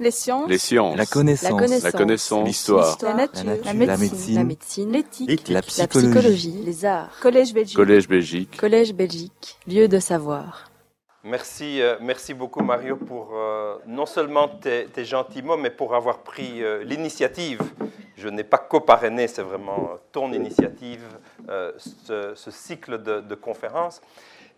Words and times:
Les 0.00 0.10
sciences. 0.10 0.48
Les 0.48 0.56
sciences. 0.56 0.96
La 0.96 1.04
connaissance. 1.04 1.60
La. 1.84 1.90
La. 1.92 2.44
L'histoire. 2.44 2.96
La 3.02 3.14
nature. 3.14 3.44
La 3.44 3.52
nature. 3.52 3.64
La 3.64 3.72
La 3.86 3.96
médecine. 3.98 4.90
La. 4.90 4.96
L'éthique. 4.98 5.48
La 5.48 5.54
La 5.56 5.62
psychologie. 5.62 6.08
psychologie. 6.10 6.62
Les 6.64 6.84
arts. 6.86 7.10
Collège 7.20 7.52
Belgique. 7.52 7.76
Collège 7.76 8.08
Belgique. 8.08 8.56
Collège 8.56 8.94
Belgique. 8.94 9.58
Lieu 9.66 9.88
de 9.88 9.98
savoir. 9.98 10.70
Merci, 11.22 11.82
euh, 11.82 11.96
merci 12.00 12.32
beaucoup 12.32 12.62
Mario 12.62 12.96
pour 12.96 13.32
euh, 13.34 13.76
non 13.86 14.06
seulement 14.06 14.48
tes, 14.48 14.86
tes 14.86 15.04
gentils 15.04 15.42
mots, 15.42 15.58
mais 15.58 15.68
pour 15.68 15.94
avoir 15.94 16.20
pris 16.20 16.62
euh, 16.62 16.82
l'initiative. 16.82 17.60
Je 18.16 18.28
n'ai 18.28 18.42
pas 18.44 18.56
coparrainé, 18.56 19.28
c'est 19.28 19.42
vraiment 19.42 19.90
ton 20.12 20.32
initiative, 20.32 21.02
euh, 21.50 21.72
ce, 21.76 22.32
ce 22.34 22.50
cycle 22.50 23.02
de, 23.02 23.20
de 23.20 23.34
conférences. 23.34 24.00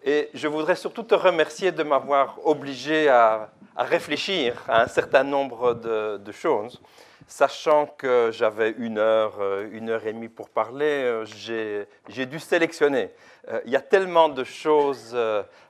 Et 0.04 0.30
je 0.34 0.48
voudrais 0.48 0.74
surtout 0.74 1.04
te 1.04 1.14
remercier 1.14 1.70
de 1.70 1.82
m'avoir 1.84 2.44
obligé 2.44 3.08
à, 3.08 3.50
réfléchir 3.76 4.60
à 4.68 4.82
un 4.82 4.88
certain 4.88 5.22
nombre 5.22 5.74
de, 5.74 6.32
choses. 6.32 6.80
Sachant 7.28 7.86
que 7.86 8.30
j'avais 8.32 8.74
une 8.78 8.98
heure, 8.98 9.36
euh, 9.40 9.68
une 9.72 9.90
heure 9.90 10.04
et 10.04 10.12
demie 10.12 10.28
pour 10.28 10.50
parler, 10.50 10.84
euh, 10.84 11.86
j'ai 12.08 12.26
dû 12.26 12.40
sélectionner. 12.40 13.10
Euh, 13.48 13.60
Il 13.64 13.70
y 13.70 13.76
a 13.76 13.80
tellement 13.80 14.28
de 14.28 14.42
choses 14.42 15.16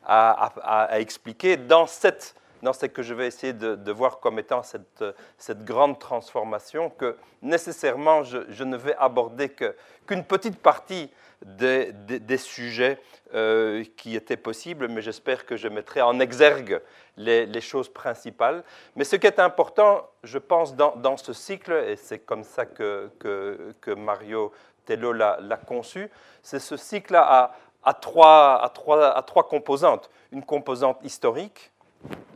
à, 0.05 0.89
expliquer 0.99 1.59
dans 1.59 1.87
cette, 1.87 2.35
dans 2.63 2.73
ce 2.73 2.87
que 2.87 3.03
je 3.03 3.13
vais 3.13 3.27
essayer 3.27 3.53
de, 3.53 3.93
voir 3.93 4.19
comme 4.19 4.39
étant 4.39 4.63
cette, 4.63 5.65
grande 5.65 5.99
transformation 5.99 6.89
que 6.89 7.17
nécessairement 7.43 8.25
je, 8.25 8.65
ne 8.65 8.79
vais 8.79 8.97
aborder 8.97 9.51
qu'une 9.51 10.25
petite 10.25 10.59
partie 10.59 11.11
des, 11.45 12.37
sujets 12.37 13.01
euh, 13.35 13.85
qui 13.97 14.17
étaient 14.17 14.37
possibles, 14.37 14.89
mais 14.89 15.03
j'espère 15.03 15.47
que 15.47 15.57
je 15.57 15.69
mettrai 15.69 16.03
en 16.03 16.21
exergue 16.21 16.81
les, 17.17 17.61
choses 17.61 17.89
principales. 17.89 18.65
Mais 18.97 19.05
ce 19.05 19.17
qui 19.17 19.27
est 19.27 19.39
important, 19.39 20.09
je 20.25 20.39
pense, 20.39 20.75
dans, 20.77 21.17
ce 21.17 21.33
cycle, 21.33 21.73
et 21.73 21.97
c'est 21.97 22.21
comme 22.21 22.45
ça 22.45 22.67
que, 22.67 23.11
Mario 23.97 24.53
Tello 24.85 25.13
l'a 25.13 25.61
conçu, 25.67 26.11
c'est 26.43 26.59
ce 26.59 26.77
cycle 26.77 27.15
à, 27.15 27.55
à, 27.85 27.91
à 27.91 29.23
trois 29.23 29.49
composantes. 29.49 30.11
Une 30.33 30.45
composante 30.45 30.99
historique, 31.05 31.73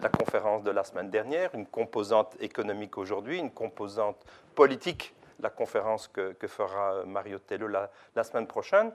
la 0.03 0.09
conférence 0.09 0.63
de 0.63 0.71
la 0.71 0.85
semaine 0.85 1.11
dernière, 1.11 1.55
une 1.55 1.67
composante 1.67 2.37
économique 2.41 2.99
aujourd'hui, 2.99 3.39
une 3.39 3.51
composante 3.51 4.25
politique, 4.55 5.15
la 5.41 5.51
conférence 5.51 6.09
que, 6.09 6.33
que 6.33 6.47
fera 6.47 7.05
Mario 7.05 7.39
Tello 7.39 7.69
la, 7.69 8.25
semaine 8.25 8.47
prochaine. 8.47 8.93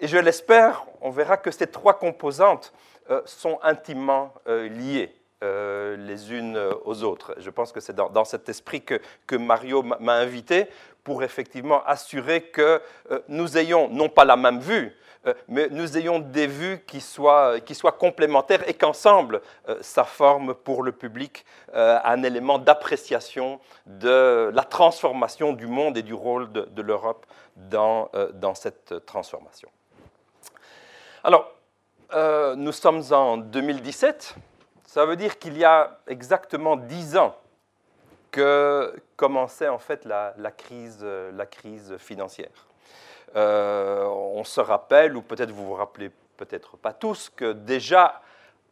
Et 0.00 0.08
je 0.08 0.18
l'espère, 0.18 0.84
on 1.00 1.10
verra 1.10 1.36
que 1.36 1.50
ces 1.50 1.66
trois 1.66 1.98
composantes 1.98 2.72
euh, 3.10 3.22
sont 3.24 3.58
intimement 3.62 4.34
euh, 4.46 4.68
liées 4.68 5.14
euh, 5.42 5.96
les 5.96 6.32
unes 6.32 6.56
aux 6.84 7.02
autres. 7.02 7.34
Je 7.38 7.50
pense 7.50 7.72
que 7.72 7.80
c'est 7.80 7.94
dans, 7.94 8.08
dans 8.08 8.24
cet 8.24 8.48
esprit 8.48 8.82
que, 8.82 9.00
que 9.26 9.36
Mario 9.36 9.82
m'a 9.82 9.98
m'a 9.98 10.14
invité 10.14 10.68
pour 11.04 11.22
effectivement 11.22 11.84
assurer 11.84 12.42
que 12.42 12.80
euh, 13.10 13.20
nous 13.28 13.58
ayons 13.58 13.88
non 13.88 14.08
pas 14.08 14.24
la 14.24 14.36
même 14.36 14.60
vue, 14.60 14.96
euh, 15.26 15.34
mais 15.48 15.68
nous 15.70 15.96
ayons 15.96 16.18
des 16.18 16.46
vues 16.46 16.82
qui 16.86 17.00
soient, 17.00 17.56
soient 17.72 17.92
complémentaires 17.92 18.68
et 18.68 18.74
qu'ensemble, 18.74 19.40
euh, 19.68 19.78
ça 19.80 20.04
forme 20.04 20.54
pour 20.54 20.82
le 20.82 20.92
public 20.92 21.44
euh, 21.74 21.98
un 22.04 22.22
élément 22.22 22.58
d'appréciation 22.58 23.60
de 23.86 24.50
la 24.52 24.64
transformation 24.64 25.52
du 25.52 25.66
monde 25.66 25.96
et 25.96 26.02
du 26.02 26.14
rôle 26.14 26.50
de, 26.52 26.82
l'Europe 26.82 27.26
dans, 27.56 28.10
euh, 28.14 28.30
dans 28.32 28.54
cette 28.54 29.06
transformation. 29.06 29.68
Alors, 31.24 31.52
euh, 32.14 32.54
nous 32.56 32.72
sommes 32.72 33.02
en 33.10 33.38
2017. 33.38 34.34
Ça 34.84 35.06
veut 35.06 35.16
dire 35.16 35.38
qu'il 35.38 35.56
y 35.56 35.64
a 35.64 35.98
exactement 36.06 36.76
dix 36.76 37.16
ans 37.16 37.34
que 38.32 38.96
commençait 39.16 39.68
en 39.68 39.78
fait 39.78 40.04
la, 40.04 40.34
euh, 41.04 41.30
crise 41.46 41.96
financière. 41.98 42.66
Euh, 43.36 44.04
on 44.04 44.42
se 44.44 44.60
rappelle, 44.60 45.16
ou 45.16 45.22
peut-être 45.22 45.50
vous 45.52 45.66
vous 45.66 45.74
rappelez 45.74 46.10
peut-être 46.36 46.76
pas 46.76 46.92
tous, 46.92 47.30
que 47.30 47.52
déjà 47.52 48.20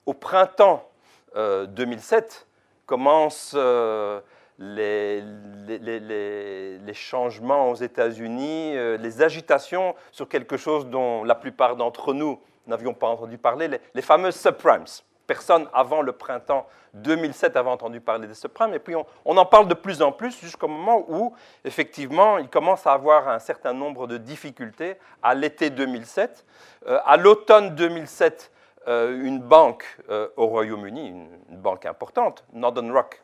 au 0.07 0.15
printemps 0.15 0.89
euh, 1.37 1.67
2007 1.67 2.47
commencent 2.87 3.55
euh, 3.57 4.21
les, 4.59 5.21
les- 5.69 5.79
les- 5.79 6.79
changements 6.95 7.71
aux 7.71 7.77
États-Unis, 7.77 8.75
les 8.99 9.23
agitations 9.23 9.95
sur 10.11 10.29
quelque 10.29 10.57
chose 10.57 10.87
dont 10.89 11.23
la 11.25 11.35
plupart 11.35 11.77
d'entre 11.77 12.13
nous 12.13 12.41
n'avions 12.67 12.93
pas 12.93 13.07
entendu 13.09 13.39
parler, 13.39 13.69
les, 13.69 13.81
les 13.95 14.03
fameuses 14.03 14.37
subprimes. 14.37 14.85
Personne 15.31 15.69
avant 15.73 16.03
le 16.03 16.11
printemps 16.11 16.67
2007 16.95 17.57
avait 17.57 17.71
entendu 17.71 18.01
parler 18.01 18.27
des 18.27 18.35
subprimes, 18.35 18.75
et 18.75 18.81
puis 18.81 18.97
on, 18.97 19.37
en 19.37 19.47
parle 19.47 19.69
de 19.69 19.75
plus 19.75 20.03
en 20.03 20.11
plus 20.11 20.37
jusqu'au 20.41 20.67
moment 20.67 21.05
où, 21.07 21.33
effectivement, 21.65 22.39
il 22.39 22.49
commence 22.49 22.85
à 22.85 22.95
avoir 22.95 23.29
un 23.29 23.39
certain 23.39 23.73
nombre 23.73 24.09
de 24.09 24.17
difficultés 24.17 24.97
à 25.23 25.37
l'été 25.37 25.71
2007. 25.71 26.45
Euh, 26.89 26.99
à 27.05 27.17
l'automne 27.17 27.77
2007, 27.77 28.51
euh, 28.89 29.23
une 29.23 29.39
banque 29.39 29.85
euh, 30.09 30.27
au 30.37 30.49
Royaume-Uni, 30.49 31.11
une, 31.11 31.59
banque 31.59 31.87
importante, 31.87 32.43
Northern 32.53 32.91
Rock, 32.91 33.23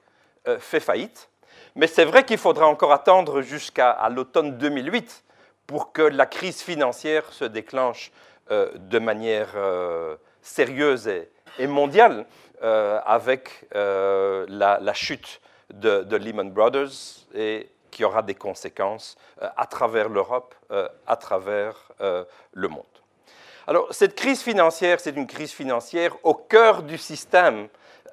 fait 0.61 0.79
faillite. 0.79 1.29
Mais 1.75 1.89
c'est 1.89 2.05
vrai 2.05 2.25
qu'il 2.25 2.39
faudra 2.39 2.69
encore 2.69 2.93
attendre 2.93 3.43
jusqu'à 3.43 3.99
l'automne 4.11 4.59
2008 4.59 5.25
pour 5.67 5.91
que 5.91 6.03
la 6.03 6.27
crise 6.27 6.63
financière 6.63 7.33
se 7.33 7.45
déclenche 7.45 8.13
de 8.49 8.99
manière 9.01 9.57
sérieuse 10.41 11.09
et, 11.09 11.29
et 11.59 11.67
mondiale 11.67 12.27
euh, 12.63 13.01
avec 13.05 13.67
euh, 13.75 14.47
la, 14.49 14.95
chute 14.95 15.41
de, 15.73 16.17
Lehman 16.17 16.51
Brothers 16.51 17.27
et 17.35 17.69
qui 17.91 18.05
aura 18.05 18.23
des 18.23 18.35
conséquences 18.35 19.17
euh, 19.43 19.49
à 19.57 19.67
travers 19.67 20.09
l'Europe, 20.09 20.55
à 21.07 21.17
travers 21.17 21.91
le 22.01 22.69
monde. 22.69 22.85
Alors, 23.67 23.89
cette 23.91 24.15
crise 24.15 24.43
financière, 24.43 25.01
c'est 25.01 25.17
une 25.17 25.27
crise 25.27 25.51
financière 25.51 26.17
au 26.23 26.35
cœur 26.35 26.83
du 26.83 26.99
système 26.99 27.69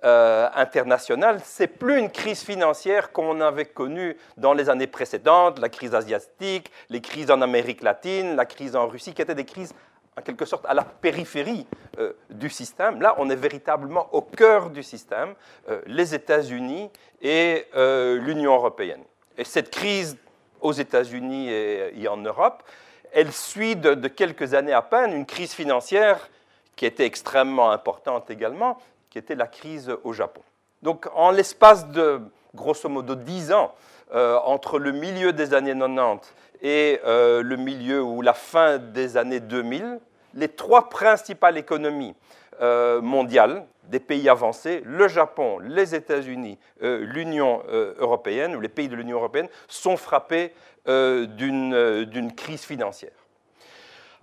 euh, 0.05 0.49
international. 0.55 1.39
C'est 1.45 1.67
plus 1.67 1.97
une 1.97 2.09
crise 2.09 2.43
financière 2.43 3.13
qu'on 3.13 3.39
avait 3.39 3.63
connue 3.63 4.17
dans 4.35 4.51
les 4.51 4.69
années 4.69 4.87
précédentes, 4.87 5.59
la 5.59 5.69
crise 5.69 5.95
asiatique, 5.95 6.69
les 6.89 6.99
crises 6.99 7.31
en 7.31 7.41
Amérique 7.41 7.81
latine, 7.81 8.35
la 8.35 8.45
crise 8.45 8.75
en 8.75 8.89
Russie, 8.89 9.13
qui 9.13 9.21
étaient 9.21 9.33
des 9.33 9.45
crises 9.45 9.73
en 10.17 10.21
quelque 10.21 10.45
sorte 10.45 10.65
à 10.67 10.73
la 10.73 10.83
périphérie 10.83 11.65
euh, 11.99 12.13
du 12.29 12.49
système. 12.49 13.01
Là, 13.01 13.15
on 13.17 13.29
est 13.29 13.35
véritablement 13.35 14.07
au 14.11 14.21
cœur 14.21 14.69
du 14.69 14.83
système, 14.83 15.33
euh, 15.69 15.81
les 15.85 16.13
États-Unis 16.13 16.89
et 17.21 17.65
euh, 17.75 18.19
l'Union 18.19 18.53
européenne. 18.53 19.03
Et 19.37 19.43
cette 19.43 19.71
crise 19.71 20.17
aux 20.61 20.73
États-Unis 20.73 21.49
et, 21.49 22.07
en 22.07 22.17
Europe, 22.17 22.63
elle 23.11 23.31
suit 23.31 23.75
de, 23.75 24.07
quelques 24.07 24.53
années 24.53 24.73
à 24.73 24.81
peine 24.81 25.11
une 25.11 25.25
crise 25.25 25.53
financière 25.53 26.29
qui 26.75 26.85
était 26.85 27.05
extrêmement 27.05 27.71
importante 27.71 28.29
également, 28.31 28.77
qui 29.09 29.17
était 29.17 29.35
la 29.35 29.47
crise 29.47 29.93
au 30.03 30.13
Japon. 30.13 30.41
Donc, 30.81 31.07
en 31.13 31.31
l'espace 31.31 31.89
de 31.89 32.21
grosso 32.55 32.87
modo 32.87 33.15
10 33.15 33.51
ans, 33.51 33.75
entre 34.13 34.79
le 34.79 34.91
milieu 34.91 35.33
des 35.33 35.53
années 35.53 35.77
90 35.77 36.33
et 36.63 37.01
euh, 37.05 37.43
le 37.43 37.57
milieu 37.57 38.01
ou 38.01 38.21
la 38.21 38.33
fin 38.33 38.77
des 38.77 39.17
années 39.17 39.41
2000, 39.41 39.99
les 40.33 40.47
trois 40.47 40.89
principales 40.89 41.57
économies 41.57 42.15
euh, 42.61 43.01
mondiales 43.01 43.65
des 43.83 43.99
pays 43.99 44.29
avancés, 44.29 44.81
le 44.85 45.09
Japon, 45.09 45.59
les 45.59 45.93
États-Unis, 45.93 46.57
euh, 46.81 47.03
l'Union 47.03 47.61
européenne, 47.99 48.55
ou 48.55 48.61
les 48.61 48.69
pays 48.69 48.87
de 48.87 48.95
l'Union 48.95 49.17
européenne, 49.17 49.49
sont 49.67 49.97
frappés 49.97 50.53
d'une 50.85 52.31
crise 52.35 52.63
financière. 52.63 53.11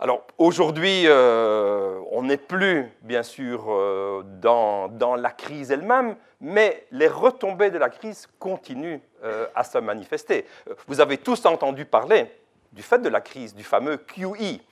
Alors 0.02 0.26
aujourd'hui, 0.38 1.02
euh, 1.04 2.00
on 2.10 2.22
n'est 2.22 2.38
plus, 2.38 2.90
bien 3.02 3.22
sûr, 3.22 3.66
euh, 3.68 4.22
dans, 4.40 4.88
la 5.14 5.30
crise 5.30 5.70
elle-même, 5.70 6.16
mais 6.40 6.86
les 6.90 7.06
retombées 7.06 7.70
de 7.70 7.76
la 7.76 7.90
crise 7.90 8.26
continuent 8.38 9.00
euh, 9.24 9.46
à 9.54 9.62
se 9.62 9.76
manifester. 9.76 10.46
Vous 10.86 11.02
avez 11.02 11.18
tous 11.18 11.44
entendu 11.44 11.84
parler 11.84 12.34
du 12.72 12.82
fait 12.82 13.00
de 13.00 13.10
la 13.10 13.20
crise, 13.20 13.54
du 13.54 13.62
fameux 13.62 13.98
QE, 13.98 14.62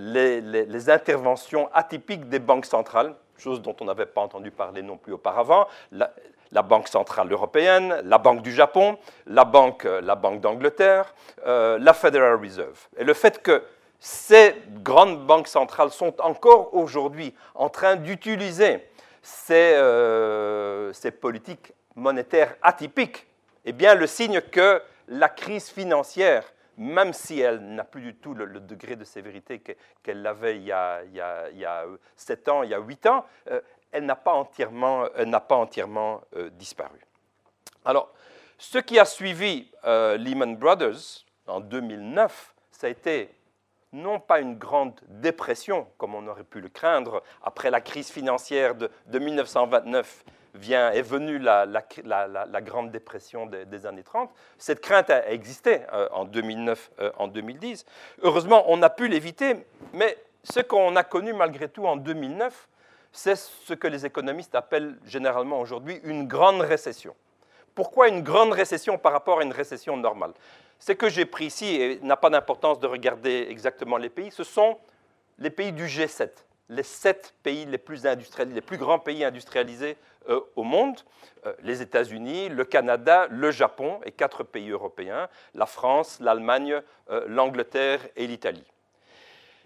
les, 0.00 0.90
interventions 0.90 1.70
atypiques 1.72 2.28
des 2.28 2.40
banques 2.40 2.66
centrales, 2.66 3.14
chose 3.38 3.62
dont 3.62 3.76
on 3.80 3.84
n'avait 3.84 4.06
pas 4.06 4.22
entendu 4.22 4.50
parler 4.50 4.82
non 4.82 4.96
plus 4.96 5.12
auparavant. 5.12 5.68
La, 5.92 6.10
Banque 6.62 6.88
centrale 6.88 7.30
européenne, 7.30 8.00
la 8.02 8.18
Banque 8.18 8.42
du 8.42 8.50
Japon, 8.50 8.98
la 9.28 9.44
Banque, 9.44 9.84
la 9.84 10.16
banque 10.16 10.40
d'Angleterre, 10.40 11.14
la 11.46 11.94
Federal 11.94 12.34
Reserve. 12.42 12.88
Et 12.98 13.04
le 13.04 13.14
fait 13.14 13.40
que 13.40 13.62
ces 14.00 14.56
grandes 14.82 15.26
banques 15.26 15.46
centrales 15.48 15.90
sont 15.90 16.18
encore 16.22 16.74
aujourd'hui 16.74 17.34
en 17.54 17.68
train 17.68 17.96
d'utiliser 17.96 18.88
ces, 19.22 19.74
euh, 19.74 20.90
ces 20.94 21.10
politiques 21.10 21.74
monétaires 21.94 22.56
atypiques, 22.62 23.26
eh 23.66 23.72
bien, 23.72 23.94
le 23.94 24.06
signe 24.06 24.40
que 24.40 24.82
la 25.08 25.28
crise 25.28 25.68
financière, 25.68 26.44
même 26.78 27.12
si 27.12 27.40
elle 27.40 27.60
n'a 27.60 27.84
plus 27.84 28.00
du 28.00 28.14
tout 28.14 28.32
le, 28.32 28.46
degré 28.58 28.96
de 28.96 29.04
sévérité 29.04 29.58
que- 29.58 29.72
qu'elle 30.02 30.26
avait 30.26 30.56
il 30.56 30.62
y, 30.64 30.72
a, 30.72 31.02
il, 31.04 31.14
y 31.14 31.20
a, 31.20 31.50
il 31.50 31.58
y 31.58 31.64
a 31.66 31.84
7 32.16 32.48
ans, 32.48 32.62
il 32.62 32.70
y 32.70 32.74
a 32.74 32.78
8 32.78 33.04
ans, 33.06 33.26
euh, 33.50 33.60
elle 33.92 34.06
n'a 34.06 34.16
pas 34.16 34.32
entièrement, 34.32 35.04
elle 35.14 35.28
n'a 35.28 35.40
pas 35.40 35.56
entièrement 35.56 36.22
euh, 36.36 36.48
disparu. 36.50 36.98
Alors, 37.84 38.10
ce 38.56 38.78
qui 38.78 38.98
a 38.98 39.04
suivi 39.04 39.70
euh, 39.84 40.16
Lehman 40.16 40.56
Brothers 40.56 41.26
en 41.46 41.60
2009, 41.60 42.54
ça 42.70 42.86
a 42.86 42.90
été 42.90 43.28
non 43.92 44.20
pas 44.20 44.40
une 44.40 44.56
grande 44.56 45.00
dépression, 45.08 45.86
comme 45.98 46.14
on 46.14 46.26
aurait 46.26 46.44
pu 46.44 46.60
le 46.60 46.68
craindre, 46.68 47.22
après 47.42 47.70
la 47.70 47.80
crise 47.80 48.10
financière 48.10 48.74
de, 48.74 48.90
1929 49.18 50.24
vient, 50.54 50.90
est 50.90 51.02
venue 51.02 51.38
la, 51.38 51.66
grande 52.62 52.90
dépression 52.90 53.46
des, 53.46 53.86
années 53.86 54.02
30. 54.02 54.30
Cette 54.58 54.80
crainte 54.80 55.10
a 55.10 55.30
existé 55.30 55.80
euh, 55.92 56.08
en 56.12 56.24
2009, 56.24 56.90
euh, 57.00 57.10
en 57.18 57.28
2010. 57.28 57.84
Heureusement, 58.22 58.64
on 58.68 58.82
a 58.82 58.90
pu 58.90 59.08
l'éviter, 59.08 59.56
mais 59.92 60.16
ce 60.42 60.60
qu'on 60.60 60.96
a 60.96 61.04
connu 61.04 61.32
malgré 61.32 61.68
tout 61.68 61.86
en 61.86 61.96
2009, 61.96 62.68
c'est 63.12 63.36
ce 63.36 63.74
que 63.74 63.88
les 63.88 64.06
économistes 64.06 64.54
appellent 64.54 64.96
généralement 65.04 65.60
aujourd'hui 65.60 66.00
une 66.04 66.28
grande 66.28 66.60
récession. 66.60 67.14
Pourquoi 67.74 68.08
une 68.08 68.22
grande 68.22 68.52
récession 68.52 68.98
par 68.98 69.12
rapport 69.12 69.40
à 69.40 69.42
une 69.42 69.52
récession 69.52 69.96
normale? 69.96 70.32
Ce 70.80 70.92
que 70.92 71.10
j'ai 71.10 71.26
pris 71.26 71.46
ici, 71.46 71.66
et 71.66 72.00
n'a 72.00 72.16
pas 72.16 72.30
d'importance 72.30 72.80
de 72.80 72.86
regarder 72.86 73.46
exactement 73.50 73.98
les 73.98 74.08
pays, 74.08 74.30
ce 74.30 74.44
sont 74.44 74.78
les 75.38 75.50
pays 75.50 75.72
du 75.72 75.84
G7, 75.84 76.30
les 76.70 76.82
sept 76.82 77.34
pays 77.42 77.66
les 77.66 77.76
plus 77.76 78.06
industrialisés, 78.06 78.54
les 78.54 78.60
plus 78.62 78.78
grands 78.78 78.98
pays 78.98 79.22
industrialisés 79.22 79.98
euh, 80.30 80.40
au 80.56 80.62
monde, 80.62 80.98
euh, 81.44 81.52
les 81.62 81.82
États-Unis, 81.82 82.48
le 82.48 82.64
Canada, 82.64 83.26
le 83.30 83.50
Japon 83.50 84.00
et 84.06 84.10
quatre 84.10 84.42
pays 84.42 84.70
européens, 84.70 85.28
la 85.54 85.66
France, 85.66 86.18
l'Allemagne, 86.18 86.80
euh, 87.10 87.24
l'Angleterre 87.28 88.00
et 88.16 88.26
l'Italie. 88.26 88.64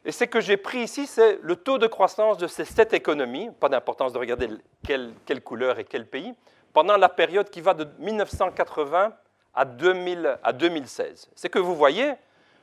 Et 0.04 0.10
ce 0.10 0.24
que 0.24 0.40
j'ai 0.40 0.56
pris 0.56 0.80
ici, 0.80 1.06
c'est 1.06 1.38
le 1.40 1.54
taux 1.54 1.78
de 1.78 1.86
croissance 1.86 2.38
de 2.38 2.48
ces 2.48 2.64
sept 2.64 2.92
économies, 2.92 3.50
pas 3.60 3.68
d'importance 3.68 4.12
de 4.12 4.18
regarder 4.18 4.48
quelle, 4.84 5.14
quelle 5.24 5.42
couleur 5.42 5.78
et 5.78 5.84
quel 5.84 6.06
pays, 6.06 6.34
pendant 6.72 6.96
la 6.96 7.08
période 7.08 7.48
qui 7.50 7.60
va 7.60 7.72
de 7.72 7.86
1980 8.00 9.14
à, 9.54 9.64
2000, 9.64 10.38
à 10.42 10.52
2016. 10.52 11.30
Ce 11.34 11.46
que 11.46 11.58
vous 11.58 11.74
voyez, 11.74 12.12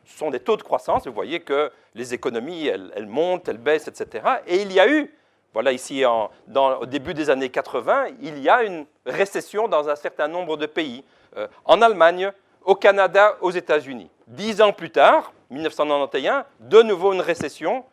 ce 0.05 0.17
sont 0.17 0.31
des 0.31 0.39
taux 0.39 0.57
de 0.57 0.63
croissance. 0.63 1.07
Vous 1.07 1.13
voyez 1.13 1.39
que 1.39 1.71
les 1.95 2.13
économies, 2.13 2.67
elles, 2.67 3.07
montent, 3.07 3.47
elles 3.47 3.57
baissent, 3.57 3.87
etc. 3.87 4.25
Et 4.47 4.61
il 4.61 4.71
y 4.71 4.79
a 4.79 4.89
eu, 4.89 5.13
voilà 5.53 5.71
ici 5.71 6.05
en, 6.05 6.31
au 6.55 6.85
début 6.85 7.13
des 7.13 7.29
années 7.29 7.49
80, 7.49 8.07
il 8.21 8.39
y 8.39 8.49
a 8.49 8.63
une 8.63 8.85
récession 9.05 9.67
dans 9.67 9.89
un 9.89 9.95
certain 9.95 10.27
nombre 10.27 10.57
de 10.57 10.65
pays. 10.65 11.03
Euh, 11.37 11.47
en 11.65 11.81
Allemagne, 11.81 12.31
au 12.63 12.75
Canada, 12.75 13.37
aux 13.41 13.51
États-Unis. 13.51 14.09
Dix 14.27 14.61
ans 14.61 14.73
plus 14.73 14.91
tard, 14.91 15.33
1991, 15.49 16.43
de 16.59 16.81
nouveau 16.81 17.13
une 17.13 17.21
récession, 17.21 17.85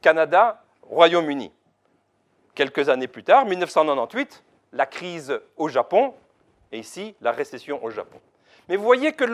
Canada, 0.00 0.62
Royaume-Uni. 0.82 1.52
Quelques 2.54 2.88
années 2.88 3.08
plus 3.08 3.24
tard, 3.24 3.44
1998, 3.44 4.42
la 4.72 4.86
crise 4.86 5.38
au 5.56 5.68
Japon, 5.68 6.14
et 6.72 6.78
ici, 6.78 7.14
la 7.20 7.32
récession 7.32 7.82
au 7.84 7.90
Japon. 7.90 8.20
Mais 8.68 8.76
vous 8.76 8.84
voyez 8.84 9.12
que 9.12 9.24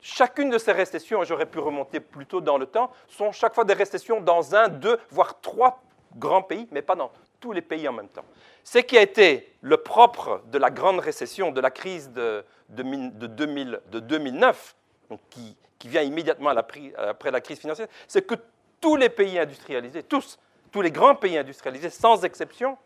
chacune 0.00 0.50
de 0.50 0.58
ces 0.58 0.72
récessions, 0.72 1.24
j'aurais 1.24 1.46
pu 1.46 1.58
remonter 1.58 2.00
plus 2.00 2.26
tôt 2.26 2.40
dans 2.40 2.58
le 2.58 2.66
temps, 2.66 2.90
sont 3.08 3.32
chaque 3.32 3.54
fois 3.54 3.64
des 3.64 3.74
récessions 3.74 4.20
dans 4.20 4.54
un, 4.54 4.68
deux, 4.68 4.98
voire 5.10 5.40
trois 5.40 5.82
grands 6.16 6.42
pays, 6.42 6.68
mais 6.70 6.82
pas 6.82 6.94
dans 6.94 7.10
tous 7.40 7.52
les 7.52 7.62
pays 7.62 7.88
en 7.88 7.92
même 7.92 8.08
temps. 8.08 8.24
Ce 8.62 8.78
qui 8.78 8.96
a 8.96 9.02
été 9.02 9.52
le 9.60 9.78
propre 9.78 10.42
de 10.46 10.58
la 10.58 10.70
grande 10.70 11.00
récession, 11.00 11.50
de 11.50 11.60
la 11.60 11.70
crise 11.70 12.12
de, 12.12 12.44
2009, 12.68 14.76
qui, 15.30 15.56
qui, 15.78 15.88
vient 15.88 16.02
immédiatement 16.02 16.50
après 16.50 17.30
la 17.30 17.40
crise 17.40 17.58
financière, 17.58 17.88
c'est 18.08 18.26
que 18.26 18.34
tous 18.80 18.96
les 18.96 19.08
pays 19.08 19.38
industrialisés, 19.38 20.02
tous, 20.02 20.38
tous 20.70 20.82
les 20.82 20.90
grands 20.90 21.14
pays 21.14 21.38
industrialisés, 21.38 21.90
sans 21.90 22.24
exception, 22.24 22.76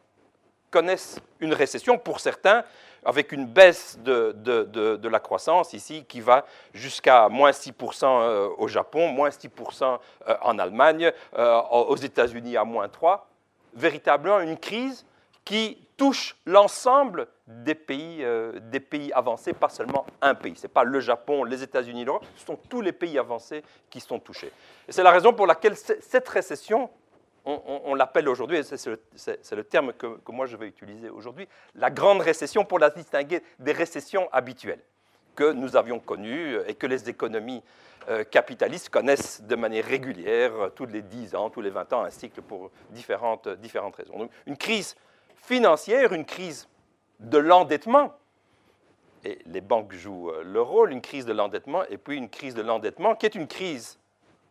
connaissent 0.70 1.20
une 1.41 1.55
récession, 1.55 1.99
pour 1.99 2.20
certains, 2.20 2.65
avec 3.05 3.32
une 3.32 3.47
baisse 3.47 3.99
de, 4.00 4.32
de, 4.32 5.09
la 5.09 5.20
croissance 5.20 5.73
ici 5.73 6.05
qui 6.06 6.20
va 6.20 6.44
jusqu'à 6.75 7.29
moins 7.29 7.50
6% 7.50 8.05
euh, 8.05 8.49
au 8.59 8.69
Japon, 8.69 9.09
moins 9.09 9.31
6% 9.31 9.99
euh, 10.29 10.35
en 10.43 10.59
Allemagne, 10.59 11.12
euh, 11.37 11.61
aux 11.61 11.97
États-Unis 11.97 12.56
à 12.56 12.65
moins 12.65 12.87
3%. 12.87 13.20
Véritablement 13.75 14.41
une 14.41 14.59
crise 14.59 15.06
qui 15.44 15.79
touche 15.97 16.37
l'ensemble 16.47 17.29
des 17.47 17.75
pays, 17.75 18.25
des 18.62 18.81
pays 18.81 19.12
avancés, 19.12 19.53
pas 19.53 19.69
seulement 19.69 20.05
un 20.20 20.35
pays. 20.35 20.56
Ce 20.56 20.62
n'est 20.62 20.73
pas 20.73 20.85
le 20.85 21.00
Japon, 21.00 21.44
les 21.44 21.62
États-Unis, 21.62 22.05
l'Europe, 22.05 22.25
ce 22.37 22.47
sont 22.47 22.59
tous 22.69 22.81
les 22.81 22.93
pays 22.93 23.19
avancés 23.19 23.62
qui 23.88 24.00
sont 24.00 24.19
touchés. 24.19 24.53
Et 24.87 24.93
c'est 24.93 25.03
la 25.03 25.11
raison 25.11 25.32
pour 25.32 25.47
laquelle 25.47 25.76
cette 25.76 26.29
récession 26.29 26.91
on, 27.44 27.94
l'appelle 27.94 28.29
aujourd'hui, 28.29 28.62
c'est 28.62 28.87
le, 29.56 29.64
terme 29.64 29.93
que, 29.93 30.06
moi 30.31 30.46
je 30.46 30.56
vais 30.56 30.69
utiliser 30.69 31.08
aujourd'hui, 31.08 31.49
la 31.75 31.90
grande 31.90 32.20
récession 32.20 32.64
pour 32.64 32.79
la 32.79 32.90
distinguer 32.90 33.43
des 33.58 33.73
récessions 33.73 34.29
habituelles 34.32 34.82
que 35.35 35.52
nous 35.52 35.76
avions 35.76 36.00
connues 36.00 36.58
et 36.67 36.75
que 36.75 36.87
les 36.87 37.08
économies 37.08 37.62
euh, 38.08 38.25
capitalistes 38.25 38.88
connaissent 38.88 39.43
de 39.43 39.55
manière 39.55 39.85
régulière, 39.85 40.52
euh, 40.55 40.69
tous 40.70 40.87
les 40.87 41.02
10 41.02 41.35
ans, 41.35 41.50
tous 41.50 41.61
les 41.61 41.70
20 41.70 41.93
ans, 41.93 42.05
un 42.05 42.11
cycle 42.11 42.40
pour 42.40 42.70
différentes, 42.90 43.49
différentes 43.49 43.96
raisons. 43.96 44.29
Une 44.46 44.56
crise 44.56 44.96
financière, 45.37 46.12
une 46.12 46.25
crise 46.25 46.69
de 47.20 47.38
l'endettement, 47.38 48.14
et 49.25 49.38
les 49.46 49.61
banques 49.61 49.93
jouent 49.93 50.31
euh, 50.31 50.43
leur 50.43 50.69
rôle, 50.69 50.91
une 50.91 51.00
crise 51.00 51.26
de 51.26 51.32
l'endettement, 51.32 51.84
et 51.91 51.99
puis 51.99 52.17
une 52.17 52.31
crise 52.31 52.55
de 52.55 52.62
l'endettement 52.62 53.14
qui 53.14 53.26
est 53.26 53.34
une 53.34 53.46
crise, 53.46 53.99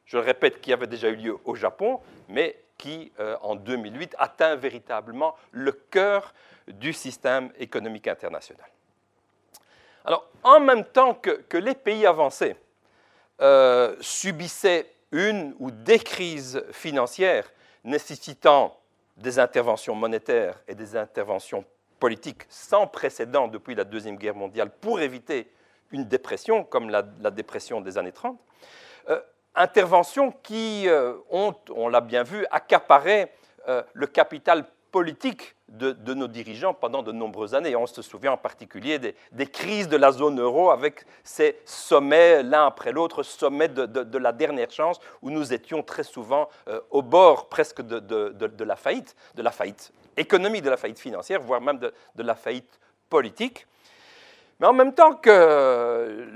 je 0.05 0.17
le 0.17 0.23
répète, 0.23 0.61
qui 0.61 0.71
avait 0.71 0.87
déjà 0.87 1.09
eu 1.09 1.15
lieu 1.15 1.37
au 1.45 1.55
Japon, 1.55 1.99
mais 2.29 2.57
qui, 2.77 3.11
euh, 3.19 3.35
en 3.41 3.55
2008, 3.55 4.15
atteint 4.17 4.55
véritablement 4.55 5.35
le 5.51 5.71
cœur 5.71 6.33
du 6.67 6.93
système 6.93 7.51
économique 7.57 8.07
international. 8.07 8.67
Alors, 10.05 10.29
en 10.43 10.59
même 10.59 10.85
temps 10.85 11.13
que, 11.13 11.57
les 11.57 11.75
pays 11.75 12.05
avancés 12.05 12.55
euh, 13.41 13.95
subissaient 13.99 14.89
une 15.11 15.55
ou 15.59 15.71
des 15.71 15.99
crises 15.99 16.63
financières 16.71 17.51
nécessitant 17.83 18.77
des 19.15 19.39
interventions 19.39 19.95
monétaires 19.95 20.61
et 20.67 20.75
des 20.75 20.95
interventions 20.95 21.65
politiques 21.99 22.43
sans 22.49 22.87
précédent 22.87 23.47
depuis 23.47 23.75
la 23.75 23.83
Deuxième 23.83 24.17
Guerre 24.17 24.35
mondiale 24.35 24.69
pour 24.69 24.99
éviter 24.99 25.51
une 25.91 26.05
dépression 26.05 26.63
comme 26.63 26.89
la, 26.89 27.01
dépression 27.01 27.81
des 27.81 27.97
années 27.97 28.11
30, 28.11 28.39
interventions 29.57 30.31
qui 30.43 30.87
euh, 30.87 31.13
ont, 31.29 31.53
on 31.75 31.89
l'a 31.89 32.01
bien 32.01 32.23
vu, 32.23 32.45
accaparé 32.51 33.31
euh, 33.67 33.83
le 33.93 34.07
capital 34.07 34.65
politique 34.91 35.55
de, 35.67 36.13
nos 36.13 36.27
dirigeants 36.27 36.73
pendant 36.73 37.03
de 37.03 37.11
nombreuses 37.11 37.53
années. 37.53 37.75
On 37.75 37.87
se 37.87 38.01
souvient 38.01 38.31
en 38.31 38.37
particulier 38.37 38.99
des, 38.99 39.47
crises 39.47 39.89
de 39.89 39.97
la 39.97 40.11
zone 40.11 40.39
euro 40.39 40.71
avec 40.71 41.05
ces 41.23 41.59
sommets 41.65 42.41
l'un 42.41 42.65
après 42.65 42.91
l'autre, 42.91 43.21
sommets 43.21 43.67
de, 43.67 44.17
la 44.17 44.31
dernière 44.31 44.71
chance, 44.71 44.99
où 45.21 45.29
nous 45.29 45.53
étions 45.53 45.83
très 45.83 46.03
souvent 46.03 46.47
euh, 46.69 46.79
au 46.89 47.01
bord 47.01 47.49
presque 47.49 47.81
de, 47.81 48.63
la 48.63 48.75
faillite, 48.75 49.15
de 49.35 49.41
la 49.41 49.51
faillite 49.51 49.91
économique, 50.15 50.63
de 50.63 50.69
la 50.69 50.77
faillite 50.77 50.99
financière, 50.99 51.41
voire 51.41 51.61
même 51.61 51.79
de, 51.79 51.91
la 52.23 52.35
faillite 52.35 52.79
politique. 53.09 53.67
Mais 54.59 54.67
en 54.67 54.73
même 54.73 54.93
temps 54.93 55.15
que 55.15 56.27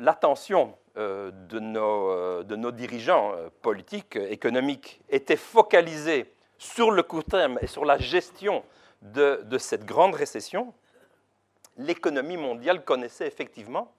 l'attention 0.00 0.76
euh, 0.96 1.30
de 1.48 1.60
nos, 1.60 2.10
euh, 2.10 2.42
de 2.42 2.56
nos 2.56 2.72
dirigeants 2.72 3.32
euh, 3.34 3.48
politiques, 3.62 4.16
économiques, 4.16 5.00
étaient 5.08 5.36
focalisés 5.36 6.32
sur 6.58 6.90
le 6.90 7.02
court 7.02 7.24
terme 7.24 7.58
et 7.62 7.66
sur 7.66 7.84
la 7.84 7.98
gestion 7.98 8.64
de, 9.00 9.40
de 9.44 9.58
cette 9.58 9.84
grande 9.84 10.14
récession, 10.14 10.74
l'économie 11.78 12.36
mondiale 12.36 12.84
connaissait 12.84 13.26
effectivement, 13.26 13.92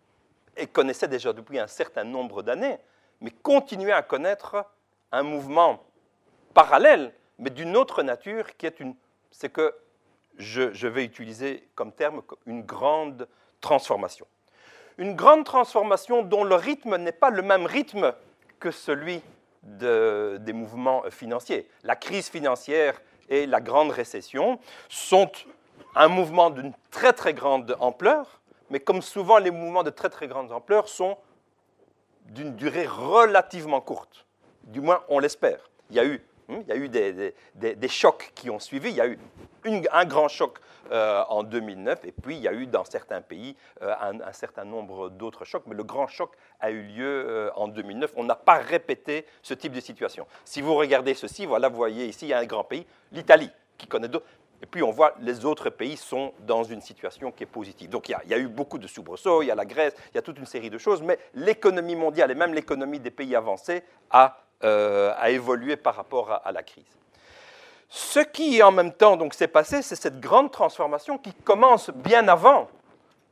et 0.56 0.68
connaissait 0.68 1.08
déjà 1.08 1.34
depuis 1.34 1.58
un 1.58 1.68
certain 1.68 2.04
nombre 2.04 2.44
d'années, 2.44 2.78
mais 3.22 3.32
continuait 3.32 3.92
à 3.94 4.04
connaître 4.04 4.66
un 5.12 5.24
mouvement 5.24 5.84
parallèle, 6.54 7.14
mais 7.40 7.50
d'une 7.50 7.76
autre 7.76 8.04
nature, 8.04 8.56
qui 8.58 8.66
est 8.66 8.80
une, 8.80 8.96
c'est 9.32 9.50
que 9.50 9.74
je, 10.38 10.74
je 10.74 10.88
vais 10.88 11.06
utiliser 11.06 11.68
comme 11.76 11.92
terme 11.92 12.22
une 12.46 12.62
grande 12.64 13.28
transformation 13.64 14.28
une 14.98 15.16
grande 15.16 15.46
transformation 15.46 16.24
dont 16.24 16.44
le 16.44 16.56
rythme 16.56 16.98
n'est 16.98 17.12
pas 17.12 17.30
le 17.30 17.42
même 17.42 17.66
rythme 17.66 18.14
que 18.60 18.72
celui 18.72 19.22
des 19.64 20.54
mouvements 20.54 21.04
financiers. 21.10 21.70
La 21.84 21.96
crise 21.96 22.30
financière 22.30 23.02
et 23.30 23.46
la 23.46 23.62
grande 23.62 23.92
récession 23.92 24.60
sont 24.90 25.32
un 25.96 26.08
mouvement 26.08 26.50
d'une 26.50 26.74
très 26.92 27.14
très 27.14 27.34
grande 27.34 27.76
ampleur, 27.80 28.42
mais 28.70 28.80
comme 28.80 29.02
souvent 29.02 29.38
les 29.38 29.52
mouvements 29.52 29.84
de 29.84 29.90
très 29.90 30.10
très 30.10 30.28
grande 30.28 30.52
ampleur 30.52 30.90
sont 30.90 31.18
d'une 32.26 32.56
durée 32.56 32.88
relativement 32.88 33.82
courte. 33.82 34.26
Du 34.64 34.82
moins, 34.82 35.04
on 35.10 35.20
l'espère. 35.20 35.60
Il 35.90 35.96
y 35.96 36.00
a 36.00 36.06
eu? 36.06 36.22
Il 36.50 36.68
y 36.68 36.72
a 36.72 36.76
eu 36.76 36.90
des, 36.90 37.88
chocs 37.88 38.32
qui 38.36 38.50
ont 38.50 38.60
suivi. 38.60 38.90
Il 38.90 38.96
y 38.96 39.02
a 39.02 39.08
eu 39.08 39.18
un 39.92 40.06
grand 40.06 40.28
choc 40.28 40.60
euh, 40.92 41.24
en 41.30 41.44
2009 41.44 42.06
et 42.06 42.12
puis 42.12 42.36
il 42.36 42.42
y 42.42 42.48
a 42.48 42.54
eu 42.54 42.68
dans 42.68 42.84
certains 42.84 43.22
pays 43.22 43.56
euh, 43.82 43.94
un, 44.02 44.34
certain 44.34 44.66
nombre 44.66 45.10
d'autres 45.10 45.46
chocs. 45.46 45.64
Mais 45.68 45.76
le 45.76 45.84
grand 45.84 46.08
choc 46.08 46.32
a 46.60 46.72
eu 46.72 46.82
lieu 46.84 47.26
euh, 47.28 47.50
en 47.56 47.68
2009. 47.68 48.14
On 48.16 48.24
n'a 48.24 48.36
pas 48.36 48.58
répété 48.58 49.26
ce 49.42 49.54
type 49.54 49.74
de 49.74 49.80
situation. 49.80 50.28
Si 50.46 50.62
vous 50.62 50.76
regardez 50.76 51.14
ceci, 51.14 51.46
voilà, 51.46 51.70
vous 51.70 51.78
voyez 51.78 52.08
ici, 52.08 52.26
il 52.26 52.30
y 52.30 52.34
a 52.34 52.40
un 52.40 52.46
grand 52.46 52.64
pays, 52.64 52.86
l'Italie, 53.12 53.52
qui 53.78 53.88
connaît 53.88 54.08
d'autres. 54.08 54.26
Et 54.64 54.66
puis 54.66 54.82
on 54.82 54.92
voit 54.92 55.14
les 55.20 55.44
autres 55.44 55.70
pays 55.70 55.98
sont 55.98 56.34
dans 56.40 56.64
une 56.64 56.80
situation 56.80 57.34
qui 57.34 57.44
est 57.44 57.48
positive. 57.48 57.90
Donc 57.90 58.08
il 58.08 58.16
y 58.30 58.34
a, 58.34 58.38
eu 58.38 58.48
beaucoup 58.48 58.78
de 58.78 58.88
soubresauts, 58.88 59.42
il 59.42 59.48
y 59.48 59.52
a 59.52 59.56
la 59.56 59.66
Grèce, 59.66 59.94
il 60.14 60.16
y 60.16 60.18
a 60.18 60.22
toute 60.22 60.40
une 60.40 60.46
série 60.46 60.70
de 60.70 60.78
choses, 60.78 61.02
mais 61.02 61.20
l'économie 61.34 61.98
mondiale 61.98 62.32
et 62.32 62.36
même 62.36 62.54
l'économie 62.54 63.02
des 63.02 63.12
pays 63.12 63.36
avancés 63.36 63.84
a, 64.10 64.43
euh, 64.64 65.14
évolué 65.26 65.76
par 65.76 65.96
rapport 65.96 66.42
à, 66.44 66.52
la 66.52 66.64
crise. 66.64 66.86
Ce 67.90 68.20
qui 68.20 68.62
en 68.64 68.72
même 68.72 68.94
temps 68.94 69.18
donc 69.18 69.34
s'est 69.34 69.48
passé, 69.48 69.82
c'est 69.82 69.96
cette 69.96 70.20
grande 70.20 70.52
transformation 70.52 71.18
qui 71.18 71.34
commence 71.34 71.90
bien 71.92 72.28
avant 72.28 72.68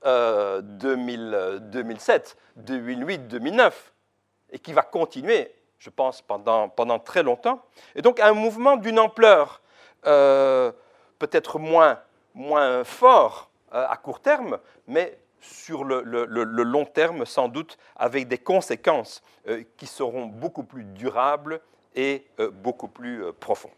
2007, 0.04 2.36
2008, 2.56 3.28
2009, 3.28 3.94
et 4.52 4.60
qui 4.60 4.74
va 4.74 4.82
continuer, 4.82 5.54
je 5.80 5.90
pense, 5.90 6.22
pendant, 6.22 6.70
pendant 6.70 7.00
très 7.00 7.24
longtemps. 7.24 7.64
Et 7.96 8.02
donc 8.02 8.20
un 8.20 8.34
mouvement 8.34 8.78
d'une 8.78 9.00
ampleur 9.00 9.62
euh, 10.08 10.72
peut-être 11.20 11.60
moins, 11.60 12.00
moins 12.34 12.84
fort 12.84 13.50
euh, 13.74 13.86
à 13.88 13.98
court 13.98 14.20
terme, 14.20 14.58
mais 14.88 15.18
sur 15.42 15.84
le, 15.84 16.04
long 16.04 16.86
terme, 16.86 17.26
sans 17.26 17.48
doute, 17.48 17.78
avec 17.96 18.28
des 18.28 18.38
conséquences 18.38 19.24
euh, 19.48 19.64
qui 19.78 19.88
seront 19.88 20.26
beaucoup 20.26 20.64
plus 20.64 20.84
durables 20.84 21.62
et 21.94 22.26
beaucoup 22.54 22.88
plus 22.88 23.34
profondes. 23.34 23.72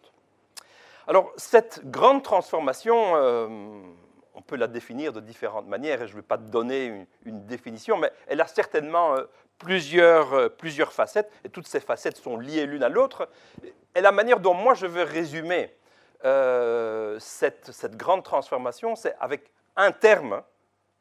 Alors, 1.08 1.32
cette 1.36 1.82
grande 1.90 2.22
transformation, 2.22 3.16
on 4.36 4.42
peut 4.46 4.56
la 4.56 4.68
définir 4.68 5.14
de 5.14 5.20
différentes 5.20 5.68
manières, 5.68 6.04
et 6.04 6.08
je 6.08 6.12
ne 6.12 6.18
vais 6.18 6.28
pas 6.28 6.38
donner 6.38 7.08
une, 7.26 7.46
définition, 7.48 7.98
mais 7.98 8.12
elle 8.28 8.40
a 8.40 8.46
certainement 8.46 9.16
plusieurs, 9.58 10.56
plusieurs 10.58 10.94
facettes, 10.94 11.32
et 11.44 11.50
toutes 11.50 11.66
ces 11.66 11.80
facettes 11.80 12.18
sont 12.18 12.38
liées 12.38 12.68
l'une 12.68 12.84
à 12.84 12.90
l'autre. 12.90 13.28
Et 13.96 14.02
la 14.02 14.12
manière 14.12 14.40
dont 14.40 14.54
moi 14.54 14.76
je 14.76 14.86
veux 14.86 15.02
résumer 15.02 15.74
euh, 16.26 17.18
cette, 17.20 17.98
grande 17.98 18.24
transformation, 18.24 18.96
c'est 18.96 19.16
avec 19.20 19.52
un 19.76 19.92
terme, 19.92 20.42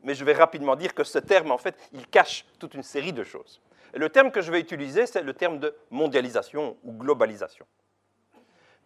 mais 0.02 0.14
je 0.14 0.24
vais 0.24 0.32
rapidement 0.32 0.76
dire 0.76 0.94
que 0.94 1.04
ce 1.04 1.18
terme, 1.18 1.50
en 1.50 1.58
fait, 1.58 1.76
il 1.92 2.06
cache 2.06 2.44
toute 2.58 2.74
une 2.74 2.82
série 2.82 3.12
de 3.12 3.24
choses. 3.24 3.60
Le 3.94 4.08
terme 4.08 4.30
que 4.30 4.40
je 4.40 4.50
vais 4.50 4.60
utiliser, 4.60 5.06
c'est 5.06 5.22
le 5.22 5.34
terme 5.34 5.58
de 5.58 5.74
mondialisation 5.90 6.76
ou 6.82 6.92
globalisation. 6.92 7.66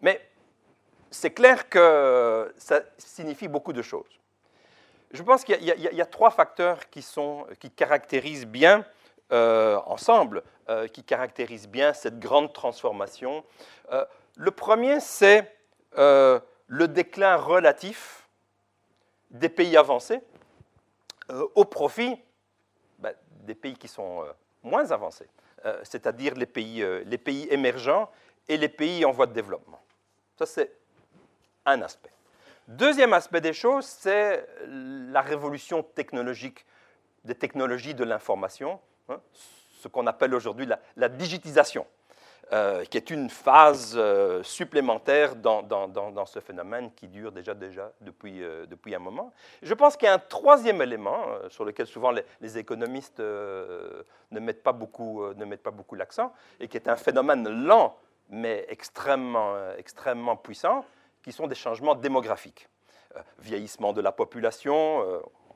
Mais 0.02 0.20
c'est 1.10 1.30
clair 1.30 1.68
que 1.68 2.52
ça 2.58 2.80
signifie 2.98 3.48
beaucoup 3.48 3.72
de 3.72 3.82
choses. 3.82 4.20
Je 5.12 5.22
pense 5.22 5.44
qu'il 5.44 5.62
y, 5.62 6.00
a 6.00 6.06
trois 6.06 6.30
facteurs 6.30 6.90
qui, 6.90 7.00
sont, 7.00 7.46
qui 7.60 7.70
caractérisent 7.70 8.46
bien, 8.46 8.84
euh, 9.32 9.78
ensemble, 9.86 10.42
euh, 10.68 10.88
qui 10.88 11.04
caractérisent 11.04 11.68
bien 11.68 11.92
cette 11.92 12.18
grande 12.18 12.52
transformation. 12.52 13.44
le 14.36 14.50
premier, 14.50 15.00
c'est 15.00 15.56
euh, 15.98 16.40
le 16.66 16.88
déclin 16.88 17.36
relatif 17.36 18.28
des 19.30 19.48
pays 19.48 19.76
avancés 19.76 20.20
euh, 21.30 21.46
au 21.54 21.64
profit 21.64 22.16
ben, 22.98 23.14
des 23.44 23.54
pays 23.54 23.76
qui 23.76 23.88
sont 23.88 24.22
euh, 24.22 24.32
moins 24.62 24.90
avancés, 24.90 25.28
c'est-à-dire 25.82 26.34
les 26.34 26.46
pays, 26.46 26.84
les 27.04 27.18
pays 27.18 27.48
émergents 27.50 28.08
et 28.46 28.56
les 28.56 28.68
pays 28.68 29.04
en 29.04 29.10
voie 29.10 29.26
de 29.26 29.32
développement. 29.32 29.80
Ça, 30.38 30.46
c'est 30.46 30.70
un 31.64 31.82
aspect. 31.82 32.12
Deuxième 32.68 33.12
aspect 33.12 33.40
des 33.40 33.52
choses, 33.52 33.84
c'est 33.84 34.46
la 34.68 35.22
révolution 35.22 35.82
technologique 35.82 36.64
des 37.24 37.34
technologies 37.34 37.94
de 37.94 38.04
l'information, 38.04 38.80
hein, 39.08 39.20
ce 39.80 39.88
qu'on 39.88 40.06
appelle 40.06 40.34
aujourd'hui 40.34 40.66
la, 40.66 40.80
la 40.96 41.08
digitisation. 41.08 41.86
Euh, 42.52 42.84
qui 42.84 42.96
est 42.96 43.10
une 43.10 43.28
phase 43.28 43.94
euh, 43.96 44.40
supplémentaire 44.44 45.34
dans, 45.34 45.64
dans, 45.64 46.26
ce 46.26 46.38
phénomène 46.38 46.92
qui 46.94 47.08
dure 47.08 47.32
déjà, 47.32 47.54
déjà 47.54 47.90
depuis, 48.00 48.40
euh, 48.40 48.66
depuis 48.66 48.94
un 48.94 49.00
moment. 49.00 49.32
Je 49.62 49.74
pense 49.74 49.96
qu'il 49.96 50.06
y 50.06 50.08
a 50.08 50.14
un 50.14 50.20
troisième 50.20 50.80
élément 50.80 51.24
sur 51.48 51.64
lequel 51.64 51.88
souvent 51.88 52.12
les, 52.12 52.58
économistes 52.58 53.18
ne 53.18 54.38
mettent 54.38 54.62
pas 54.62 54.70
beaucoup, 54.70 55.26
ne 55.34 55.70
beaucoup 55.72 55.96
l'accent, 55.96 56.32
et 56.60 56.68
qui 56.68 56.76
est 56.76 56.86
un 56.86 56.94
phénomène 56.94 57.48
lent 57.66 57.96
mais 58.28 58.64
extrêmement, 58.68 59.54
extrêmement 59.76 60.36
puissant, 60.36 60.84
qui 61.24 61.32
sont 61.32 61.48
des 61.48 61.56
changements 61.56 61.96
démographiques. 61.96 62.68
vieillissement 63.40 63.92
de 63.92 64.00
la 64.00 64.12
population, 64.12 65.02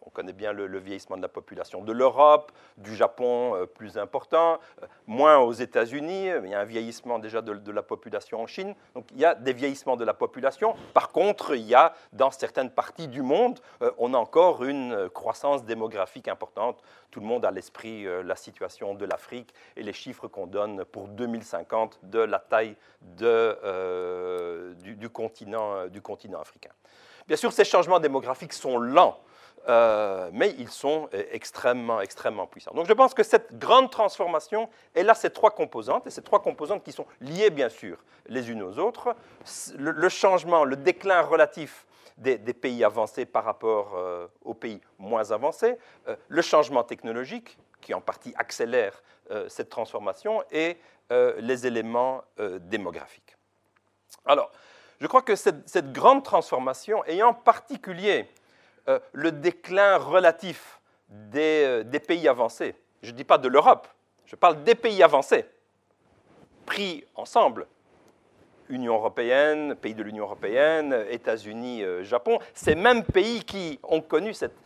on 0.03 0.11
connaît 0.11 0.33
bien 0.33 0.53
le, 0.53 0.79
vieillissement 0.79 1.17
de 1.17 1.23
la 1.23 1.29
population 1.29 1.83
de 1.83 1.93
l'Europe, 1.93 2.53
du 2.77 2.95
Japon 2.95 3.55
euh, 3.55 3.67
plus 3.67 3.99
important, 3.99 4.59
euh, 4.83 4.87
moins 5.07 5.39
aux 5.39 5.53
États-Unis, 5.53 6.29
il 6.43 6.51
y 6.51 6.55
a 6.55 6.61
un 6.61 6.65
vieillissement 6.65 7.19
déjà 7.19 7.43
de, 7.43 7.71
la 7.71 7.83
population 7.83 8.41
en 8.41 8.47
Chine. 8.47 8.75
Donc 8.95 9.07
il 9.13 9.19
y 9.19 9.25
a 9.25 9.35
des 9.35 9.53
vieillissements 9.53 9.97
de 9.97 10.05
la 10.05 10.15
population. 10.15 10.75
Par 10.95 11.11
contre, 11.11 11.55
il 11.55 11.63
y 11.63 11.75
a 11.75 11.93
dans 12.13 12.31
certaines 12.31 12.71
parties 12.71 13.09
du 13.09 13.23
monde, 13.23 13.61
euh, 13.83 13.91
on 13.99 14.15
a 14.15 14.19
encore 14.19 14.65
une 14.65 15.09
croissance 15.11 15.65
démographique 15.65 16.29
importante. 16.29 16.83
Tout 17.11 17.21
le 17.21 17.27
monde 17.27 17.45
a 17.45 17.49
à 17.49 17.51
l'esprit 17.51 18.07
la 18.25 18.37
situation 18.37 18.95
de 18.95 19.05
l'Afrique 19.05 19.53
et 19.77 19.83
les 19.83 19.93
chiffres 19.93 20.29
qu'on 20.29 20.47
donne 20.47 20.85
pour 20.85 21.09
2050 21.09 21.99
de 22.05 22.21
la 22.21 22.39
taille 22.39 22.77
du 23.03 23.27
continent 25.11 26.41
africain. 26.41 26.71
Bien 27.27 27.37
sûr, 27.37 27.53
ces 27.53 27.65
changements 27.65 28.01
démographiques 28.01 28.53
sont 28.53 28.79
lents. 28.79 29.19
Euh, 29.69 30.31
mais 30.33 30.55
ils 30.59 30.71
sont 30.71 31.09
euh, 31.13 31.23
extrêmement, 31.33 32.01
extrêmement 32.01 32.47
puissants. 32.47 32.73
Donc 32.75 32.87
je 32.87 32.93
pense 32.95 33.13
que 33.13 33.23
cette 33.23 33.59
grande 33.59 33.91
transformation, 33.91 34.71
elle 34.95 35.11
a 35.11 35.15
ces 35.15 35.31
trois 35.31 35.51
composantes, 35.51 36.07
et 36.07 36.11
ces 36.11 36.23
trois 36.23 36.41
composantes 36.41 36.83
qui 36.83 36.93
sont 36.93 37.07
liées 37.21 37.51
bien 37.51 37.69
sûr 37.69 37.99
les 38.27 38.51
unes 38.51 38.63
aux 38.63 38.79
autres. 38.79 39.15
Le, 39.77 40.09
changement, 40.09 40.65
le 40.65 40.77
déclin 40.77 41.21
relatif 41.21 41.87
des, 42.17 42.39
pays 42.39 42.85
avancés 42.85 43.27
par 43.27 43.45
rapport 43.45 43.95
euh, 43.95 44.27
aux 44.45 44.55
pays 44.55 44.81
moins 44.99 45.31
avancés, 45.31 45.77
le 46.29 46.43
changement 46.43 46.83
technologique, 46.83 47.59
qui 47.81 47.93
en 47.95 48.01
partie 48.01 48.35
accélère 48.37 49.03
cette 49.49 49.71
transformation, 49.71 50.43
et 50.51 50.77
les 51.39 51.67
éléments 51.67 52.23
démographiques. 52.61 53.37
Alors, 54.27 54.51
je 55.01 55.07
crois 55.07 55.23
que 55.23 55.35
cette, 55.35 55.93
grande 55.93 56.23
transformation, 56.25 57.05
et 57.07 57.23
en 57.23 57.33
particulier 57.33 58.29
euh, 58.91 58.99
le 59.13 59.31
déclin 59.31 59.99
relatif 59.99 60.81
euh, 61.37 61.85
des, 61.85 62.01
pays 62.01 62.27
avancés. 62.27 62.75
Je 63.03 63.13
ne 63.13 63.17
dis 63.17 63.23
pas 63.25 63.37
de 63.39 63.47
l'Europe, 63.49 63.87
je 64.27 64.35
parle 64.37 64.65
des 64.65 64.75
pays 64.75 65.03
avancés, 65.03 65.45
pris 66.67 67.05
ensemble. 67.15 67.67
Union 68.69 68.95
européenne, 68.95 69.77
pays 69.77 69.95
de 69.95 70.03
l'Union 70.03 70.25
européenne, 70.25 71.07
États-Unis, 71.09 71.85
euh, 71.85 72.03
Japon, 72.03 72.41
ces 72.53 72.75
mêmes 72.75 73.05
pays 73.05 73.45
qui 73.45 73.79
ont 73.83 74.01
connu 74.01 74.35
cette, 74.35 74.57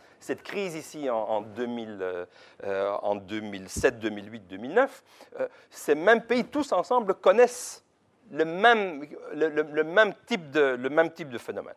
crise 0.43 0.73
ici 0.75 1.07
en, 1.09 1.41
2007, 1.41 3.99
2008, 3.99 4.47
2009, 4.47 5.03
ces 5.69 5.93
mêmes 5.93 6.23
pays 6.23 6.45
tous 6.45 6.71
ensemble 6.71 7.13
connaissent 7.13 7.83
le 8.31 8.43
même, 8.43 9.05
type, 10.25 10.49
de, 10.49 10.75
le 10.79 10.89
même 10.89 11.11
type 11.11 11.29
de 11.29 11.37
phénomène. 11.37 11.75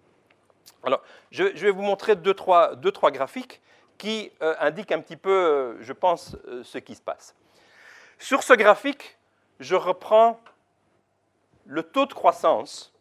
Alors, 0.83 1.03
je, 1.31 1.45
vais 1.45 1.71
vous 1.71 1.83
montrer 1.83 2.17
deux, 2.17 2.35
trois, 2.35 2.75
deux, 2.75 2.93
trois 2.93 3.11
graphiques 3.11 3.61
qui 3.97 4.31
euh, 4.43 4.55
indiquent 4.61 4.93
un 4.93 5.01
petit 5.01 5.17
peu, 5.17 5.31
euh, 5.31 5.83
je 5.83 5.93
pense, 5.93 6.37
euh, 6.47 6.63
ce 6.63 6.79
qui 6.79 6.95
se 6.95 7.03
passe. 7.03 7.35
Sur 8.19 8.43
ce 8.43 8.53
graphique, 8.53 9.19
je 9.61 9.75
reprends 9.75 10.41
le 11.67 11.83
taux 11.83 12.07
de 12.07 12.15
croissance 12.15 12.93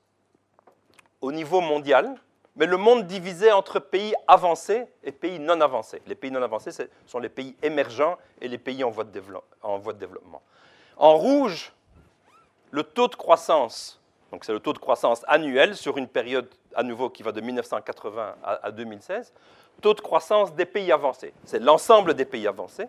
au 1.21 1.31
niveau 1.31 1.62
mondial, 1.62 2.15
mais 2.55 2.65
le 2.65 2.77
monde 2.77 3.05
divisé 3.05 3.51
entre 3.51 3.79
pays 3.79 4.13
avancés 4.27 4.88
et 5.03 5.12
pays 5.12 5.39
non 5.39 5.62
avancés. 5.62 6.01
Les 6.07 6.15
pays 6.15 6.31
non 6.31 6.41
avancés 6.41 6.71
ce 6.71 6.83
sont 7.05 7.19
les 7.19 7.29
pays 7.29 7.55
émergents 7.62 8.17
et 8.41 8.47
les 8.47 8.57
pays 8.57 8.83
en 8.83 8.89
voie 8.89 9.03
de, 9.03 9.21
en 9.62 9.77
voie 9.77 9.93
de 9.93 10.00
développement. 10.00 10.41
En 10.97 11.15
rouge, 11.15 11.71
le 12.71 12.83
taux 12.83 13.07
de 13.07 13.15
croissance 13.15 13.97
donc 14.31 14.43
c'est 14.43 14.51
le 14.51 14.60
taux 14.60 14.74
de 14.74 14.77
croissance 14.77 15.24
annuel 15.27 15.75
sur 15.75 15.98
une 15.98 16.07
période 16.07 16.48
à 16.75 16.84
nouveau 16.84 17.10
qui 17.10 17.24
va 17.24 17.31
de 17.31 17.41
1980 17.41 18.36
à, 18.43 18.72
2016. 18.72 19.34
Taux 19.81 19.93
de 19.93 20.01
croissance 20.01 20.53
des 20.53 20.65
pays 20.65 20.91
avancés, 20.91 21.34
c'est 21.46 21.60
l'ensemble 21.60 22.13
des 22.13 22.25
pays 22.25 22.48
avancés. 22.48 22.88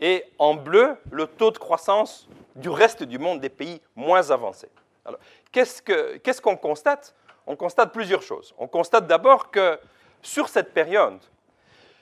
Et 0.00 0.24
en 0.38 0.54
bleu, 0.54 0.96
le 1.10 1.26
taux 1.26 1.50
de 1.50 1.58
croissance 1.58 2.28
du 2.56 2.68
reste 2.68 3.04
du 3.04 3.18
monde 3.18 3.40
des 3.40 3.48
pays 3.48 3.80
moins 3.94 4.30
avancés. 4.30 4.70
Alors, 5.04 5.20
qu'est-ce 5.52 6.40
qu'on 6.40 6.56
constate? 6.56 7.14
On 7.46 7.56
constate 7.56 7.92
plusieurs 7.92 8.22
choses. 8.22 8.54
On 8.58 8.66
constate 8.66 9.06
d'abord 9.06 9.50
que 9.50 9.78
sur 10.22 10.48
cette 10.48 10.72
période, 10.72 11.20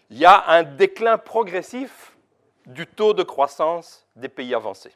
il 0.08 0.18
y 0.18 0.24
a 0.24 0.48
un 0.48 0.62
déclin 0.62 1.18
progressif 1.18 2.16
du 2.64 2.86
taux 2.86 3.12
de 3.12 3.22
croissance 3.22 4.06
des 4.14 4.28
pays 4.28 4.54
avancés. 4.54 4.94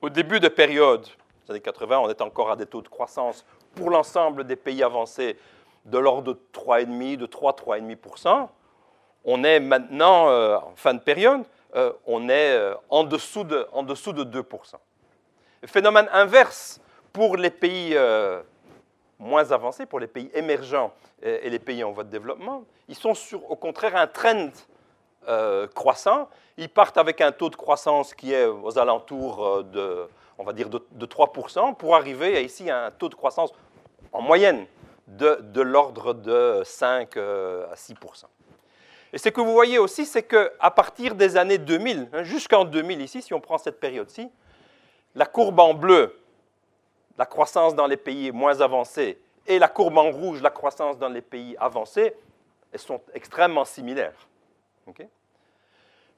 Au 0.00 0.08
début 0.08 0.40
de 0.40 0.48
période 0.48 1.06
années 1.50 1.60
80, 1.60 1.98
on 1.98 2.08
est 2.08 2.20
encore 2.20 2.50
à 2.50 2.56
des 2.56 2.66
taux 2.66 2.82
de 2.82 2.88
croissance 2.88 3.44
pour 3.74 3.90
l'ensemble 3.90 4.44
des 4.44 4.56
pays 4.56 4.82
avancés 4.82 5.36
de 5.84 5.98
l'ordre 5.98 6.34
de 6.34 6.40
3,5, 6.52 7.16
de 7.16 7.26
3, 7.26 7.52
3,5%. 7.52 8.48
On 9.24 9.42
est 9.44 9.60
maintenant, 9.60 10.28
euh, 10.28 10.56
en 10.56 10.72
fin 10.76 10.94
de 10.94 11.00
période, 11.00 11.42
euh, 11.74 11.92
on 12.06 12.28
est 12.28 12.52
euh, 12.52 12.74
en, 12.90 13.04
dessous 13.04 13.44
de, 13.44 13.66
en 13.72 13.82
dessous 13.82 14.12
de 14.12 14.24
2%. 14.24 14.42
phénomène 15.66 16.08
inverse 16.12 16.80
pour 17.12 17.36
les 17.36 17.50
pays 17.50 17.96
moins 19.18 19.50
avancés, 19.50 19.86
pour 19.86 19.98
les 19.98 20.06
pays 20.06 20.30
émergents 20.34 20.92
et, 21.22 21.48
les 21.48 21.58
pays 21.58 21.82
en 21.82 21.92
voie 21.92 22.04
de 22.04 22.10
développement, 22.10 22.64
ils 22.88 22.94
sont 22.94 23.14
sur, 23.14 23.50
au 23.50 23.56
contraire, 23.56 23.96
un 23.96 24.06
trend 24.06 24.50
croissant. 25.74 26.28
Ils 26.58 26.68
partent 26.68 26.98
avec 26.98 27.22
un 27.22 27.32
taux 27.32 27.48
de 27.48 27.56
croissance 27.56 28.14
qui 28.14 28.34
est 28.34 28.44
aux 28.44 28.78
alentours 28.78 29.64
de, 29.64 30.06
on 30.38 30.44
va 30.44 30.52
dire, 30.52 30.68
de, 30.68 31.06
3%, 31.06 31.74
pour 31.76 31.96
arriver 31.96 32.44
ici 32.44 32.70
à 32.70 32.86
un 32.86 32.90
taux 32.90 33.08
de 33.08 33.14
croissance 33.14 33.52
en 34.12 34.20
moyenne 34.20 34.66
de, 35.06 35.60
l'ordre 35.60 36.12
de 36.14 36.62
5 36.64 37.16
à 37.16 37.74
6%. 37.74 38.24
Et 39.12 39.18
ce 39.18 39.28
que 39.28 39.40
vous 39.40 39.52
voyez 39.52 39.78
aussi, 39.78 40.04
c'est 40.04 40.24
qu'à 40.24 40.70
partir 40.70 41.14
des 41.14 41.36
années 41.36 41.58
2000, 41.58 42.08
hein, 42.12 42.22
jusqu'en 42.22 42.64
2000 42.64 43.00
ici, 43.00 43.22
si 43.22 43.32
on 43.32 43.40
prend 43.40 43.56
cette 43.56 43.80
période-ci, 43.80 44.30
la 45.14 45.26
courbe 45.26 45.58
en 45.60 45.74
bleu, 45.74 46.18
la 47.16 47.24
croissance 47.24 47.74
dans 47.74 47.86
les 47.86 47.96
pays 47.96 48.30
moins 48.32 48.60
avancés, 48.60 49.18
et 49.46 49.58
la 49.58 49.68
courbe 49.68 49.96
en 49.96 50.10
rouge, 50.10 50.42
la 50.42 50.50
croissance 50.50 50.98
dans 50.98 51.08
les 51.08 51.22
pays 51.22 51.56
avancés, 51.58 52.14
elles 52.72 52.80
sont 52.80 53.00
extrêmement 53.14 53.64
similaires. 53.64 54.28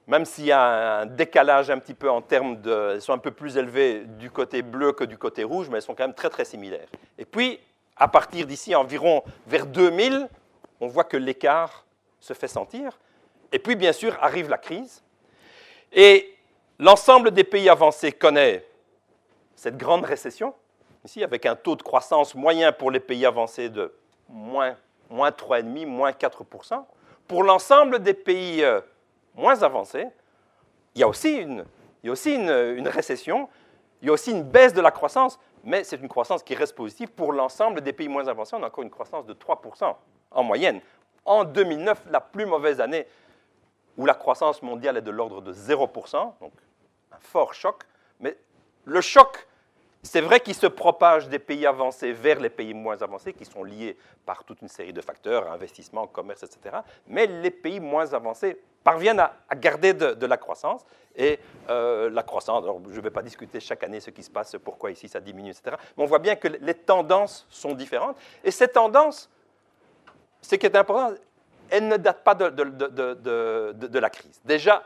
Même 0.08 0.24
s'il 0.24 0.46
y 0.46 0.52
a 0.52 1.00
un 1.00 1.06
décalage 1.06 1.68
un 1.70 1.78
petit 1.78 1.92
peu 1.92 2.10
en 2.10 2.22
termes 2.22 2.60
de... 2.62 2.92
Elles 2.94 3.02
sont 3.02 3.12
un 3.12 3.18
peu 3.18 3.30
plus 3.30 3.58
élevées 3.58 4.04
du 4.06 4.30
côté 4.30 4.62
bleu 4.62 4.92
que 4.92 5.04
du 5.04 5.18
côté 5.18 5.44
rouge, 5.44 5.68
mais 5.68 5.76
elles 5.76 5.82
sont 5.82 5.94
quand 5.94 6.04
même 6.04 6.14
très 6.14 6.30
très 6.30 6.46
similaires. 6.46 6.88
Et 7.18 7.26
puis, 7.26 7.60
à 7.94 8.08
partir 8.08 8.46
d'ici, 8.46 8.74
environ 8.74 9.22
vers 9.46 9.66
2000, 9.66 10.26
on 10.80 10.86
voit 10.86 11.04
que 11.04 11.18
l'écart 11.18 11.84
se 12.20 12.32
fait 12.32 12.48
sentir. 12.48 12.98
Et 13.52 13.58
puis, 13.58 13.76
bien 13.76 13.92
sûr, 13.92 14.16
arrive 14.22 14.48
la 14.48 14.56
crise. 14.56 15.02
Et 15.92 16.34
l'ensemble 16.78 17.30
des 17.30 17.44
pays 17.44 17.68
avancés 17.68 18.12
connaît 18.12 18.64
cette 19.56 19.76
grande 19.76 20.06
récession, 20.06 20.54
ici, 21.04 21.22
avec 21.22 21.44
un 21.44 21.54
taux 21.54 21.76
de 21.76 21.82
croissance 21.82 22.34
moyen 22.34 22.72
pour 22.72 22.90
les 22.90 23.00
pays 23.00 23.26
avancés 23.26 23.68
de 23.68 23.92
moins, 24.26 24.74
moins 25.10 25.30
3,5, 25.30 25.84
moins 25.84 26.12
4 26.12 26.44
Pour 27.26 27.42
l'ensemble 27.42 27.98
des 27.98 28.14
pays 28.14 28.64
euh, 28.64 28.80
moins 29.34 29.62
avancés, 29.62 30.06
il 30.94 31.00
y 31.00 31.04
a 31.04 31.08
aussi, 31.08 31.36
une, 31.36 31.64
il 32.02 32.06
y 32.06 32.08
a 32.08 32.12
aussi 32.12 32.34
une, 32.34 32.50
une 32.50 32.88
récession, 32.88 33.48
il 34.02 34.06
y 34.06 34.10
a 34.10 34.12
aussi 34.12 34.30
une 34.30 34.42
baisse 34.42 34.74
de 34.74 34.80
la 34.80 34.90
croissance, 34.90 35.38
mais 35.64 35.84
c'est 35.84 36.00
une 36.00 36.08
croissance 36.08 36.42
qui 36.42 36.54
reste 36.54 36.74
positive. 36.74 37.10
Pour 37.10 37.32
l'ensemble 37.32 37.80
des 37.80 37.92
pays 37.92 38.08
moins 38.08 38.26
avancés, 38.28 38.56
on 38.56 38.62
a 38.62 38.66
encore 38.66 38.84
une 38.84 38.90
croissance 38.90 39.26
de 39.26 39.34
3% 39.34 39.94
en 40.30 40.42
moyenne 40.42 40.80
en 41.28 41.44
2009, 41.44 42.04
la 42.10 42.20
plus 42.20 42.46
mauvaise 42.46 42.80
année 42.80 43.06
où 43.96 44.06
la 44.06 44.14
croissance 44.14 44.62
mondiale 44.62 44.96
est 44.96 45.02
de 45.02 45.10
l'ordre 45.10 45.42
de 45.42 45.52
0%, 45.52 46.32
donc 46.40 46.52
un 47.12 47.18
fort 47.20 47.52
choc. 47.52 47.82
Mais 48.20 48.36
le 48.84 49.00
choc, 49.00 49.46
c'est 50.02 50.22
vrai 50.22 50.40
qu'il 50.40 50.54
se 50.54 50.66
propage 50.66 51.28
des 51.28 51.38
pays 51.38 51.66
avancés 51.66 52.12
vers 52.12 52.40
les 52.40 52.48
pays 52.48 52.72
moins 52.72 53.00
avancés, 53.02 53.34
qui 53.34 53.44
sont 53.44 53.62
liés 53.62 53.98
par 54.24 54.44
toute 54.44 54.62
une 54.62 54.68
série 54.68 54.92
de 54.92 55.02
facteurs, 55.02 55.52
investissement, 55.52 56.06
commerce, 56.06 56.44
etc. 56.44 56.78
Mais 57.06 57.26
les 57.26 57.50
pays 57.50 57.80
moins 57.80 58.14
avancés 58.14 58.58
parviennent 58.88 59.20
à, 59.20 59.54
garder 59.54 59.92
de, 59.92 60.26
la 60.26 60.38
croissance. 60.38 60.86
Et 61.14 61.38
euh, 61.68 62.08
la 62.08 62.22
croissance, 62.22 62.64
alors 62.64 62.80
je 62.88 62.96
ne 62.96 63.00
vais 63.02 63.10
pas 63.10 63.20
discuter 63.20 63.60
chaque 63.60 63.82
année 63.82 64.00
ce 64.00 64.08
qui 64.08 64.22
se 64.22 64.30
passe, 64.30 64.56
pourquoi 64.64 64.90
ici 64.90 65.08
ça 65.08 65.20
diminue, 65.20 65.50
etc. 65.50 65.76
Mais 65.94 66.04
on 66.04 66.06
voit 66.06 66.20
bien 66.20 66.36
que 66.36 66.48
les 66.48 66.72
tendances 66.72 67.46
sont 67.50 67.74
différentes. 67.74 68.16
Et 68.42 68.50
ces 68.50 68.68
tendances 68.68 69.28
ce 70.40 70.54
qui 70.54 70.64
est 70.64 70.74
important, 70.74 71.12
elle 71.68 71.86
ne 71.88 71.98
date 71.98 72.24
pas 72.24 72.34
de, 72.34 72.48
de, 72.48 73.98
la 73.98 74.08
crise. 74.08 74.40
Déjà, 74.44 74.82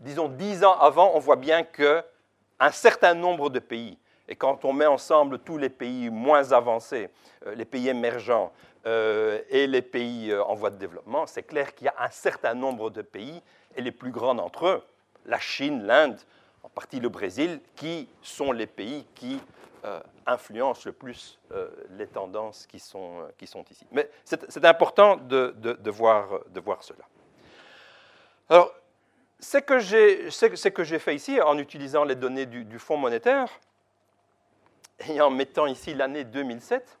disons 0.00 0.28
dix 0.28 0.64
ans 0.64 0.78
avant, 0.78 1.12
on 1.14 1.18
voit 1.18 1.36
bien 1.36 1.62
qu'un 1.62 2.70
certain 2.70 3.12
nombre 3.12 3.50
de 3.50 3.58
pays, 3.58 3.98
et 4.28 4.36
quand 4.36 4.64
on 4.64 4.72
met 4.72 4.86
ensemble 4.86 5.40
tous 5.40 5.58
les 5.58 5.68
pays 5.68 6.08
moins 6.08 6.52
avancés, 6.52 7.10
euh, 7.46 7.54
les 7.54 7.66
pays 7.66 7.88
émergents 7.90 8.50
euh, 8.86 9.40
et 9.48 9.66
les 9.66 9.82
pays 9.82 10.30
euh, 10.30 10.42
en 10.44 10.54
voie 10.54 10.70
de 10.70 10.76
développement, 10.76 11.26
c'est 11.26 11.42
clair 11.42 11.74
qu'il 11.74 11.86
y 11.86 11.88
a 11.88 11.94
un 11.98 12.10
certain 12.10 12.54
nombre 12.54 12.90
de 12.90 13.02
pays, 13.02 13.42
et 13.76 13.80
les 13.80 13.92
plus 13.92 14.10
grands 14.10 14.34
d'entre 14.34 14.66
eux, 14.66 14.82
la 15.26 15.38
Chine, 15.38 15.84
l'Inde, 15.84 16.18
en 16.62 16.68
partie 16.68 17.00
le 17.00 17.08
Brésil, 17.08 17.60
qui 17.76 18.08
sont 18.22 18.52
les 18.52 18.66
pays 18.66 19.06
qui 19.14 19.40
euh, 19.84 20.00
influence 20.26 20.84
le 20.84 20.92
plus 20.92 21.38
les 21.90 22.06
tendances 22.06 22.66
qui 22.66 22.78
sont, 22.78 23.28
ici. 23.40 23.86
Mais 23.90 24.08
c'est 24.24 24.64
important 24.64 25.16
de, 25.16 25.90
voir, 25.90 26.40
cela. 26.80 27.04
Alors, 28.48 28.72
ce 29.38 29.58
que 29.58 30.84
j'ai 30.84 30.98
fait 30.98 31.14
ici, 31.14 31.40
en 31.40 31.58
utilisant 31.58 32.04
les 32.04 32.14
données 32.14 32.46
du 32.46 32.78
Fonds 32.78 32.96
monétaire, 32.96 33.48
et 35.08 35.20
en 35.20 35.30
mettant 35.30 35.66
ici 35.66 35.94
l'année 35.94 36.24
2007, 36.24 36.98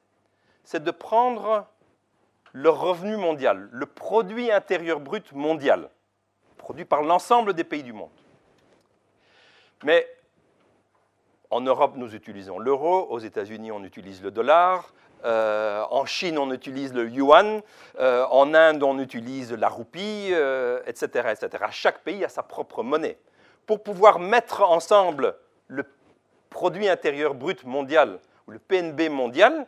c'est 0.64 0.82
de 0.82 0.90
prendre 0.90 1.66
le 2.52 2.68
revenu 2.68 3.16
mondial, 3.16 3.68
le 3.72 3.86
produit 3.86 4.50
intérieur 4.50 5.00
brut 5.00 5.32
mondial, 5.32 5.88
produit 6.58 6.84
par 6.84 7.02
l'ensemble 7.02 7.54
des 7.54 7.64
pays 7.64 7.82
du 7.82 7.92
monde. 7.92 8.10
Mais 9.84 10.06
en 11.52 11.60
Europe, 11.60 11.92
nous 11.96 12.14
utilisons 12.14 12.58
l'euro. 12.58 13.08
Aux 13.10 13.18
États-Unis, 13.18 13.72
on 13.72 13.84
utilise 13.84 14.22
le 14.22 14.30
dollar. 14.30 14.94
Euh, 15.24 15.84
en 15.90 16.06
Chine, 16.06 16.38
on 16.38 16.50
utilise 16.50 16.94
le 16.94 17.10
yuan. 17.10 17.60
Euh, 17.98 18.24
en 18.30 18.54
Inde, 18.54 18.82
on 18.82 18.98
utilise 18.98 19.52
la 19.52 19.68
roupie, 19.68 20.28
etc., 20.28 20.32
euh, 20.34 20.80
etc. 20.86 21.64
Chaque 21.70 21.98
pays 21.98 22.24
a 22.24 22.30
sa 22.30 22.42
propre 22.42 22.82
monnaie. 22.82 23.18
Pour 23.66 23.82
pouvoir 23.82 24.18
mettre 24.18 24.62
ensemble 24.62 25.36
le 25.68 25.84
produit 26.48 26.88
intérieur 26.88 27.34
brut 27.34 27.64
mondial, 27.64 28.18
ou 28.46 28.52
le 28.52 28.58
PNB 28.58 29.10
mondial, 29.10 29.66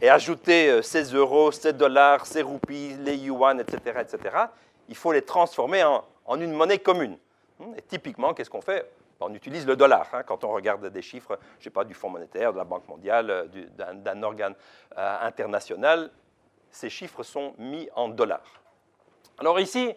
et 0.00 0.08
ajouter 0.08 0.82
ces 0.82 1.04
euros, 1.14 1.52
ces 1.52 1.72
dollars, 1.72 2.26
ces 2.26 2.42
roupies, 2.42 2.96
les 3.00 3.16
yuan, 3.16 3.60
etc., 3.60 4.00
etc., 4.00 4.36
il 4.88 4.96
faut 4.96 5.12
les 5.12 5.22
transformer 5.22 5.84
en, 5.84 6.04
en 6.26 6.40
une 6.40 6.52
monnaie 6.52 6.78
commune. 6.78 7.16
Et 7.76 7.82
typiquement, 7.82 8.34
qu'est-ce 8.34 8.50
qu'on 8.50 8.60
fait? 8.60 8.90
On 9.20 9.32
utilise 9.32 9.66
le 9.66 9.76
dollar 9.76 10.08
hein, 10.12 10.22
quand 10.22 10.44
on 10.44 10.52
regarde 10.52 10.86
des 10.86 11.02
chiffres, 11.02 11.38
je 11.58 11.64
sais 11.64 11.70
pas, 11.70 11.84
du 11.84 11.94
Fonds 11.94 12.10
monétaire, 12.10 12.52
de 12.52 12.58
la 12.58 12.64
Banque 12.64 12.86
mondiale, 12.88 13.30
euh, 13.30 13.46
d'un 13.76 14.22
organe 14.22 14.54
euh, 14.98 15.16
international. 15.22 16.10
Ces 16.70 16.90
chiffres 16.90 17.22
sont 17.22 17.54
mis 17.58 17.88
en 17.94 18.08
dollars. 18.08 18.60
Alors 19.38 19.58
ici, 19.60 19.94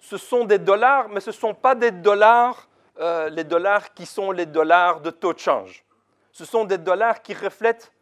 ce 0.00 0.16
sont 0.16 0.44
des 0.44 0.58
dollars, 0.58 1.08
mais 1.08 1.20
ce 1.20 1.30
ne 1.30 1.34
sont 1.34 1.54
pas 1.54 1.74
des 1.74 1.90
dollars, 1.90 2.68
euh, 2.98 3.28
les 3.30 3.44
dollars 3.44 3.94
qui 3.94 4.04
sont 4.04 4.30
les 4.30 4.46
dollars 4.46 5.00
de 5.00 5.10
taux 5.10 5.32
de 5.32 5.38
change. 5.38 5.84
Ce 6.32 6.44
sont 6.44 6.64
des 6.64 6.78
dollars 6.78 7.22
qui 7.22 7.34
reflètent 7.34 7.92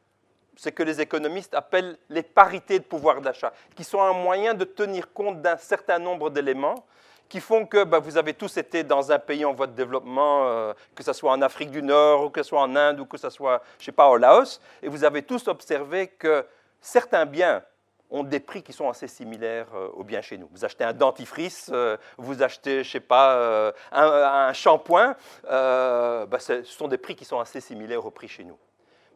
ce 0.56 0.68
que 0.68 0.82
les 0.82 1.00
économistes 1.00 1.54
appellent 1.54 1.98
les 2.08 2.22
parités 2.22 2.78
de 2.78 2.84
pouvoir 2.84 3.20
d'achat, 3.20 3.52
qui 3.74 3.84
sont 3.84 4.00
un 4.00 4.12
moyen 4.12 4.54
de 4.54 4.64
tenir 4.64 5.12
compte 5.12 5.42
d'un 5.42 5.56
certain 5.56 5.98
nombre 5.98 6.30
d'éléments 6.30 6.84
qui 7.28 7.40
font 7.40 7.66
que 7.66 7.84
bah, 7.84 7.98
vous 7.98 8.16
avez 8.16 8.34
tous 8.34 8.56
été 8.56 8.84
dans 8.84 9.10
un 9.10 9.18
pays 9.18 9.44
en 9.44 9.52
voie 9.52 9.66
de 9.66 9.72
développement, 9.72 10.46
euh, 10.46 10.72
que 10.94 11.02
ce 11.02 11.12
soit 11.12 11.32
en 11.32 11.42
Afrique 11.42 11.70
du 11.70 11.82
Nord, 11.82 12.24
ou 12.24 12.30
que 12.30 12.42
ce 12.42 12.50
soit 12.50 12.60
en 12.60 12.76
Inde, 12.76 13.00
ou 13.00 13.06
que 13.06 13.18
ce 13.18 13.30
soit, 13.30 13.62
je 13.78 13.86
sais 13.86 13.92
pas, 13.92 14.08
au 14.08 14.16
Laos, 14.16 14.60
et 14.82 14.88
vous 14.88 15.04
avez 15.04 15.22
tous 15.22 15.48
observé 15.48 16.08
que 16.08 16.46
certains 16.80 17.26
biens 17.26 17.62
ont 18.10 18.22
des 18.22 18.38
prix 18.38 18.62
qui 18.62 18.72
sont 18.72 18.88
assez 18.88 19.08
similaires 19.08 19.66
euh, 19.74 19.88
aux 19.94 20.04
biens 20.04 20.20
chez 20.20 20.38
nous. 20.38 20.48
Vous 20.52 20.64
achetez 20.64 20.84
un 20.84 20.92
dentifrice, 20.92 21.70
euh, 21.72 21.96
vous 22.18 22.42
achetez, 22.42 22.84
je 22.84 22.90
sais 22.90 23.00
pas, 23.00 23.72
un, 23.90 24.52
shampoing, 24.52 25.16
bah, 25.42 26.38
ce 26.38 26.62
sont 26.62 26.88
des 26.88 26.98
prix 26.98 27.16
qui 27.16 27.24
sont 27.24 27.40
assez 27.40 27.60
similaires 27.60 28.04
aux 28.04 28.10
prix 28.10 28.28
chez 28.28 28.44
nous. 28.44 28.58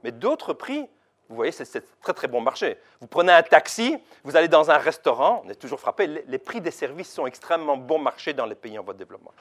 Mais 0.02 0.10
d'autres 0.10 0.54
prix 0.54 0.88
vous 1.28 1.36
voyez, 1.36 1.52
c'est 1.52 2.00
très 2.00 2.14
très 2.14 2.26
bon 2.26 2.40
marché. 2.40 2.78
Vous 3.00 3.06
prenez 3.06 3.32
un 3.32 3.42
taxi, 3.42 3.98
vous 4.24 4.36
allez 4.36 4.48
dans 4.48 4.70
un 4.70 4.78
restaurant, 4.78 5.42
on 5.44 5.50
est 5.50 5.54
toujours 5.54 5.78
frappé, 5.78 6.06
les, 6.06 6.38
prix 6.38 6.60
des 6.60 6.70
services 6.70 7.12
sont 7.12 7.26
extrêmement 7.26 7.76
bon 7.76 7.98
marché 7.98 8.32
dans 8.32 8.46
les 8.46 8.54
pays 8.54 8.78
en 8.78 8.82
voie 8.82 8.94
de 8.94 8.98
développement. 8.98 9.32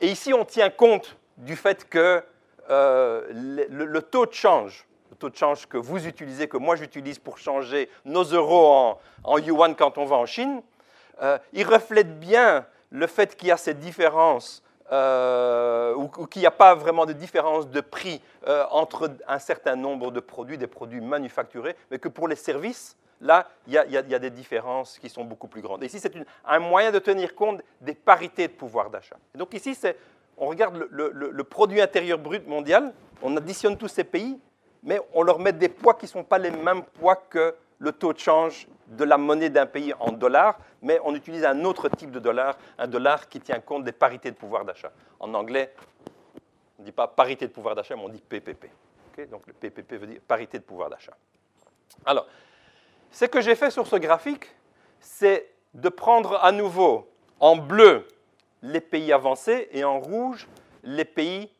Et 0.00 0.08
ici, 0.08 0.32
on 0.32 0.44
tient 0.44 0.70
compte 0.70 1.16
du 1.36 1.54
fait 1.54 1.86
que 1.88 2.22
euh, 2.70 3.26
le, 3.30 4.00
taux 4.00 4.24
de 4.24 4.32
change, 4.32 4.86
le 5.10 5.16
taux 5.16 5.28
de 5.28 5.36
change 5.36 5.66
que 5.66 5.76
vous 5.76 6.06
utilisez, 6.06 6.48
que 6.48 6.56
moi 6.56 6.76
j'utilise 6.76 7.18
pour 7.18 7.36
changer 7.36 7.90
nos 8.06 8.24
euros 8.24 8.98
en, 9.24 9.38
yuan 9.38 9.74
quand 9.74 9.98
on 9.98 10.06
va 10.06 10.16
en 10.16 10.26
Chine, 10.26 10.62
euh, 11.22 11.38
il 11.52 11.66
reflète 11.66 12.18
bien 12.18 12.66
le 12.90 13.06
fait 13.06 13.36
qu'il 13.36 13.48
y 13.48 13.52
a 13.52 13.58
cette 13.58 13.80
différence 13.80 14.62
euh, 14.90 15.94
ou, 15.94 16.26
qu'il 16.26 16.40
n'y 16.40 16.46
a 16.46 16.50
pas 16.50 16.74
vraiment 16.74 17.04
de 17.04 17.12
différence 17.12 17.68
de 17.68 17.80
prix 17.80 18.22
euh, 18.46 18.64
entre 18.70 19.10
un 19.26 19.38
certain 19.38 19.76
nombre 19.76 20.10
de 20.10 20.20
produits, 20.20 20.56
des 20.56 20.66
produits 20.66 21.00
manufacturés, 21.00 21.76
mais 21.90 21.98
que 21.98 22.08
pour 22.08 22.26
les 22.26 22.36
services, 22.36 22.96
là, 23.20 23.48
il 23.66 23.74
y, 23.74 23.76
a, 23.78 24.18
des 24.18 24.30
différences 24.30 24.98
qui 24.98 25.08
sont 25.08 25.24
beaucoup 25.24 25.48
plus 25.48 25.60
grandes. 25.60 25.82
ici, 25.82 25.98
c'est 25.98 26.12
un 26.44 26.58
moyen 26.58 26.90
de 26.90 26.98
tenir 26.98 27.34
compte 27.34 27.60
des 27.80 27.94
parités 27.94 28.48
de 28.48 28.52
pouvoir 28.52 28.90
d'achat. 28.90 29.16
Donc 29.34 29.52
ici, 29.54 29.76
on 30.36 30.46
regarde 30.46 30.86
le, 30.90 31.44
produit 31.44 31.80
intérieur 31.80 32.18
brut 32.18 32.46
mondial, 32.46 32.92
on 33.22 33.36
additionne 33.36 33.76
tous 33.76 33.88
ces 33.88 34.04
pays, 34.04 34.38
mais 34.82 35.00
on 35.12 35.22
leur 35.22 35.38
met 35.38 35.52
des 35.52 35.68
poids 35.68 35.94
qui 35.94 36.06
ne 36.06 36.10
sont 36.10 36.24
pas 36.24 36.38
les 36.38 36.50
mêmes 36.52 36.82
poids 36.82 37.16
que 37.16 37.54
le 37.78 37.92
taux 37.92 38.12
de 38.12 38.18
change 38.18 38.68
de 38.88 39.04
la 39.04 39.18
monnaie 39.18 39.50
d'un 39.50 39.66
pays 39.66 39.92
en 40.00 40.12
dollars, 40.12 40.58
mais 40.82 41.00
on 41.04 41.14
utilise 41.14 41.44
un 41.44 41.64
autre 41.64 41.88
type 41.88 42.10
de 42.10 42.18
dollar, 42.18 42.56
un 42.78 42.86
dollar 42.86 43.28
qui 43.28 43.40
tient 43.40 43.60
compte 43.60 43.84
des 43.84 43.92
parités 43.92 44.30
de 44.30 44.36
pouvoir 44.36 44.64
d'achat. 44.64 44.92
En 45.20 45.34
anglais, 45.34 45.74
on 46.78 46.82
ne 46.82 46.86
dit 46.86 46.92
pas 46.92 47.06
parité 47.06 47.46
de 47.46 47.52
pouvoir 47.52 47.74
d'achat, 47.74 47.96
mais 47.96 48.02
on 48.02 48.08
dit 48.08 48.22
PPP. 48.22 48.70
donc 49.30 49.46
le 49.46 49.52
PPP 49.52 49.92
veut 49.94 50.06
dire 50.06 50.20
parité 50.26 50.58
de 50.58 50.64
pouvoir 50.64 50.88
d'achat. 50.88 51.16
Alors, 52.06 52.26
ce 53.10 53.24
que 53.24 53.40
j'ai 53.40 53.54
fait 53.54 53.70
sur 53.70 53.86
ce 53.86 53.96
graphique, 53.96 54.46
c'est 55.00 55.50
de 55.74 55.88
prendre 55.88 56.42
à 56.42 56.52
nouveau 56.52 57.10
en 57.40 57.56
bleu 57.56 58.06
les 58.62 58.80
pays 58.80 59.12
avancés 59.12 59.68
et 59.72 59.84
en 59.84 60.00
rouge 60.00 60.48
les 60.82 61.04
pays 61.04 61.50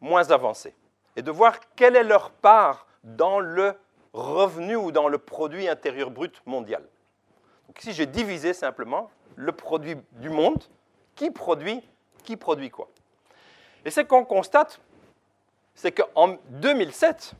moins 0.00 0.30
avancés. 0.30 0.74
Et 1.16 1.22
de 1.22 1.30
voir 1.30 1.58
quelle 1.74 1.96
est 1.96 2.04
leur 2.04 2.30
part 2.30 2.86
dans 3.02 3.40
le 3.40 3.74
revenu 4.16 4.76
ou 4.76 4.92
dans 4.92 5.08
le 5.08 5.18
produit 5.18 5.68
intérieur 5.68 6.10
brut 6.10 6.40
mondial. 6.46 6.82
Donc 7.66 7.80
ici, 7.80 7.92
j'ai 7.92 8.06
divisé 8.06 8.54
simplement 8.54 9.10
le 9.36 9.52
produit 9.52 9.96
du 10.12 10.30
monde, 10.30 10.62
qui 11.14 11.30
produit, 11.30 11.82
qui 12.24 12.36
produit 12.36 12.70
quoi. 12.70 12.88
Et 13.84 13.90
ce 13.90 14.00
qu'on 14.00 14.24
constate, 14.24 14.80
c'est 15.74 15.92
qu'en 15.92 16.38
2007, 16.48 17.34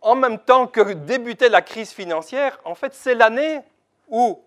en 0.00 0.14
même 0.14 0.38
temps 0.38 0.66
que 0.66 0.92
débutait 0.92 1.48
la 1.48 1.62
crise 1.62 1.92
financière, 1.92 2.58
en 2.64 2.74
fait, 2.74 2.94
c'est 2.94 3.14
l'année 3.14 3.60
où 4.08 4.42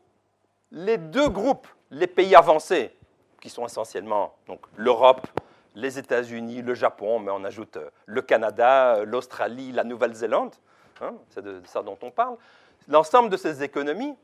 les 0.71 0.97
deux 0.97 1.29
groupes, 1.29 1.67
les 1.91 2.07
pays 2.07 2.35
avancés, 2.35 2.95
qui 3.41 3.49
sont 3.49 3.65
essentiellement 3.65 4.35
l'Europe, 4.75 5.27
les 5.79 5.97
États-Unis, 5.97 6.61
le 6.61 6.73
Japon, 6.73 7.19
mais 7.19 7.31
on 7.31 7.43
ajoute 7.43 7.77
euh, 7.77 7.89
le 8.05 8.21
Canada, 8.21 8.95
euh, 8.95 9.05
l'Australie, 9.05 9.71
la 9.71 9.83
Nouvelle-Zélande, 9.83 10.53
hein, 11.01 11.13
c'est 11.29 11.43
de 11.43 11.61
ça 11.65 11.81
dont 11.81 11.97
on 12.01 12.11
parle, 12.11 12.35
l'ensemble 12.87 13.29
de 13.29 13.37
ces 13.37 13.63
économies 13.63 14.15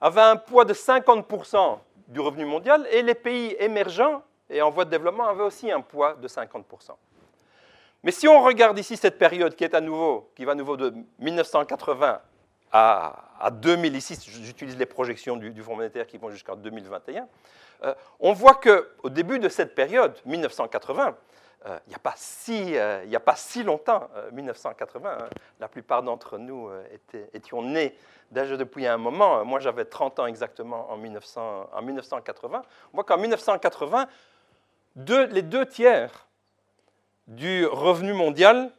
avaient 0.00 0.20
un 0.20 0.36
poids 0.36 0.64
de 0.64 0.74
50% 0.74 1.78
du 2.08 2.20
revenu 2.20 2.44
mondial 2.44 2.86
et 2.90 3.02
les 3.02 3.14
pays 3.14 3.56
émergents 3.58 4.22
et 4.48 4.62
en 4.62 4.70
voie 4.70 4.84
de 4.84 4.90
développement 4.90 5.26
avaient 5.28 5.42
aussi 5.42 5.70
un 5.70 5.80
poids 5.80 6.14
de 6.14 6.26
50%. 6.26 6.62
Mais 8.02 8.12
si 8.12 8.26
on 8.26 8.42
regarde 8.42 8.78
ici 8.78 8.96
cette 8.96 9.18
période 9.18 9.54
qui 9.54 9.64
est 9.64 9.74
à 9.74 9.80
nouveau, 9.80 10.30
qui 10.34 10.44
va 10.44 10.52
à 10.52 10.54
nouveau 10.54 10.76
de 10.76 10.94
1980 11.18 12.20
à, 12.72 13.50
2000, 13.50 13.96
ici 13.96 14.16
j'utilise 14.42 14.76
les 14.76 14.86
projections 14.86 15.36
du, 15.36 15.62
Fonds 15.62 15.76
monétaire 15.76 16.06
qui 16.06 16.18
vont 16.18 16.30
jusqu'en 16.30 16.56
2021, 16.56 17.26
euh, 17.84 17.94
on 18.20 18.32
voit 18.32 18.54
qu'au 18.54 19.08
début 19.08 19.38
de 19.38 19.48
cette 19.48 19.74
période, 19.74 20.14
1980, 20.26 21.16
euh, 21.66 21.78
il 21.86 21.90
n'y 21.90 21.94
a, 21.94 21.98
pas 21.98 22.14
si, 22.16 22.76
euh, 22.76 23.04
a 23.12 23.20
pas 23.20 23.36
si 23.36 23.62
longtemps, 23.62 24.08
1980, 24.32 25.10
hein, 25.10 25.28
la 25.58 25.68
plupart 25.68 26.02
d'entre 26.02 26.38
nous 26.38 26.70
étions 27.32 27.62
nés 27.62 27.96
déjà 28.30 28.56
depuis 28.56 28.86
un 28.86 28.96
moment. 28.98 29.44
Moi, 29.44 29.60
j'avais 29.60 29.84
30 29.84 30.20
ans 30.20 30.26
exactement 30.26 30.90
en, 30.90 30.96
1900, 30.96 31.70
en 31.72 31.82
1980. 31.82 32.62
On 32.92 32.96
voit 32.96 33.04
qu'en 33.04 33.18
1980, 33.18 34.06
les 34.96 35.42
deux 35.42 35.66
tiers 35.66 36.26
du 37.26 37.66
revenu 37.66 38.12
mondial 38.12 38.70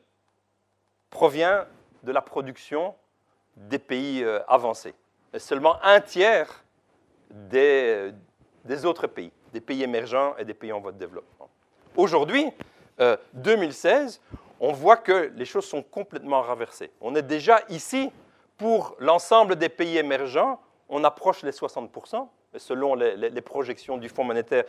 provient 1.09 1.65
de 2.03 2.11
la 2.11 2.21
production 2.21 2.95
des 3.55 3.79
pays 3.79 4.25
avancés. 4.47 4.93
Et 5.33 5.39
seulement 5.39 5.77
un 5.83 6.01
tiers 6.01 6.63
des, 7.29 8.11
des 8.65 8.85
autres 8.85 9.07
pays, 9.07 9.31
des 9.53 9.61
pays 9.61 9.83
émergents 9.83 10.35
et 10.37 10.45
des 10.45 10.53
pays 10.53 10.71
en 10.71 10.79
voie 10.79 10.91
de 10.91 10.97
développement. 10.97 11.49
Aujourd'hui, 11.95 12.51
2016, 13.33 14.21
euh, 14.21 14.37
on 14.59 14.71
voit 14.71 14.97
que 14.97 15.31
les 15.35 15.45
choses 15.45 15.65
sont 15.65 15.81
complètement 15.81 16.41
renversées. 16.41 16.91
On 17.01 17.15
est 17.15 17.23
déjà 17.23 17.61
ici, 17.69 18.11
pour 18.57 18.95
l'ensemble 18.99 19.55
des 19.55 19.69
pays 19.69 19.97
émergents, 19.97 20.59
on 20.87 21.03
approche 21.03 21.43
les 21.43 21.51
60%. 21.51 22.27
Et 22.53 22.59
selon 22.59 22.95
les, 22.95 23.41
projections 23.41 23.97
du 23.97 24.09
Fonds 24.09 24.25
monétaire, 24.25 24.65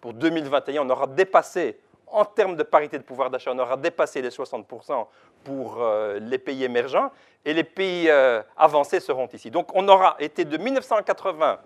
pour 0.00 0.12
2021, 0.12 0.82
on 0.86 0.90
aura 0.90 1.06
dépassé, 1.06 1.78
en 2.12 2.24
termes 2.24 2.56
de 2.56 2.62
parité 2.62 2.98
de 2.98 3.02
pouvoir 3.02 3.30
d'achat, 3.30 3.52
on 3.52 3.58
aura 3.58 3.76
dépassé 3.76 4.22
les 4.22 4.28
60% 4.28 5.06
pour 5.44 5.82
euh, 5.82 6.18
les 6.20 6.38
pays 6.38 6.64
émergents, 6.64 7.10
et 7.44 7.54
les 7.54 7.64
pays 7.64 8.08
euh, 8.08 8.42
avancés 8.56 9.00
seront 9.00 9.26
ici. 9.32 9.50
Donc 9.50 9.74
on 9.74 9.88
aura 9.88 10.16
été 10.18 10.44
de 10.44 10.56
1980 10.56 11.58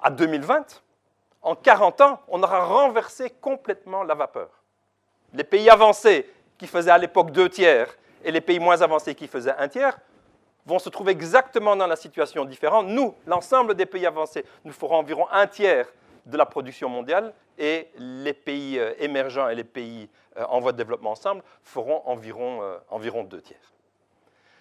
à 0.00 0.10
2020, 0.10 0.82
en 1.42 1.54
40 1.54 2.00
ans, 2.00 2.20
on 2.28 2.42
aura 2.42 2.64
renversé 2.64 3.30
complètement 3.30 4.02
la 4.04 4.14
vapeur. 4.14 4.48
Les 5.32 5.44
pays 5.44 5.68
avancés 5.68 6.30
qui 6.56 6.66
faisaient 6.66 6.90
à 6.90 6.98
l'époque 6.98 7.30
deux 7.32 7.48
tiers 7.48 7.94
et 8.22 8.30
les 8.30 8.40
pays 8.40 8.58
moins 8.58 8.80
avancés 8.80 9.14
qui 9.14 9.26
faisaient 9.26 9.54
un 9.58 9.68
tiers 9.68 9.98
vont 10.64 10.78
se 10.78 10.88
trouver 10.88 11.12
exactement 11.12 11.76
dans 11.76 11.86
la 11.86 11.96
situation 11.96 12.44
différente. 12.44 12.86
Nous, 12.86 13.14
l'ensemble 13.26 13.74
des 13.74 13.86
pays 13.86 14.06
avancés, 14.06 14.44
nous 14.64 14.72
ferons 14.72 14.96
environ 14.96 15.26
un 15.30 15.46
tiers 15.46 15.86
de 16.26 16.36
la 16.36 16.46
production 16.46 16.88
mondiale 16.88 17.32
et 17.58 17.88
les 17.98 18.32
pays 18.32 18.78
euh, 18.78 18.94
émergents 18.98 19.48
et 19.48 19.54
les 19.54 19.64
pays 19.64 20.08
euh, 20.36 20.44
en 20.48 20.60
voie 20.60 20.72
de 20.72 20.76
développement 20.76 21.12
ensemble 21.12 21.42
feront 21.62 22.02
environ, 22.06 22.62
euh, 22.62 22.78
environ 22.90 23.24
deux 23.24 23.40
tiers. 23.40 23.72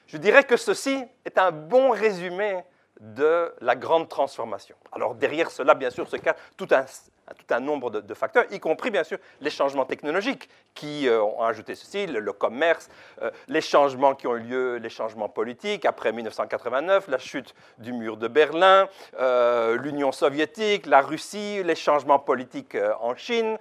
Je 0.07 0.17
dirais 0.17 0.43
que 0.43 0.57
ceci 0.57 1.03
est 1.25 1.37
un 1.37 1.51
bon 1.51 1.91
résumé 1.91 2.63
de 2.99 3.53
la 3.61 3.75
grande 3.75 4.09
transformation. 4.09 4.75
Alors 4.91 5.15
derrière 5.15 5.49
cela, 5.49 5.73
bien 5.73 5.89
sûr, 5.89 6.07
se 6.07 6.17
cache 6.17 6.35
tout 6.57 6.67
un, 6.71 6.85
tout 7.33 7.53
un 7.53 7.59
nombre 7.59 7.89
de, 7.89 8.13
facteurs, 8.13 8.45
y 8.51 8.59
compris 8.59 8.91
bien 8.91 9.03
sûr 9.03 9.17
les 9.41 9.49
changements 9.49 9.85
technologiques 9.85 10.49
qui 10.73 11.07
euh, 11.07 11.21
ont 11.21 11.43
ajouté 11.43 11.75
ceci, 11.75 12.05
le, 12.07 12.33
commerce, 12.33 12.89
euh, 13.21 13.31
les 13.47 13.61
changements 13.61 14.15
qui 14.15 14.27
ont 14.27 14.35
eu 14.35 14.41
lieu, 14.41 14.75
les 14.77 14.89
changements 14.89 15.29
politiques 15.29 15.85
après 15.85 16.11
1989, 16.11 17.07
la 17.07 17.17
chute 17.17 17.53
du 17.77 17.93
mur 17.93 18.17
de 18.17 18.27
Berlin, 18.27 18.87
euh, 19.19 19.77
l'Union 19.77 20.11
soviétique, 20.11 20.85
la 20.85 21.01
Russie, 21.01 21.63
les 21.63 21.75
changements 21.75 22.19
politiques 22.19 22.77
en 23.01 23.15
Chine, 23.15 23.57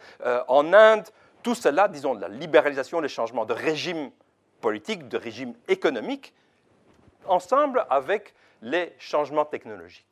en 0.48 0.72
Inde, 0.72 1.04
tout 1.42 1.54
cela, 1.54 1.88
disons, 1.88 2.14
la 2.14 2.28
libéralisation, 2.28 3.00
les 3.00 3.08
changements 3.08 3.44
de 3.44 3.52
régime 3.52 4.10
politique, 4.60 5.08
de 5.08 5.18
régime 5.18 5.54
économique, 5.68 6.32
ensemble 7.26 7.84
avec 7.90 8.34
les 8.62 8.94
changements 8.98 9.44
technologiques. 9.44 10.11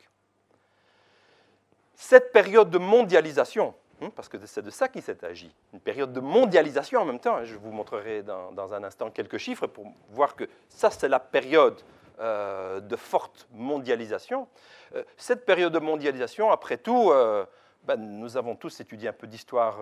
Cette 2.01 2.31
période 2.31 2.71
de 2.71 2.79
mondialisation, 2.79 3.75
hein, 4.01 4.09
parce 4.15 4.27
que 4.27 4.43
c'est 4.47 4.63
de 4.63 4.71
ça 4.71 4.87
qu'il 4.87 5.03
s'est 5.03 5.23
agi, 5.23 5.53
une 5.71 5.79
période 5.79 6.11
de 6.11 6.19
mondialisation 6.19 6.99
en 6.99 7.05
même 7.05 7.19
temps, 7.19 7.35
hein, 7.35 7.43
je 7.43 7.55
vous 7.55 7.71
montrerai 7.71 8.23
dans, 8.23 8.73
un 8.73 8.83
instant 8.83 9.11
quelques 9.11 9.37
chiffres 9.37 9.67
pour 9.67 9.85
voir 10.09 10.35
que 10.35 10.45
ça 10.67 10.89
c'est 10.89 11.07
la 11.07 11.19
période 11.19 11.79
euh, 12.19 12.79
de 12.79 12.95
forte 12.95 13.47
mondialisation. 13.53 14.47
Euh, 14.95 15.03
cette 15.15 15.45
période 15.45 15.71
de 15.71 15.77
mondialisation, 15.77 16.49
après 16.49 16.77
tout, 16.77 17.11
euh, 17.11 17.45
ben, 17.83 17.97
nous 17.97 18.35
avons 18.35 18.55
tous 18.55 18.79
étudié 18.79 19.09
un 19.09 19.13
peu 19.13 19.27
d'histoire 19.27 19.77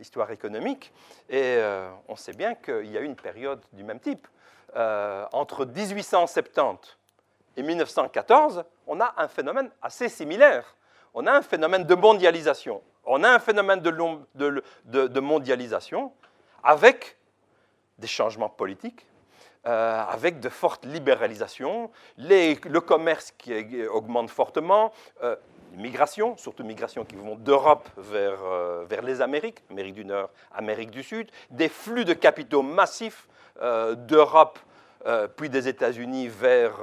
histoire 0.00 0.30
économique 0.30 0.92
et 1.28 1.58
on 2.06 2.14
sait 2.14 2.32
bien 2.32 2.54
qu'il 2.54 2.92
y 2.92 2.96
a 2.96 3.00
eu 3.00 3.04
une 3.06 3.16
période 3.16 3.60
du 3.72 3.82
même 3.82 3.98
type. 3.98 4.28
entre 5.32 5.64
1870 5.64 6.96
et 7.56 7.62
1914, 7.64 8.62
on 8.86 9.00
a 9.00 9.14
un 9.16 9.26
phénomène 9.26 9.68
assez 9.82 10.08
similaire. 10.08 10.76
On 11.16 11.26
a 11.26 11.32
un 11.32 11.42
phénomène 11.42 11.84
de 11.84 11.94
mondialisation. 11.94 12.82
On 13.04 13.24
a 13.24 13.30
un 13.30 13.38
phénomène 13.38 13.80
de, 13.80 15.20
mondialisation 15.20 16.12
avec 16.62 17.16
des 17.98 18.06
changements 18.06 18.50
politiques, 18.50 19.06
euh, 19.66 20.04
avec 20.08 20.40
de 20.40 20.48
fortes 20.50 20.84
libéralisations, 20.84 21.90
le 22.18 22.78
commerce 22.78 23.32
qui 23.38 23.84
augmente 23.86 24.28
fortement, 24.28 24.92
euh, 25.22 25.36
migration, 25.72 26.36
surtout 26.36 26.64
migration 26.64 27.04
qui 27.06 27.16
vont 27.16 27.34
d'Europe 27.36 27.88
vers, 27.96 28.38
euh, 28.44 28.84
vers 28.86 29.00
les 29.00 29.22
Amériques, 29.22 29.64
Amérique 29.70 29.94
du 29.94 30.04
Nord, 30.04 30.28
Amérique 30.54 30.90
du 30.90 31.02
Sud, 31.02 31.30
des 31.50 31.70
flux 31.70 32.04
de 32.04 32.12
capitaux 32.12 32.62
massifs 32.62 33.26
d'Europe 33.58 34.58
euh, 35.06 35.28
puis 35.28 35.48
des 35.48 35.68
États-Unis 35.68 36.26
vers, 36.26 36.80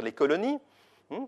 les, 0.00 0.12
colonies. 0.12 0.58
Hmm? 1.10 1.24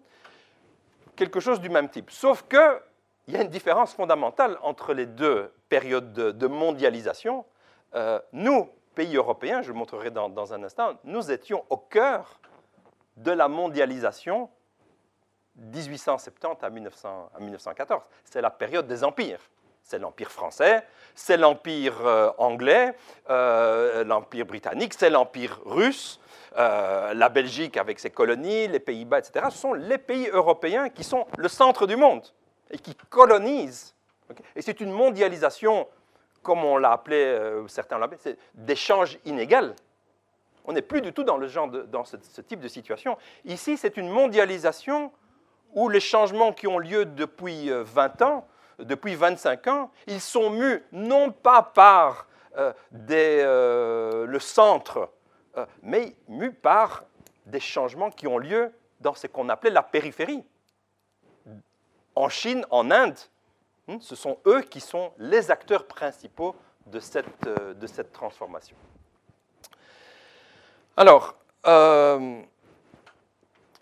Quelque 1.17 1.41
chose 1.41 1.61
du 1.61 1.69
même 1.69 1.89
type. 1.89 2.11
Sauf 2.11 2.45
qu'il 2.49 2.81
y 3.29 3.37
a 3.37 3.43
une 3.43 3.49
différence 3.49 3.95
fondamentale 3.95 4.59
entre 4.63 4.93
les 4.93 5.07
deux 5.07 5.53
périodes 5.69 6.13
de, 6.13 6.47
mondialisation. 6.47 7.45
Euh, 7.95 8.21
nous, 8.33 8.69
pays 8.95 9.17
européens, 9.17 9.63
je 9.63 9.69
le 9.69 9.75
montrerai 9.75 10.11
dans, 10.11 10.55
un 10.55 10.63
instant, 10.63 10.95
nous 11.05 11.31
étions 11.31 11.65
au 11.71 11.77
cœur 11.77 12.41
de 13.17 13.31
la 13.31 13.49
mondialisation 13.49 14.51
1870 15.57 16.65
à, 16.65 16.71
1900, 16.71 17.31
à 17.35 17.41
1914. 17.41 18.03
C'est 18.25 18.41
la 18.41 18.51
période 18.51 18.87
des 18.87 19.05
empires. 19.05 19.41
C'est 19.83 19.99
l'Empire 19.99 20.31
français, 20.31 20.83
c'est 21.15 21.37
l'Empire 21.37 22.07
euh, 22.07 22.31
anglais, 22.39 22.97
euh, 23.29 24.03
l'Empire 24.03 24.47
britannique, 24.47 24.95
c'est 24.95 25.11
l'Empire 25.11 25.61
russe, 25.67 26.19
euh, 26.57 27.15
la 27.15 27.29
Belgique 27.29 27.77
avec 27.77 27.99
ses 27.99 28.11
colonies, 28.11 28.69
les 28.69 28.81
Pays-Bas, 28.81 29.19
etc. 29.19 29.47
Ce 29.51 29.59
sont 29.59 29.73
les 29.73 29.99
pays 29.99 30.29
européens 30.33 30.89
qui 30.89 31.05
sont 31.05 31.27
le 31.37 31.49
centre 31.49 31.87
du 31.87 31.97
monde 31.97 32.27
et 32.71 32.79
qui 32.79 32.95
colonisent. 33.09 33.95
et 34.57 34.63
c'est 34.63 34.81
une 34.81 34.91
mondialisation, 34.91 35.87
comme 36.43 36.65
on 36.65 36.77
l'a 36.77 36.93
appelé, 36.93 37.39
certains 37.69 37.99
l'ont 37.99 38.05
appelé, 38.05 38.37
d'échange 38.55 39.19
inégal. 39.25 39.75
On 40.65 40.73
n'est 40.73 40.83
plus 40.83 41.03
du 41.03 41.13
tout 41.13 41.25
dans, 41.25 41.37
le 41.37 41.47
genre 41.47 41.69
dans 41.69 42.05
ce, 42.05 42.17
type 42.41 42.61
de 42.61 42.69
situation. 42.69 43.19
Ici, 43.45 43.77
c'est 43.77 43.97
une 43.97 44.09
mondialisation 44.09 45.13
où 45.75 45.89
les 45.89 46.01
changements 46.01 46.53
qui 46.53 46.67
ont 46.67 46.79
lieu 46.79 47.05
depuis 47.05 47.71
20 47.71 48.23
ans 48.23 48.47
depuis 48.79 49.15
25 49.15 49.67
ans, 49.69 49.91
ils 50.07 50.21
sont 50.21 50.51
mus 50.51 50.83
non 50.93 51.31
pas 51.31 51.63
par 51.63 52.27
euh, 52.57 52.73
euh, 53.11 54.27
le 54.27 54.39
centre 54.39 55.11
mais 55.83 56.17
mus 56.29 56.53
par 56.53 57.05
des 57.47 57.61
changements 57.61 58.11
qui 58.11 58.27
ont 58.27 58.39
lieu 58.39 58.73
dans 59.01 59.15
ce 59.15 59.27
qu'on 59.27 59.49
appelait 59.49 59.71
la 59.71 59.83
périphérie. 59.83 60.45
En 62.15 62.29
Chine, 62.29 62.65
en 62.71 62.91
Inde, 62.91 63.19
hmm, 63.89 63.99
ce 64.01 64.17
sont 64.17 64.39
eux 64.47 64.63
qui 64.63 64.81
sont 64.81 65.13
les 65.19 65.51
acteurs 65.51 65.87
principaux 65.87 66.55
de 66.87 67.01
cette, 67.01 67.27
cette 67.87 68.13
transformation. 68.13 68.77
Alors, 70.97 71.35
euh, 71.67 72.41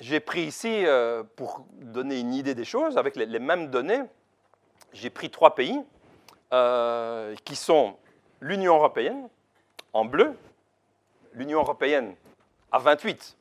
j'ai 0.01 0.21
pris 0.21 0.43
ici, 0.43 0.87
euh, 0.87 1.23
pour 1.37 1.67
donner 1.73 2.19
une 2.19 2.33
idée 2.33 2.55
des 2.55 2.65
choses, 2.65 2.97
avec 2.97 3.17
les, 3.17 3.39
mêmes 3.39 3.69
données, 3.69 4.03
j'ai 4.93 5.11
pris 5.11 5.31
trois 5.31 5.55
pays 5.55 5.79
euh, 6.53 7.35
qui 7.45 7.55
sont 7.55 7.97
l'Union 8.41 8.77
européenne, 8.77 9.29
en 9.93 10.05
bleu, 10.05 10.35
l'Union 11.35 11.61
européenne 11.61 12.15
à 12.71 12.79
28, 12.79 13.37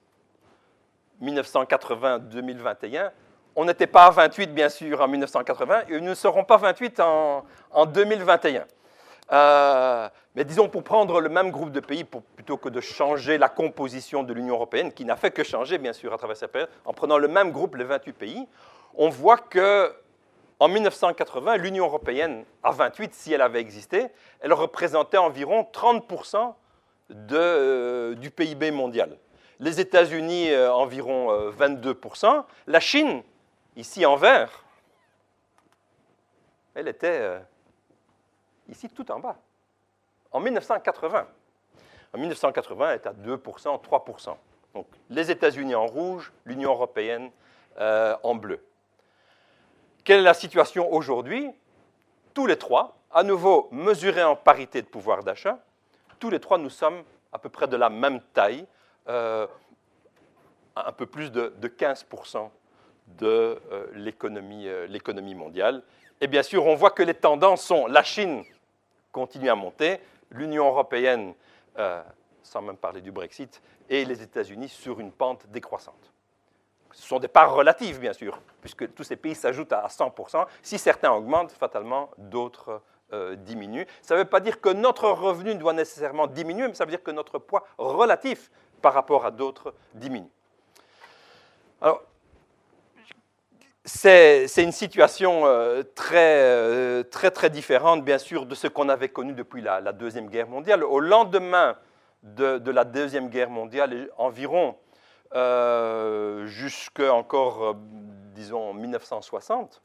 1980-2021. 1.22 3.12
On 3.56 3.66
n'était 3.66 3.88
pas 3.88 4.06
à 4.06 4.12
28, 4.12 4.54
bien 4.54 4.70
sûr, 4.70 5.02
en 5.02 5.08
1980, 5.08 5.84
et 5.90 6.00
nous 6.00 6.10
ne 6.10 6.16
serons 6.16 6.44
pas 6.44 6.58
28 6.58 7.00
en, 7.00 7.46
en 7.72 7.86
2021. 7.86 8.66
Euh, 9.32 10.10
mais 10.36 10.44
disons, 10.44 10.68
pour 10.68 10.84
prendre 10.84 11.22
le 11.22 11.30
même 11.30 11.52
groupe 11.52 11.72
de 11.72 11.80
pays, 11.80 12.04
plutôt 12.04 12.58
que 12.58 12.70
de 12.70 12.82
changer 12.82 13.38
la 13.38 13.50
composition 13.50 14.24
de 14.24 14.34
l'Union 14.34 14.56
européenne, 14.56 14.92
qui 14.92 15.06
n'a 15.06 15.16
fait 15.16 15.32
que 15.32 15.44
changer, 15.44 15.78
bien 15.78 15.94
sûr, 15.94 16.14
à 16.14 16.18
travers 16.18 16.38
cette 16.38 16.52
période, 16.52 16.70
en 16.86 16.94
prenant 16.94 17.18
le 17.18 17.28
même 17.28 17.52
groupe, 17.52 17.76
les 17.76 17.84
28 17.84 18.14
pays, 18.14 18.48
on 18.96 19.10
voit 19.10 19.38
que 19.38 19.94
en 20.60 20.68
1980, 20.68 21.58
l'Union 21.58 21.86
européenne, 21.86 22.46
à 22.62 22.72
28, 22.72 23.16
si 23.16 23.34
elle 23.34 23.42
avait 23.42 23.60
existé, 23.62 24.10
elle 24.42 24.54
représentait 24.54 25.18
environ 25.18 25.68
30% 25.74 26.54
euh, 27.32 28.16
du 28.16 28.32
PIB 28.32 28.72
mondial. 28.72 29.18
Les 29.60 29.80
États-Unis, 29.80 30.52
euh, 30.52 30.74
environ 30.74 31.52
22%. 31.52 32.46
La 32.68 32.80
Chine, 32.80 33.24
ici 33.76 34.06
en 34.06 34.16
vert, 34.16 34.64
elle 36.74 36.88
était 36.88 37.42
ici 38.70 38.90
tout 38.90 39.12
en 39.12 39.20
bas, 39.20 39.38
en 40.32 40.40
1980. 40.40 41.28
En 42.14 42.18
1980, 42.18 42.90
elle 42.90 42.96
est 42.96 43.08
à 43.08 43.14
2%, 43.14 43.82
3%. 43.82 44.36
Donc 44.74 44.88
les 45.10 45.32
États-Unis 45.32 45.76
en 45.76 45.86
rouge, 45.86 46.32
l'Union 46.46 46.72
européenne 46.72 47.30
euh, 47.80 48.16
en 48.24 48.36
bleu. 48.36 48.64
Quelle 50.04 50.20
est 50.20 50.24
la 50.24 50.34
situation 50.34 50.92
aujourd'hui? 50.92 51.50
Tous 52.34 52.48
les 52.48 52.58
trois, 52.58 52.98
à 53.12 53.24
nouveau 53.24 53.68
mesurés 53.72 54.24
en 54.24 54.36
parité 54.36 54.82
de 54.82 54.88
pouvoir 54.88 55.24
d'achat, 55.24 55.60
tous 56.22 56.30
les 56.30 56.40
trois, 56.40 56.58
nous 56.58 56.70
sommes 56.70 57.04
à 57.34 57.40
peu 57.40 57.50
près 57.50 57.68
de 57.68 57.76
la 57.76 57.90
même 57.90 58.22
taille, 58.34 58.66
euh, 59.10 59.48
un 60.76 60.92
peu 60.94 61.08
plus 61.08 61.32
de, 61.32 61.52
15% 61.64 62.50
de 63.18 63.60
euh, 63.72 63.88
l'économie 63.94 65.36
mondiale. 65.36 65.84
Et 66.22 66.28
bien 66.28 66.44
sûr, 66.44 66.66
on 66.66 66.76
voit 66.76 66.92
que 66.92 67.04
les 67.04 67.16
tendances 67.16 67.64
sont 67.64 67.88
la 67.88 68.04
Chine 68.04 68.46
continue 69.12 69.50
à 69.50 69.56
monter, 69.56 70.00
l'Union 70.30 70.68
européenne, 70.68 71.34
euh, 71.80 72.02
sans 72.44 72.62
même 72.62 72.78
parler 72.78 73.02
du 73.02 73.12
Brexit, 73.12 73.62
et 73.90 74.06
les 74.06 74.22
États-Unis 74.22 74.70
sur 74.70 75.00
une 75.00 75.12
pente 75.12 75.48
décroissante. 75.48 76.14
Ce 76.94 77.08
sont 77.08 77.20
des 77.20 77.28
parts 77.28 77.54
relatives, 77.54 78.00
bien 78.00 78.14
sûr, 78.14 78.40
puisque 78.62 78.94
tous 78.94 79.04
ces 79.04 79.16
pays 79.16 79.34
s'ajoutent 79.34 79.74
à 79.74 79.88
100%. 79.88 80.46
Si 80.62 80.78
certains 80.78 81.12
augmentent, 81.12 81.52
fatalement, 81.52 82.12
d'autres 82.18 82.82
euh, 83.14 83.36
diminuent. 83.36 83.86
Ça 84.02 84.16
ne 84.16 84.20
veut 84.20 84.26
pas 84.26 84.40
dire 84.40 84.62
que 84.62 84.70
notre 84.70 85.10
revenu 85.10 85.56
doit 85.56 85.74
nécessairement 85.74 86.28
diminuer, 86.28 86.68
mais 86.68 86.74
ça 86.74 86.86
veut 86.86 86.92
dire 86.92 87.04
que 87.04 87.12
notre 87.12 87.40
poids 87.40 87.66
relatif 87.78 88.52
par 88.82 88.94
rapport 88.94 89.26
à 89.26 89.32
d'autres 89.32 89.74
diminue. 89.94 90.30
Alors, 91.82 92.04
c'est 93.84 94.64
une 94.64 94.72
situation 94.72 95.46
euh, 95.46 95.84
très, 95.96 96.44
euh, 96.44 97.04
très, 97.04 97.32
très 97.32 97.50
différente, 97.50 98.06
bien 98.06 98.20
sûr, 98.20 98.46
de 98.46 98.54
ce 98.54 98.68
qu'on 98.68 98.90
avait 98.90 99.10
connu 99.10 99.34
depuis 99.34 99.62
la, 99.62 99.82
Deuxième 99.92 100.30
Guerre 100.30 100.48
mondiale. 100.48 100.84
Au 100.84 101.00
lendemain 101.00 101.76
de, 102.22 102.70
la 102.70 102.84
Deuxième 102.84 103.30
Guerre 103.30 103.50
mondiale, 103.50 104.10
environ 104.18 104.76
euh, 105.34 106.46
jusqu'à 106.46 107.14
encore, 107.14 107.76
disons, 108.36 108.74
1960, 108.74 109.82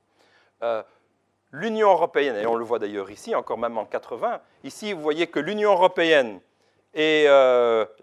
l'Union 1.53 1.91
européenne, 1.91 2.37
et 2.37 2.47
on 2.47 2.57
le 2.57 2.65
voit 2.65 2.79
d'ailleurs 2.79 3.11
ici, 3.11 3.35
encore 3.35 3.59
même 3.59 3.79
en 3.79 3.85
80, 3.85 4.41
ici, 4.65 4.93
vous 4.93 5.03
voyez 5.03 5.27
que 5.27 5.41
l'Union 5.41 5.73
européenne 5.73 6.41
et 6.99 7.27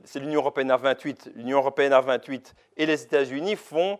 c'est 0.03 0.19
l'Union 0.19 0.41
européenne 0.41 0.69
à 0.69 0.77
28, 0.77 1.31
l'Union 1.35 1.57
européenne 1.57 1.93
à 1.93 2.01
28 2.01 2.53
et 2.77 2.85
les 2.85 3.01
États-Unis 3.01 3.55
font 3.55 3.99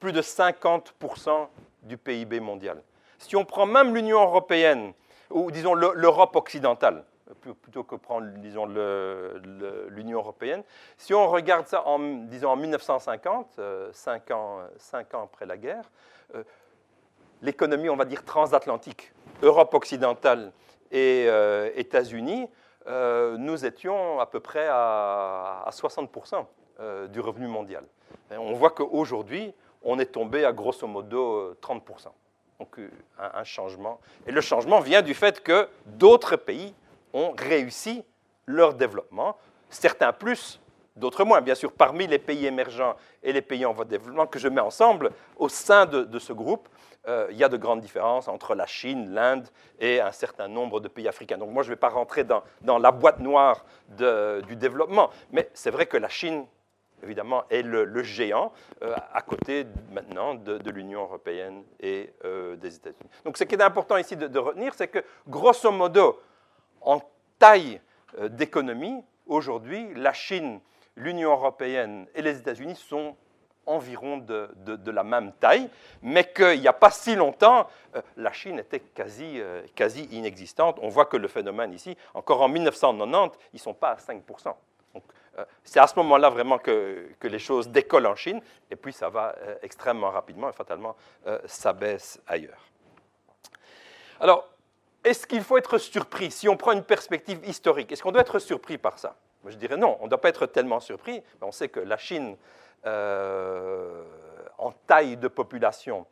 plus 0.00 0.12
de 0.12 0.22
50% 0.22 1.48
du 1.82 1.98
PIB 1.98 2.40
mondial. 2.40 2.82
Si 3.18 3.36
on 3.36 3.44
prend 3.44 3.66
même 3.66 3.94
l'Union 3.94 4.20
européenne, 4.20 4.94
ou 5.30 5.50
disons 5.50 5.74
l'Europe 5.74 6.34
occidentale, 6.34 7.04
plutôt 7.40 7.84
que 7.84 7.94
prendre, 7.94 8.26
disons, 8.38 8.66
l'Union 8.66 10.18
européenne, 10.18 10.62
si 10.96 11.14
on 11.14 11.28
regarde 11.28 11.66
ça 11.66 11.86
en, 11.86 11.98
disons, 11.98 12.50
en 12.50 12.56
1950, 12.56 13.60
5 13.92 14.30
euh, 14.30 14.34
ans, 14.34 14.60
ans 15.14 15.22
après 15.22 15.46
la 15.46 15.56
guerre, 15.56 15.90
euh, 16.34 16.42
l'économie, 17.42 17.88
on 17.88 17.96
va 17.96 18.04
dire, 18.04 18.24
transatlantique, 18.24 19.12
Europe 19.42 19.74
occidentale 19.74 20.52
et 20.90 21.26
euh, 21.28 21.70
États-Unis, 21.76 22.48
nous 23.38 23.64
étions 23.64 24.18
à 24.18 24.26
peu 24.26 24.40
près 24.40 24.66
à, 24.68 25.62
à 25.64 25.70
60% 25.70 26.44
du 27.10 27.20
revenu 27.20 27.46
mondial. 27.46 27.84
on 28.32 28.54
voit 28.54 28.70
qu'aujourd'hui, 28.70 29.54
on 29.84 29.98
est 29.98 30.06
tombé 30.06 30.44
à 30.44 30.52
grosso 30.52 30.86
modo 30.86 31.54
30%. 31.62 31.78
Euh, 32.06 32.10
Donc 32.58 32.78
euh, 32.78 32.90
un, 33.18 33.44
changement. 33.44 34.00
Et 34.26 34.32
le 34.32 34.40
changement 34.40 34.80
vient 34.80 35.02
du 35.02 35.14
fait 35.14 35.42
que 35.42 35.68
d'autres 35.86 36.36
pays 36.36 36.74
ont 37.12 37.32
réussi 37.36 38.04
leur 38.46 38.74
développement, 38.74 39.36
certains 39.70 40.12
plus, 40.12 40.60
d'autres 40.96 41.24
moins. 41.24 41.40
Bien 41.40 41.54
sûr, 41.54 41.72
parmi 41.72 42.06
les 42.06 42.18
pays 42.18 42.46
émergents 42.46 42.96
et 43.22 43.32
les 43.32 43.42
pays 43.42 43.64
en 43.64 43.72
voie 43.72 43.84
de 43.84 43.90
développement 43.90 44.26
que 44.26 44.38
je 44.38 44.48
mets 44.48 44.60
ensemble, 44.60 45.10
au 45.36 45.48
sein 45.48 45.86
de, 45.86 46.18
ce 46.18 46.32
groupe, 46.32 46.68
euh, 47.08 47.26
il 47.30 47.36
y 47.36 47.44
a 47.44 47.48
de 47.48 47.56
grandes 47.56 47.80
différences 47.80 48.28
entre 48.28 48.54
la 48.54 48.66
Chine, 48.66 49.12
l'Inde 49.12 49.48
et 49.80 50.00
un 50.00 50.12
certain 50.12 50.48
nombre 50.48 50.80
de 50.80 50.88
pays 50.88 51.08
africains. 51.08 51.38
Donc 51.38 51.50
moi, 51.50 51.62
je 51.62 51.68
ne 51.68 51.74
vais 51.74 51.80
pas 51.80 51.88
rentrer 51.88 52.24
dans, 52.24 52.42
la 52.78 52.92
boîte 52.92 53.20
noire 53.20 53.64
du 53.88 54.56
développement, 54.56 55.10
mais 55.30 55.50
c'est 55.54 55.70
vrai 55.70 55.86
que 55.86 55.96
la 55.96 56.08
Chine 56.08 56.46
évidemment, 57.04 57.42
est 57.50 57.62
le, 57.62 58.02
géant 58.04 58.52
euh, 58.84 58.94
à 59.12 59.22
côté 59.22 59.66
maintenant 59.90 60.36
de, 60.36 60.70
l'Union 60.70 61.02
européenne 61.02 61.64
et 61.80 62.12
euh, 62.24 62.54
des 62.54 62.76
États-Unis. 62.76 63.10
Donc 63.24 63.36
ce 63.36 63.42
qui 63.42 63.56
est 63.56 63.62
important 63.62 63.96
ici 63.96 64.16
de, 64.16 64.38
retenir, 64.38 64.72
c'est 64.72 64.86
que 64.86 65.00
grosso 65.26 65.72
modo, 65.72 66.20
en 66.80 67.00
taille 67.40 67.80
d'économie, 68.30 69.02
aujourd'hui, 69.26 69.92
la 69.96 70.12
Chine, 70.12 70.60
l'Union 70.96 71.30
européenne 71.30 72.06
et 72.14 72.22
les 72.22 72.38
États-Unis 72.38 72.76
sont 72.76 73.16
environ 73.64 74.18
de, 74.18 74.90
la 74.90 75.04
même 75.04 75.32
taille, 75.34 75.70
mais 76.02 76.24
qu'il 76.32 76.60
n'y 76.60 76.66
a 76.66 76.72
pas 76.72 76.90
si 76.90 77.14
longtemps, 77.14 77.68
la 78.16 78.32
Chine 78.32 78.58
était 78.58 78.80
quasi, 78.80 79.40
quasi 79.76 80.08
inexistante. 80.10 80.80
On 80.82 80.88
voit 80.88 81.06
que 81.06 81.16
le 81.16 81.28
phénomène 81.28 81.72
ici, 81.72 81.96
encore 82.12 82.42
en 82.42 82.48
1990, 82.48 83.38
ils 83.52 83.56
ne 83.56 83.60
sont 83.60 83.74
pas 83.74 83.90
à 83.90 83.96
5%. 83.96 84.52
Euh, 85.38 85.44
c'est 85.64 85.80
à 85.80 85.86
ce 85.86 85.94
moment-là 85.96 86.28
vraiment 86.28 86.58
que, 86.58 87.08
les 87.22 87.38
choses 87.38 87.68
décollent 87.68 88.06
en 88.06 88.16
Chine, 88.16 88.40
et 88.70 88.76
puis 88.76 88.92
ça 88.92 89.08
va 89.08 89.34
euh, 89.38 89.56
extrêmement 89.62 90.10
rapidement, 90.10 90.50
et 90.50 90.52
fatalement, 90.52 90.96
euh, 91.26 91.38
ça 91.46 91.72
baisse 91.72 92.20
ailleurs. 92.26 92.68
Alors, 94.20 94.48
est-ce 95.02 95.26
qu'il 95.26 95.42
faut 95.42 95.56
être 95.56 95.78
surpris? 95.78 96.30
Si 96.30 96.48
on 96.48 96.56
prend 96.56 96.72
une 96.72 96.84
perspective 96.84 97.40
historique, 97.44 97.90
est-ce 97.90 98.02
qu'on 98.02 98.12
doit 98.12 98.20
être 98.20 98.38
surpris 98.38 98.78
par 98.78 98.98
ça? 98.98 99.16
Moi, 99.42 99.50
Je 99.50 99.56
dirais 99.56 99.76
non, 99.76 99.96
on 100.00 100.04
ne 100.04 100.08
doit 100.08 100.20
pas 100.20 100.28
être 100.28 100.46
tellement 100.46 100.80
surpris. 100.80 101.22
On 101.40 101.52
sait 101.52 101.68
que 101.68 101.80
la 101.80 101.96
Chine, 101.96 102.36
en 102.84 104.72
taille 104.86 105.16
de 105.16 105.28
population, 105.28 106.06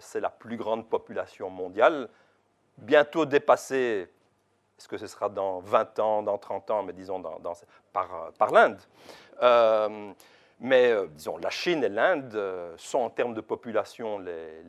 c'est 0.00 0.20
la 0.20 0.30
plus 0.30 0.56
grande 0.56 0.88
population 0.88 1.50
mondiale, 1.50 2.08
bientôt 2.78 3.26
dépassée 3.26 4.08
est-ce 4.78 4.88
que 4.88 4.98
ce 4.98 5.06
sera 5.06 5.28
dans 5.28 5.60
20 5.60 5.98
ans, 6.00 6.22
dans 6.22 6.36
30 6.36 6.70
ans, 6.70 6.82
mais 6.82 6.92
disons 6.92 7.22
par, 7.92 8.32
par 8.38 8.50
l'Inde 8.52 8.80
euh, 9.42 10.12
mais 10.60 10.92
euh, 10.92 11.06
disons, 11.08 11.36
la 11.38 11.50
Chine 11.50 11.82
et 11.82 11.88
l'Inde 11.88 12.34
euh, 12.34 12.74
sont 12.76 13.00
en 13.00 13.10
termes 13.10 13.34
de 13.34 13.40
population 13.40 14.18
les, 14.18 14.62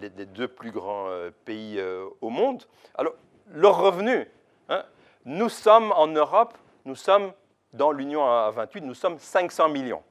les, 0.00 0.26
deux 0.26 0.48
plus 0.48 0.70
grands 0.70 1.08
pays 1.44 1.80
au 2.20 2.30
monde. 2.30 2.64
Alors, 2.96 3.14
leurs 3.48 3.78
revenus, 3.78 4.26
hein, 4.68 4.84
nous 5.24 5.48
sommes 5.48 5.92
en 5.92 6.08
Europe, 6.08 6.56
nous 6.84 6.96
sommes 6.96 7.32
dans 7.72 7.92
l'Union 7.92 8.24
à 8.24 8.50
28, 8.50 8.80
nous 8.82 8.94
sommes 8.94 9.18
500 9.18 9.68
millions. 9.68 10.02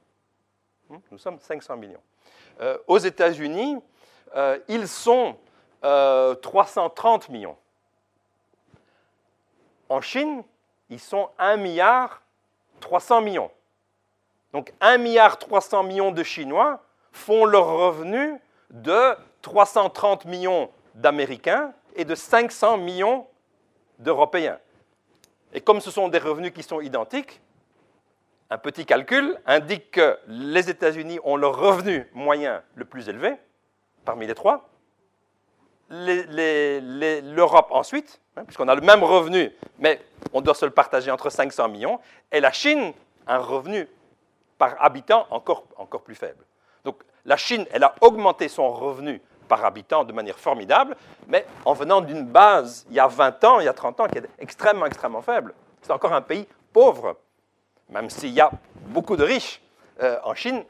Hmm, 0.88 0.98
nous 1.10 1.18
sommes 1.18 1.38
500 1.38 1.76
millions. 1.76 2.00
aux 2.86 2.98
États-Unis, 2.98 3.78
ils 4.68 4.88
sont 4.88 5.36
330 5.82 7.28
millions. 7.30 7.56
En 9.88 10.00
Chine, 10.00 10.42
ils 10.88 11.00
sont 11.00 11.30
1 11.38 11.56
milliard 11.56 12.22
300 12.80 13.20
millions. 13.20 13.50
Donc 14.52 14.72
1 14.80 14.98
milliard 14.98 15.38
300 15.38 15.84
millions 15.84 16.10
de 16.10 16.22
Chinois 16.22 16.80
font 17.12 17.44
leur 17.44 17.66
revenu 17.66 18.40
de 18.70 19.14
330 19.42 20.24
millions 20.24 20.70
d'Américains 20.94 21.72
et 21.94 22.04
de 22.04 22.14
500 22.14 22.78
millions 22.78 23.26
d'Européens. 23.98 24.58
Et 25.52 25.60
comme 25.60 25.80
ce 25.80 25.90
sont 25.90 26.08
des 26.08 26.18
revenus 26.18 26.52
qui 26.52 26.62
sont 26.62 26.80
identiques, 26.80 27.40
un 28.50 28.58
petit 28.58 28.84
calcul 28.84 29.38
indique 29.46 29.92
que 29.92 30.18
les 30.26 30.70
États-Unis 30.70 31.18
ont 31.24 31.36
le 31.36 31.46
revenu 31.46 32.08
moyen 32.14 32.62
le 32.74 32.84
plus 32.84 33.08
élevé 33.08 33.34
parmi 34.04 34.26
les 34.26 34.34
trois, 34.34 34.68
l'Europe 35.90 37.68
ensuite, 37.70 38.20
hein, 38.36 38.44
puisqu'on 38.44 38.68
a 38.68 38.74
le 38.74 38.80
même 38.80 39.02
revenu, 39.02 39.52
mais 39.78 40.00
on 40.32 40.40
doit 40.40 40.54
se 40.54 40.64
le 40.64 40.70
partager 40.70 41.10
entre 41.10 41.30
500 41.30 41.68
millions, 41.68 42.00
et 42.30 42.40
la 42.40 42.52
Chine, 42.52 42.92
un 43.26 43.38
revenu 43.38 43.88
par 44.58 44.76
habitant 44.82 45.26
encore, 45.30 45.64
encore 45.76 46.02
plus 46.02 46.14
faible. 46.14 46.44
Donc 46.84 47.02
la 47.24 47.36
Chine, 47.36 47.66
elle 47.72 47.84
a 47.84 47.94
augmenté 48.00 48.48
son 48.48 48.70
revenu 48.70 49.20
par 49.50 49.64
habitant 49.64 50.04
de 50.04 50.12
manière 50.12 50.38
formidable, 50.38 50.96
mais 51.26 51.44
en 51.64 51.72
venant 51.72 52.00
d'une 52.00 52.24
base, 52.24 52.86
il 52.88 52.94
y 52.94 53.00
a 53.00 53.08
20 53.08 53.44
ans, 53.44 53.58
il 53.58 53.64
y 53.64 53.68
a 53.68 53.72
30 53.72 53.98
ans, 53.98 54.06
qui 54.06 54.18
est 54.18 54.28
extrêmement, 54.38 54.86
extrêmement 54.86 55.22
faible. 55.22 55.52
C'est 55.82 55.90
encore 55.92 56.12
un 56.12 56.22
pays 56.22 56.46
pauvre, 56.72 57.16
même 57.88 58.08
s'il 58.08 58.30
y 58.30 58.40
a 58.40 58.48
beaucoup 58.86 59.16
de 59.16 59.24
riches. 59.24 59.60
Euh, 60.00 60.20
en 60.22 60.34
Chine, 60.34 60.64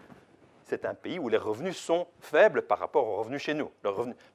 c'est 0.64 0.86
un 0.86 0.94
pays 0.94 1.18
où 1.18 1.28
les 1.28 1.36
revenus 1.36 1.76
sont 1.76 2.06
faibles 2.20 2.62
par 2.62 2.78
rapport 2.78 3.06
aux 3.06 3.16
revenus 3.16 3.42
chez 3.42 3.52
nous. 3.52 3.70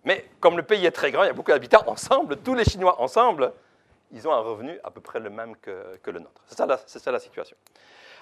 Mais 0.03 0.29
comme 0.39 0.57
le 0.57 0.63
pays 0.63 0.85
est 0.85 0.91
très 0.91 1.09
grand, 1.09 1.23
il 1.23 1.27
y 1.27 1.31
a 1.31 1.33
beaucoup 1.33 1.51
d'habitants 1.51 1.83
ensemble, 1.87 2.37
tous 2.37 2.53
les 2.53 2.65
Chinois 2.65 3.01
ensemble, 3.01 3.51
ils 4.11 4.27
ont 4.27 4.33
un 4.33 4.41
revenu 4.41 4.79
à 4.83 4.91
peu 4.91 5.01
près 5.01 5.19
le 5.19 5.31
même 5.31 5.55
que, 5.57 5.97
le 6.05 6.19
nôtre. 6.19 6.43
C'est 6.45 6.99
ça, 6.99 7.11
la 7.11 7.19
situation. 7.19 7.57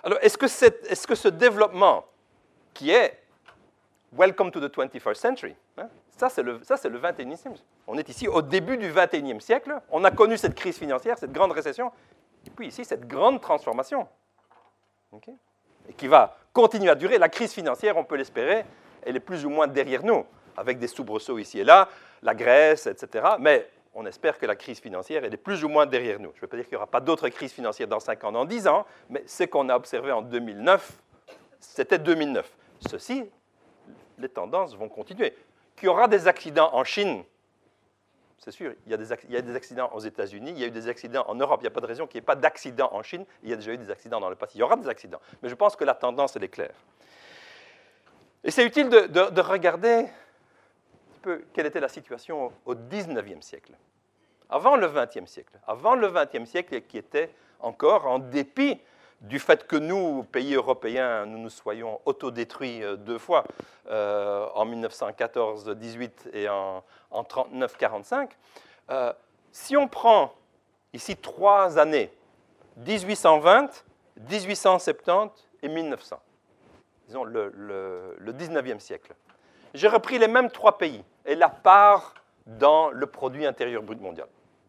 Alors, 0.04 0.20
est-ce 0.22 0.38
que, 0.38 0.46
est, 0.46 1.06
que, 1.06 1.16
ce 1.16 1.28
développement 1.28 2.06
qui 2.74 2.92
est 2.92 3.20
Welcome 4.14 4.52
to 4.52 4.60
the 4.60 4.72
21st 4.72 5.16
century, 5.16 5.56
hein, 5.78 5.90
ça 6.30 6.30
c'est 6.30 6.44
le, 6.44 6.54
le 6.54 7.00
21e 7.00 7.36
siècle. 7.36 7.60
On 7.88 7.98
est 7.98 8.08
ici 8.10 8.28
au 8.28 8.42
début 8.42 8.78
du 8.78 8.92
21e 8.92 9.40
siècle, 9.40 9.80
on 9.92 10.04
a 10.04 10.12
connu 10.12 10.38
cette 10.38 10.56
crise 10.56 10.78
financière, 10.78 11.18
cette 11.18 11.32
grande 11.32 11.52
récession, 11.52 11.92
et 12.46 12.50
puis 12.50 12.68
ici 12.68 12.86
cette 12.86 13.08
grande 13.08 13.42
transformation. 13.42 14.08
et 15.90 15.94
qui 15.94 16.08
va 16.08 16.38
continue 16.54 16.90
à 16.90 16.96
durer. 16.96 17.18
La 17.18 17.30
crise 17.30 17.54
financière, 17.54 17.98
on 17.98 18.04
peut 18.04 18.16
l'espérer, 18.16 18.64
elle 19.06 19.16
est 19.16 19.22
plus 19.22 19.46
ou 19.46 19.50
moins 19.50 19.68
derrière 19.68 20.04
nous, 20.04 20.26
avec 20.56 20.80
des 20.80 20.88
soubresauts 20.88 21.40
ici 21.40 21.60
et 21.60 21.64
là, 21.64 21.90
la 22.22 22.36
Grèce, 22.36 22.88
etc. 22.88 23.26
Mais 23.40 23.70
on 23.94 24.06
espère 24.06 24.38
que 24.40 24.46
la 24.46 24.56
crise 24.56 24.80
financière, 24.80 25.24
elle 25.24 25.34
est 25.34 25.38
plus 25.38 25.64
ou 25.64 25.70
moins 25.70 25.86
derrière 25.86 26.20
nous. 26.20 26.32
Je 26.34 26.38
ne 26.38 26.42
veux 26.42 26.48
pas 26.48 26.58
dire 26.58 26.66
qu'il 26.66 26.74
n'y 26.74 26.78
aura 26.78 26.88
pas 26.88 27.00
d'autres 27.00 27.30
crises 27.30 27.52
financières 27.52 27.88
dans 27.88 28.00
5 28.00 28.24
ans, 28.24 28.32
dans 28.32 28.46
10 28.46 28.68
ans, 28.68 28.86
mais 29.10 29.24
ce 29.28 29.44
qu'on 29.44 29.68
a 29.70 29.76
observé 29.76 30.12
en 30.12 30.22
2009, 30.22 30.92
c'était 31.60 32.00
2009. 32.00 32.50
Ceci, 32.90 33.30
les 34.18 34.30
tendances 34.30 34.76
vont 34.76 34.90
continuer. 34.90 35.34
Qu'il 35.76 35.86
y 35.86 35.90
aura 35.90 36.08
des 36.08 36.28
accidents 36.28 36.70
en 36.74 36.84
Chine, 36.84 37.24
c'est 38.44 38.52
sûr, 38.52 38.74
il 38.86 38.92
y, 38.92 38.94
a 38.94 38.98
des, 39.42 39.56
accidents 39.56 39.90
aux 39.94 40.02
États-Unis, 40.02 40.52
il 40.52 40.60
y 40.60 40.66
a 40.66 40.68
eu 40.68 40.72
des 40.72 40.90
accidents 40.90 41.24
en 41.30 41.36
Europe. 41.36 41.62
Il 41.62 41.64
n'y 41.64 41.68
a 41.68 41.72
pas 41.72 41.80
de 41.80 41.86
raison 41.86 42.08
qu'il 42.08 42.20
n'y 42.20 42.24
ait 42.24 42.26
pas 42.26 42.36
d'accidents 42.36 42.90
en 42.92 43.02
Chine. 43.02 43.26
Il 43.42 43.50
y 43.50 43.54
a 43.54 43.56
déjà 43.56 43.72
eu 43.72 43.78
des 43.78 43.90
accidents 43.90 44.20
dans 44.20 44.30
le 44.30 44.36
passé. 44.36 44.54
Il 44.56 44.60
y 44.60 44.64
aura 44.64 44.76
des 44.76 44.90
accidents. 44.90 45.22
Mais 45.42 45.48
je 45.48 45.56
pense 45.56 45.78
que 45.78 45.86
la 45.86 45.94
tendance, 45.94 46.36
elle 46.36 46.44
est 46.44 46.50
claire. 46.50 46.76
Et 48.44 48.52
c'est 48.52 48.66
utile 48.66 48.90
de, 48.90 49.40
regarder 49.40 50.08
un 50.10 51.20
peu 51.22 51.46
quelle 51.54 51.68
était 51.68 51.80
la 51.80 51.88
situation 51.88 52.52
au 52.66 52.76
XIXe 52.76 53.40
siècle. 53.40 53.72
Avant 54.50 54.76
le 54.76 54.90
XXe 54.90 55.26
siècle. 55.32 55.58
Avant 55.66 55.96
le 55.96 56.12
XXe 56.12 56.50
siècle, 56.50 56.82
qui 56.82 56.98
était 56.98 57.34
encore, 57.62 58.08
en 58.08 58.20
dépit 58.20 58.82
du 59.24 59.40
fait 59.40 59.66
que 59.66 59.78
nous, 59.78 60.24
pays 60.24 60.54
européens, 60.54 61.26
nous 61.26 61.38
nous 61.38 61.50
soyons 61.50 62.02
autodétruits 62.06 62.84
euh, 62.84 62.98
deux 62.98 63.18
fois, 63.18 63.46
euh, 63.90 64.46
en 64.54 64.66
1914-18 64.66 66.12
et 66.34 66.50
en, 66.50 66.84
1939-45, 67.12 68.30
euh, 68.90 69.14
si 69.52 69.78
on 69.78 69.88
prend 69.88 70.34
ici 70.92 71.16
trois 71.16 71.80
années, 71.80 72.12
1820, 72.78 73.86
1870 74.30 75.30
et 75.62 75.70
1900, 75.70 76.20
disons 77.08 77.24
le, 77.24 77.52
le, 77.56 78.16
le 78.18 78.34
19e 78.34 78.80
siècle, 78.80 79.14
j'ai 79.74 79.88
repris 79.88 80.20
les 80.20 80.28
mêmes 80.28 80.52
trois 80.52 80.78
pays 80.78 81.04
et 81.26 81.36
la 81.36 81.50
part 81.50 82.14
dans 82.46 82.90
le 82.90 83.06
produit 83.06 83.46
intérieur 83.46 83.84
brut 83.84 84.02
mondial. 84.02 84.28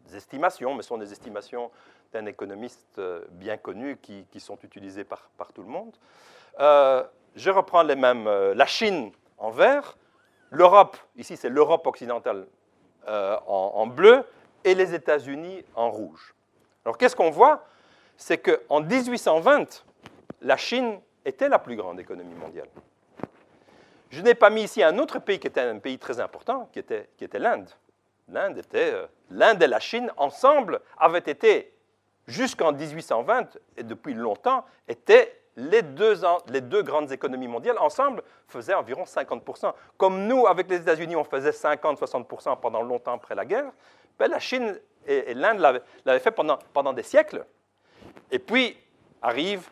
Des 0.08 0.16
estimations, 0.16 0.74
mais 0.74 0.82
ce 0.82 0.88
sont 0.88 0.98
des 0.98 1.10
estimations 1.10 1.70
d'un 2.14 2.26
économiste 2.26 2.98
euh, 2.98 3.24
bien 3.32 3.56
connu 3.56 3.98
qui, 4.00 4.40
sont 4.40 4.56
utilisés 4.62 5.04
par, 5.04 5.28
par, 5.36 5.52
tout 5.52 5.62
le 5.62 5.68
monde. 5.68 5.94
Euh, 6.60 7.02
je 7.34 7.50
reprends 7.50 7.82
les 7.82 7.96
mêmes. 7.96 8.26
Euh, 8.28 8.54
la 8.54 8.66
Chine 8.66 9.10
en 9.36 9.50
vert, 9.50 9.98
l'Europe, 10.50 10.96
ici 11.16 11.36
c'est 11.36 11.48
l'Europe 11.48 11.86
occidentale 11.86 12.46
en, 13.06 13.86
bleu, 13.86 14.24
et 14.64 14.74
les 14.74 14.94
États-Unis 14.94 15.62
en 15.74 15.90
rouge. 15.90 16.34
Alors 16.86 16.96
qu'est-ce 16.96 17.14
qu'on 17.14 17.30
voit? 17.30 17.66
C'est 18.16 18.38
qu'en 18.38 18.80
1820, 18.80 19.84
la 20.40 20.56
Chine 20.56 21.00
était 21.22 21.50
la 21.50 21.58
plus 21.58 21.76
grande 21.76 22.00
économie 22.00 22.34
mondiale. 22.34 22.68
Je 24.08 24.22
n'ai 24.22 24.34
pas 24.34 24.48
mis 24.48 24.62
ici 24.62 24.82
un 24.82 24.96
autre 24.96 25.18
pays 25.18 25.38
qui 25.38 25.48
était 25.48 25.60
un 25.60 25.78
pays 25.80 25.98
très 25.98 26.18
important, 26.18 26.70
qui 26.72 26.78
était, 26.78 27.10
qui 27.18 27.24
était 27.24 27.38
l'Inde. 27.40 27.68
L'Inde 28.28 28.56
était, 28.56 28.94
l'Inde 29.30 29.62
et 29.62 29.66
la 29.66 29.80
Chine 29.80 30.10
ensemble 30.16 30.80
avaient 30.96 31.18
été 31.18 31.73
jusqu'en 32.26 32.72
1820, 32.72 33.58
et 33.76 33.82
depuis 33.82 34.14
longtemps, 34.14 34.64
étaient 34.88 35.40
les 35.56 35.82
deux, 35.82 36.82
grandes 36.82 37.12
économies 37.12 37.48
mondiales 37.48 37.78
ensemble 37.78 38.22
faisaient 38.48 38.74
environ 38.74 39.04
50%. 39.04 39.72
Comme 39.96 40.26
nous, 40.26 40.46
avec 40.46 40.68
les 40.68 40.76
États-Unis, 40.76 41.16
on 41.16 41.24
faisait 41.24 41.50
50-60% 41.50 42.58
pendant 42.60 42.82
longtemps 42.82 43.14
après 43.14 43.34
la 43.34 43.44
guerre, 43.44 43.70
ben 44.18 44.28
la 44.28 44.40
Chine 44.40 44.78
et, 45.06 45.34
l'Inde 45.34 45.58
l'avaient 46.04 46.20
fait 46.20 46.30
pendant, 46.30 46.58
pendant, 46.72 46.92
des 46.92 47.02
siècles. 47.02 47.44
Et 48.30 48.38
puis 48.38 48.76
arrivent 49.22 49.68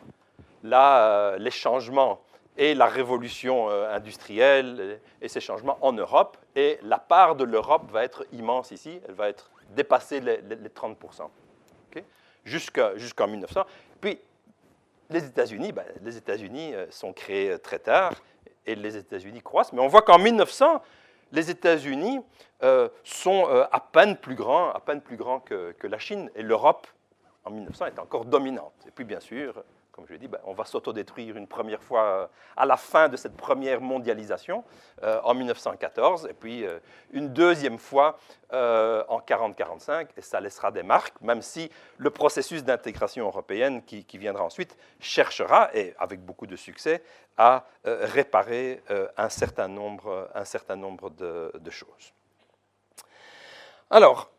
euh, 0.65 1.37
les 1.37 1.51
changements 1.51 2.21
et 2.55 2.75
la 2.75 2.85
révolution 2.85 3.69
euh, 3.69 3.93
industrielle 3.93 4.99
et, 5.21 5.27
ces 5.27 5.41
changements 5.41 5.77
en 5.81 5.91
Europe. 5.91 6.37
Et 6.55 6.79
la 6.83 6.99
part 6.99 7.35
de 7.35 7.43
l'Europe 7.43 7.91
va 7.91 8.03
être 8.03 8.25
immense 8.31 8.71
ici, 8.71 9.01
elle 9.07 9.15
va 9.15 9.27
être 9.29 9.49
dépasser 9.71 10.19
les, 10.19 10.37
les 10.41 10.69
30% 10.69 11.29
jusqu'en 12.45 13.27
1900. 13.27 13.63
Puis, 14.01 14.19
les 15.09 15.25
États-Unis, 15.25 15.71
ben, 15.71 15.85
les 16.01 16.17
États-Unis 16.17 16.73
euh, 16.73 16.85
sont 16.89 17.13
créés 17.13 17.51
euh, 17.51 17.57
très 17.57 17.79
tard 17.79 18.13
et 18.65 18.75
les 18.75 18.97
États-Unis 18.97 19.41
croissent, 19.41 19.73
mais 19.73 19.81
on 19.81 19.87
voit 19.87 20.01
qu'en 20.01 20.17
1900, 20.17 20.81
les 21.31 21.49
États-Unis 21.49 22.21
euh, 22.63 22.87
sont 23.03 23.45
à 23.45 23.79
peine 23.79 24.15
plus 24.15 24.35
grands, 24.35 24.71
à 24.71 24.79
peine 24.79 25.01
plus 25.01 25.17
grands 25.17 25.39
que, 25.39 25.73
que 25.73 25.87
la 25.87 25.99
Chine, 25.99 26.29
et 26.35 26.43
l'Europe, 26.43 26.87
en 27.43 27.51
1900, 27.51 27.87
est 27.87 27.99
encore 27.99 28.23
dominante. 28.23 28.73
Et 28.87 28.91
puis, 28.91 29.03
bien 29.03 29.19
sûr, 29.19 29.63
comme 29.93 30.07
je 30.07 30.13
l'ai 30.13 30.19
dit, 30.19 30.27
ben, 30.27 30.39
on 30.45 30.53
va 30.53 30.65
s'autodétruire 30.65 31.37
une 31.37 31.47
première 31.47 31.81
fois 31.83 32.03
euh, 32.03 32.27
à 32.57 32.65
la 32.65 32.77
fin 32.77 33.09
de 33.09 33.15
cette 33.15 33.37
première 33.37 33.79
mondialisation 33.79 34.63
euh, 35.03 35.21
en 35.23 35.35
1914, 35.35 36.27
et 36.29 36.33
puis 36.33 36.65
euh, 36.65 36.79
une 37.11 37.31
deuxième 37.31 37.77
fois 37.77 38.17
en 38.51 39.19
40-45, 39.19 40.09
et 40.15 40.21
ça 40.21 40.39
laissera 40.39 40.69
des 40.69 40.83
marques, 40.83 41.19
même 41.21 41.41
si 41.41 41.71
le 41.97 42.11
processus 42.11 42.63
d'intégration 42.63 43.25
européenne 43.25 43.83
qui, 43.83 44.05
viendra 44.19 44.43
ensuite 44.43 44.77
cherchera, 44.99 45.71
et 45.73 45.95
avec 45.97 46.23
beaucoup 46.23 46.45
de 46.45 46.55
succès, 46.55 47.01
à 47.35 47.65
réparer 47.83 48.83
un 49.17 49.29
certain 49.29 49.67
nombre, 49.67 50.29
un 50.35 50.45
certain 50.45 50.75
nombre 50.75 51.09
de, 51.09 51.51
de 51.59 51.69
choses. 51.71 52.13
Alors, 53.89 54.29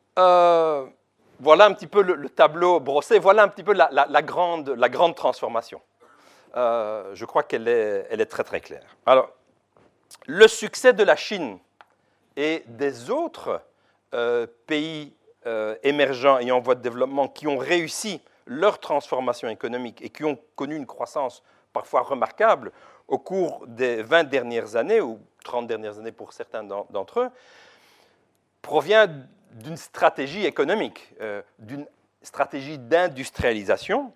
voilà 1.41 1.67
un 1.67 1.73
petit 1.73 1.87
peu 1.87 2.03
le, 2.03 2.29
tableau 2.29 2.81
brossé, 2.81 3.19
voilà 3.19 3.43
un 3.43 3.49
petit 3.49 3.63
peu 3.63 3.73
la, 3.73 4.23
grande, 4.23 5.15
transformation. 5.15 5.81
Euh, 6.57 7.11
je 7.15 7.25
crois 7.25 7.43
qu'elle 7.43 7.69
est, 7.69 8.07
elle 8.11 8.21
est, 8.21 8.27
très 8.27 8.45
très 8.45 8.61
claire. 8.61 8.97
Alors, 9.07 9.31
le 10.27 10.47
succès 10.47 10.93
de 10.93 11.03
la 11.03 11.17
Chine 11.17 11.59
et 12.37 12.63
des 12.67 13.11
autres 13.11 13.61
euh, 14.15 14.47
pays 14.67 15.13
euh, 15.47 15.75
émergents 15.83 16.39
et 16.39 16.51
en 16.53 16.61
voie 16.61 16.75
de 16.75 16.83
développement 16.83 17.29
qui 17.29 17.47
ont 17.47 17.59
réussi 17.59 18.21
leur 18.47 18.79
transformation 18.79 19.49
économique 19.49 20.01
et 20.03 20.11
qui 20.11 20.25
ont 20.25 20.39
connu 20.55 20.77
une 20.77 20.87
croissance 20.87 21.43
parfois 21.73 22.03
remarquable 22.03 22.73
au 23.09 23.19
cours 23.19 23.65
des 23.67 24.03
20 24.03 24.25
dernières 24.25 24.77
années, 24.77 25.01
ou 25.01 25.19
30 25.45 25.67
dernières 25.67 25.99
années 25.99 26.13
pour 26.13 26.33
certains 26.33 26.63
d'entre 26.65 27.21
eux, 27.21 27.29
provient 28.63 29.09
d'une 29.55 29.77
stratégie 29.77 30.45
économique, 30.45 31.15
euh, 31.21 31.43
d'une 31.59 31.87
stratégie 32.23 32.79
d'industrialisation, 32.79 34.13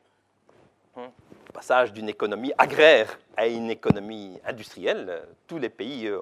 hein, 0.97 1.11
passage 1.53 1.93
d'une 1.93 2.09
économie 2.09 2.53
agraire 2.59 3.19
à 3.37 3.47
une 3.47 3.71
économie 3.71 4.39
industrielle. 4.45 5.23
Tous 5.47 5.59
les 5.59 5.71
pays 5.71 6.07
euh, 6.07 6.21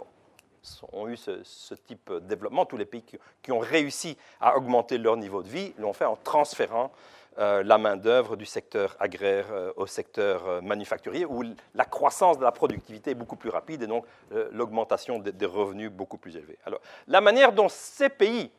ont 0.93 1.09
eu 1.09 1.17
ce, 1.17 1.75
type 1.87 2.13
de 2.13 2.19
développement, 2.21 2.67
tous 2.67 2.77
les 2.77 2.85
pays 2.85 3.05
qui, 3.43 3.53
ont 3.53 3.59
réussi 3.59 4.17
à 4.41 4.57
augmenter 4.57 4.99
leur 4.99 5.17
niveau 5.17 5.43
de 5.43 5.49
vie 5.49 5.73
l'ont 5.79 5.93
fait 5.93 6.05
en 6.05 6.17
transférant 6.17 6.91
euh, 7.39 7.63
la 7.63 7.77
main-d'œuvre 7.77 8.35
du 8.37 8.47
secteur 8.47 8.97
agraire 8.99 9.47
euh, 9.51 9.71
au 9.77 9.87
secteur 9.87 10.47
euh, 10.47 10.61
manufacturier, 10.63 11.27
où 11.27 11.43
la 11.75 11.85
croissance 11.85 12.39
de 12.39 12.45
la 12.45 12.53
productivité 12.53 13.11
est 13.11 13.15
beaucoup 13.15 13.37
plus 13.37 13.51
rapide 13.51 13.83
et 13.83 13.87
donc 13.87 14.07
l'augmentation 14.53 15.19
des, 15.19 15.33
des, 15.33 15.45
revenus 15.45 15.91
beaucoup 15.91 16.17
plus 16.17 16.35
élevée. 16.37 16.57
Alors, 16.65 16.81
la 17.07 17.21
manière 17.21 17.53
dont 17.53 17.69
ces 17.69 18.09
pays, 18.09 18.51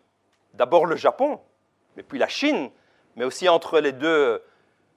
d'abord 0.58 0.86
le 0.86 0.96
Japon, 0.96 1.40
mais 1.96 2.04
puis 2.04 2.20
la 2.20 2.28
Chine, 2.28 2.70
mais 3.16 3.26
aussi 3.26 3.48
entre 3.48 3.80
les 3.80 3.92
deux, 3.92 4.42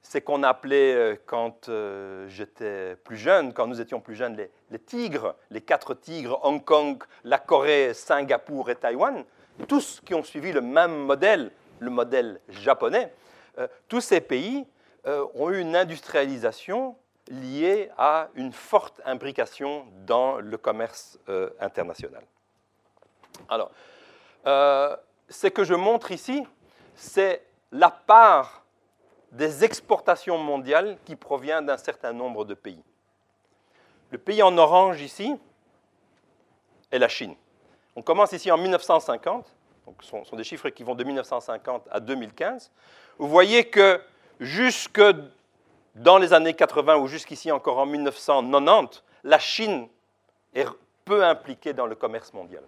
c'est 0.02 0.22
qu'on 0.22 0.42
appelait, 0.42 1.20
quand 1.26 1.70
j'étais 2.26 2.96
plus 2.96 3.16
jeune, 3.16 3.52
quand 3.52 3.66
nous 3.66 3.80
étions 3.80 4.00
plus 4.00 4.14
jeunes, 4.14 4.36
les, 4.70 4.78
tigres, 4.78 5.34
les 5.50 5.61
quatre 5.61 5.94
tigres, 5.94 6.40
Hong 6.42 6.64
Kong, 6.64 7.02
la 7.24 7.38
Corée, 7.38 7.92
Singapour 7.92 8.70
et 8.70 8.76
Taïwan, 8.76 9.24
tous 9.68 10.00
qui 10.04 10.14
ont 10.14 10.22
suivi 10.22 10.52
le 10.52 10.61
même 10.61 10.96
modèle, 11.04 11.50
le 11.80 11.90
modèle 11.90 12.40
japonais, 12.48 13.12
euh, 13.58 13.68
tous 13.88 14.00
ces 14.00 14.20
pays 14.20 14.66
euh, 15.06 15.26
ont 15.34 15.50
eu 15.50 15.61
une 15.61 15.76
industrialisation 15.76 16.96
liée 17.28 17.90
à 17.96 18.28
une 18.34 18.52
forte 18.52 19.00
imbrication 19.04 19.86
dans 20.06 20.40
le 20.40 20.56
commerce 20.56 21.18
euh, 21.28 21.50
international. 21.61 22.22
Alors, 23.48 23.70
ce 25.31 25.47
que 25.47 25.64
je 25.64 25.74
montre 25.74 26.11
ici, 26.11 26.45
c'est 26.97 27.43
la 27.72 27.91
part 27.91 28.64
des 29.33 29.64
exportations 29.64 30.39
mondiales 30.39 30.99
qui 31.05 31.14
provient 31.14 31.62
d'un 31.62 31.76
certain 31.76 32.12
nombre 32.12 32.45
de 32.45 32.55
pays. 32.55 32.83
Le 34.11 34.18
pays 34.18 34.43
en 34.43 34.59
orange 34.59 35.01
ici 35.01 35.37
est 36.91 36.99
la 36.99 37.09
Chine. 37.09 37.37
On 37.95 38.03
commence 38.03 38.33
ici 38.33 38.51
en 38.51 38.59
1950, 38.59 39.47
donc 39.87 39.97
ce 40.03 40.09
sont, 40.09 40.37
des 40.37 40.45
chiffres 40.45 40.68
qui 40.70 40.83
vont 40.83 40.97
de 40.97 41.05
1950 41.05 41.89
à 41.91 42.01
2015. 42.01 42.70
Vous 43.18 43.28
voyez 43.28 43.68
que 43.68 44.01
jusque 44.41 45.03
dans 45.95 46.18
les 46.18 46.33
années 46.33 46.55
80 46.55 46.97
ou 46.97 47.07
jusqu'ici 47.07 47.53
encore 47.53 47.78
en 47.78 47.87
1990, 47.87 49.03
la 49.22 49.39
Chine 49.39 49.89
est 50.55 50.66
peu 51.05 51.24
impliquée 51.24 51.72
dans 51.72 51.87
le 51.87 51.95
commerce 51.95 52.33
mondial. 52.33 52.62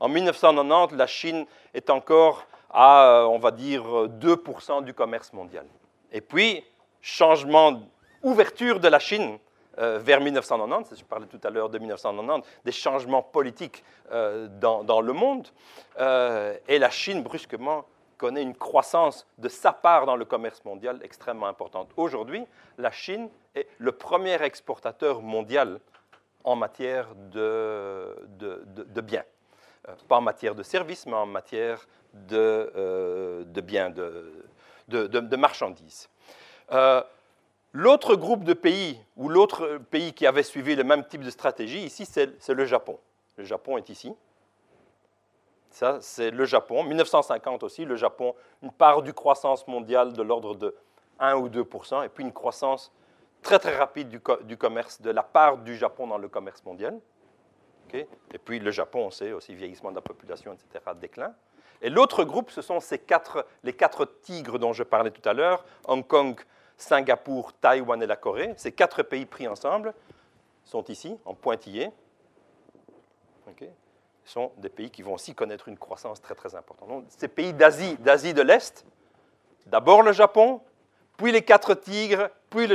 En 0.00 0.08
1990, 0.08 0.96
la 0.96 1.06
Chine 1.06 1.46
est 1.74 1.90
encore 1.90 2.46
à, 2.70 3.20
euh, 3.20 3.24
on 3.24 3.38
va 3.38 3.50
dire, 3.50 3.84
2% 3.84 4.84
du 4.84 4.92
commerce 4.92 5.32
mondial. 5.32 5.66
Et 6.12 6.20
puis, 6.20 6.64
changement, 7.00 7.80
ouverture 8.22 8.80
de 8.80 8.88
la 8.88 8.98
Chine 8.98 9.38
euh, 9.78 9.98
vers 9.98 10.20
1990, 10.20 10.98
je 10.98 11.04
parlais 11.04 11.26
tout 11.26 11.40
à 11.42 11.50
l'heure 11.50 11.68
de 11.68 11.78
1990, 11.78 12.46
des 12.64 12.72
changements 12.72 13.22
politiques 13.22 13.84
euh, 14.12 14.48
dans, 14.48 15.00
le 15.00 15.12
monde, 15.12 15.48
et 16.68 16.78
la 16.78 16.90
Chine 16.90 17.22
brusquement 17.22 17.84
connaît 18.18 18.42
une 18.42 18.54
croissance 18.54 19.26
de 19.38 19.48
sa 19.48 19.72
part 19.72 20.06
dans 20.06 20.16
le 20.16 20.24
commerce 20.24 20.64
mondial 20.64 21.00
extrêmement 21.02 21.46
importante. 21.46 21.90
Aujourd'hui, 21.96 22.44
la 22.78 22.90
Chine 22.90 23.28
est 23.54 23.68
le 23.78 23.92
premier 23.92 24.40
exportateur 24.42 25.20
mondial 25.20 25.80
en 26.44 26.56
matière 26.56 27.08
de, 27.32 28.14
biens. 29.02 29.24
Euh, 29.88 29.92
pas 30.08 30.16
en 30.16 30.20
matière 30.20 30.54
de 30.54 30.62
services, 30.62 31.06
mais 31.06 31.14
en 31.14 31.26
matière 31.26 31.86
de, 32.12 32.72
euh, 32.76 33.44
biens, 33.62 33.90
de, 33.90 35.36
marchandises. 35.36 36.08
Euh, 36.72 37.02
l'autre 37.72 38.16
groupe 38.16 38.44
de 38.44 38.54
pays, 38.54 38.98
ou 39.16 39.28
l'autre 39.28 39.78
pays 39.90 40.12
qui 40.12 40.26
avait 40.26 40.42
suivi 40.42 40.74
le 40.74 40.84
même 40.84 41.04
type 41.04 41.22
de 41.22 41.30
stratégie, 41.30 41.84
ici, 41.84 42.06
c'est 42.06 42.48
le 42.48 42.64
Japon. 42.64 42.98
Le 43.36 43.44
Japon 43.44 43.76
est 43.78 43.88
ici. 43.90 44.14
Ça, 45.70 45.98
c'est 46.00 46.30
le 46.30 46.44
Japon. 46.46 46.82
1950 46.82 47.62
aussi, 47.62 47.84
le 47.84 47.96
Japon, 47.96 48.34
une 48.62 48.72
part 48.72 49.02
du 49.02 49.12
croissance 49.12 49.66
mondiale 49.68 50.14
de 50.14 50.22
l'ordre 50.22 50.54
de 50.54 50.74
1 51.18 51.34
ou 51.36 51.48
2% 51.48 52.04
et 52.04 52.08
puis 52.08 52.24
une 52.24 52.32
croissance 52.32 52.90
très 53.42 53.58
très 53.58 53.76
rapide 53.76 54.08
du, 54.08 54.56
commerce, 54.56 55.00
de 55.02 55.10
la 55.10 55.22
part 55.22 55.58
du 55.58 55.76
Japon 55.76 56.06
dans 56.06 56.18
le 56.18 56.28
commerce 56.28 56.64
mondial. 56.64 56.98
Et 57.94 58.38
puis 58.38 58.58
le 58.58 58.70
Japon, 58.70 59.06
on 59.06 59.10
sait 59.10 59.32
aussi 59.32 59.54
vieillissement 59.54 59.90
de 59.90 59.96
la 59.96 60.02
population, 60.02 60.52
etc., 60.52 60.84
déclin. 61.00 61.34
Et 61.82 61.90
l'autre 61.90 62.24
groupe, 62.24 62.50
ce 62.50 62.62
sont 62.62 62.80
ces 62.80 62.98
quatre, 62.98 63.46
les 63.62 63.72
quatre 63.72 64.06
tigres 64.22 64.58
dont 64.58 64.72
je 64.72 64.82
parlais 64.82 65.10
tout 65.10 65.26
à 65.28 65.34
l'heure, 65.34 65.64
Hong 65.86 66.06
Kong, 66.06 66.40
Singapour, 66.76 67.52
Taïwan 67.54 68.02
et 68.02 68.06
la 68.06 68.16
Corée. 68.16 68.54
Ces 68.56 68.72
quatre 68.72 69.02
pays 69.02 69.26
pris 69.26 69.46
ensemble 69.46 69.92
sont 70.64 70.84
ici, 70.84 71.16
en 71.24 71.34
pointillé 71.34 71.90
sont 74.26 74.52
des 74.58 74.68
pays 74.68 74.90
qui 74.90 75.02
vont 75.02 75.14
aussi 75.14 75.34
connaître 75.34 75.68
une 75.68 75.78
croissance 75.78 76.20
très 76.20 76.34
très 76.34 76.54
importante. 76.54 76.88
Donc, 76.88 77.04
ces 77.08 77.28
pays 77.28 77.52
d'Asie, 77.52 77.96
d'Asie 77.98 78.34
de 78.34 78.42
l'Est, 78.42 78.84
d'abord 79.66 80.02
le 80.02 80.12
Japon, 80.12 80.60
puis 81.16 81.32
les 81.32 81.42
quatre 81.42 81.74
tigres, 81.74 82.28
puis, 82.50 82.66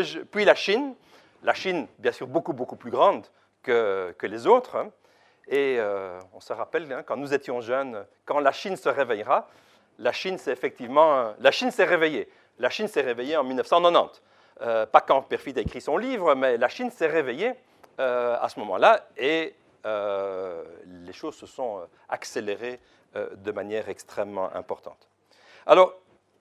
la 0.46 0.56
Chine. 0.56 0.96
La 1.44 1.54
Chine, 1.54 1.88
bien 2.00 2.12
sûr, 2.12 2.28
beaucoup 2.28 2.54
beaucoup 2.54 2.76
plus 2.76 2.92
grande 2.92 3.26
que, 3.64 4.16
que 4.18 4.28
les 4.28 4.48
autres. 4.48 4.76
Hein. 4.76 4.92
Et 5.48 5.78
euh, 5.80 6.20
on 6.34 6.40
se 6.40 6.54
rappelle, 6.54 6.92
hein, 6.92 7.04
quand 7.04 7.18
nous 7.18 7.34
étions 7.34 7.62
jeunes, 7.62 8.06
quand 8.26 8.40
la 8.40 8.52
Chine 8.52 8.76
se 8.76 8.90
réveillera, 8.90 9.48
la 10.00 10.12
Chine 10.12 10.38
s'est 10.38 10.52
effectivement, 10.52 11.34
la 11.40 11.52
Chine 11.52 11.72
s'est 11.72 11.86
réveillée. 11.86 12.30
La 12.60 12.70
Chine 12.70 12.88
s'est 12.88 13.02
réveillée 13.02 13.38
en 13.38 13.44
1990. 13.44 14.22
Euh, 14.62 14.86
pas 14.86 15.02
quand 15.02 15.22
Perfit 15.24 15.54
a 15.58 15.62
écrit 15.62 15.82
son 15.82 15.98
livre, 15.98 16.36
mais 16.36 16.58
la 16.58 16.68
Chine 16.68 16.92
s'est 16.92 17.08
réveillée 17.08 17.54
euh, 18.00 18.38
à 18.40 18.50
ce 18.50 18.60
moment-là 18.60 19.08
et 19.18 19.56
les 19.84 21.14
choses 21.14 21.36
se 21.36 21.48
sont 21.48 21.82
accélérées 22.08 22.80
de 23.16 23.52
manière 23.52 23.90
extrêmement 23.90 24.56
importante. 24.56 25.10
Alors, 25.66 25.96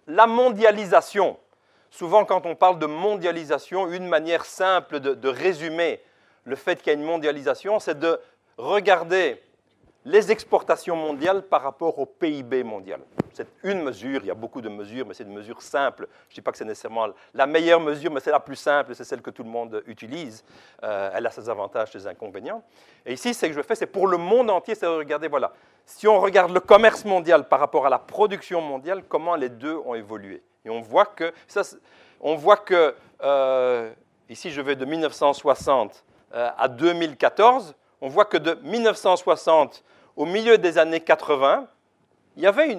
la 0.06 0.26
mondialisation, 0.26 1.38
souvent 1.90 2.26
quand 2.26 2.44
on 2.44 2.54
parle 2.54 2.78
de 2.78 2.84
mondialisation, 2.84 3.90
une 3.90 4.06
manière 4.06 4.44
simple 4.44 5.00
de 5.00 5.28
résumer 5.28 6.02
le 6.44 6.56
fait 6.56 6.76
qu'il 6.76 6.88
y 6.88 6.90
a 6.90 6.98
une 6.98 7.04
mondialisation, 7.04 7.78
c'est 7.78 7.98
de 7.98 8.20
regarder 8.60 9.42
les 10.04 10.32
exportations 10.32 10.96
mondiales 10.96 11.42
par 11.42 11.62
rapport 11.62 11.98
au 11.98 12.06
PIB 12.06 12.64
mondial. 12.64 13.00
C'est 13.34 13.46
une 13.62 13.82
mesure, 13.82 14.20
il 14.22 14.26
y 14.26 14.30
a 14.30 14.34
beaucoup 14.34 14.62
de 14.62 14.68
mesures, 14.68 15.06
mais 15.06 15.14
c'est 15.14 15.24
une 15.24 15.34
mesure 15.34 15.60
simple. 15.60 16.08
Je 16.28 16.32
ne 16.32 16.34
dis 16.36 16.40
pas 16.40 16.52
que 16.52 16.58
c'est 16.58 16.64
nécessairement 16.64 17.08
la 17.34 17.46
meilleure 17.46 17.80
mesure, 17.80 18.10
mais 18.10 18.20
c'est 18.20 18.30
la 18.30 18.40
plus 18.40 18.56
simple, 18.56 18.94
c'est 18.94 19.04
celle 19.04 19.20
que 19.20 19.30
tout 19.30 19.42
le 19.42 19.50
monde 19.50 19.82
utilise. 19.86 20.42
Euh, 20.82 21.10
elle 21.14 21.26
a 21.26 21.30
ses 21.30 21.48
avantages, 21.48 21.92
ses 21.92 22.06
inconvénients. 22.06 22.62
Et 23.04 23.12
ici, 23.12 23.34
ce 23.34 23.46
que 23.46 23.52
je 23.52 23.62
fais, 23.62 23.74
c'est 23.74 23.86
pour 23.86 24.06
le 24.06 24.16
monde 24.16 24.50
entier, 24.50 24.74
c'est 24.74 24.86
de 24.86 24.90
regarder, 24.90 25.28
voilà, 25.28 25.52
si 25.84 26.08
on 26.08 26.18
regarde 26.18 26.52
le 26.52 26.60
commerce 26.60 27.04
mondial 27.04 27.46
par 27.46 27.60
rapport 27.60 27.86
à 27.86 27.90
la 27.90 27.98
production 27.98 28.60
mondiale, 28.62 29.04
comment 29.06 29.36
les 29.36 29.50
deux 29.50 29.76
ont 29.84 29.94
évolué. 29.94 30.42
Et 30.64 30.70
on 30.70 30.80
voit 30.80 31.06
que, 31.06 31.32
ça, 31.46 31.62
on 32.20 32.36
voit 32.36 32.56
que 32.56 32.94
euh, 33.22 33.92
ici, 34.30 34.50
je 34.50 34.60
vais 34.60 34.76
de 34.76 34.84
1960 34.84 36.04
euh, 36.32 36.48
à 36.56 36.68
2014, 36.68 37.74
on 38.00 38.08
voit 38.08 38.24
que 38.24 38.36
de 38.36 38.54
1960 38.62 39.84
au 40.16 40.26
milieu 40.26 40.58
des 40.58 40.78
années 40.78 41.00
80, 41.00 41.66
il 42.36 42.42
y 42.42 42.46
avait 42.46 42.72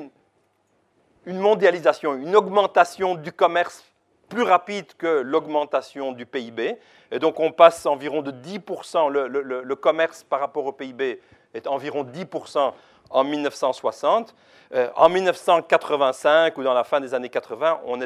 une, 1.25 1.39
mondialisation, 1.39 2.15
une 2.15 2.35
augmentation 2.35 3.15
du 3.15 3.31
commerce 3.31 3.83
plus 4.29 4.43
rapide 4.43 4.85
que 4.97 5.21
l'augmentation 5.21 6.11
du 6.13 6.25
PIB. 6.25 6.79
Et 7.11 7.19
donc 7.19 7.39
on 7.39 7.51
passe 7.51 7.85
environ 7.85 8.21
de 8.21 8.31
10%, 8.31 9.09
le, 9.09 9.75
commerce 9.75 10.23
par 10.23 10.39
rapport 10.39 10.65
au 10.65 10.71
PIB 10.71 11.21
est 11.53 11.67
environ 11.67 12.03
10% 12.03 12.73
en 13.09 13.23
1960. 13.23 14.33
Euh, 14.73 14.89
en 14.95 15.09
1985 15.09 16.57
ou 16.57 16.63
dans 16.63 16.73
la 16.73 16.85
fin 16.85 17.01
des 17.01 17.13
années 17.13 17.29
80, 17.29 17.81
on, 17.85 17.99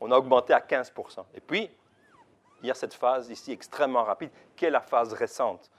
on 0.00 0.10
a 0.10 0.16
augmenté 0.16 0.52
à 0.52 0.60
15%. 0.60 1.24
Et 1.34 1.40
puis, 1.40 1.70
il 2.62 2.68
y 2.68 2.70
a 2.70 2.74
cette 2.74 2.94
phase 2.94 3.30
ici 3.30 3.50
extrêmement 3.50 4.04
rapide, 4.04 4.30
qui 4.54 4.66
est 4.66 4.70
la 4.70 4.80
phase 4.80 5.14
récente 5.14 5.70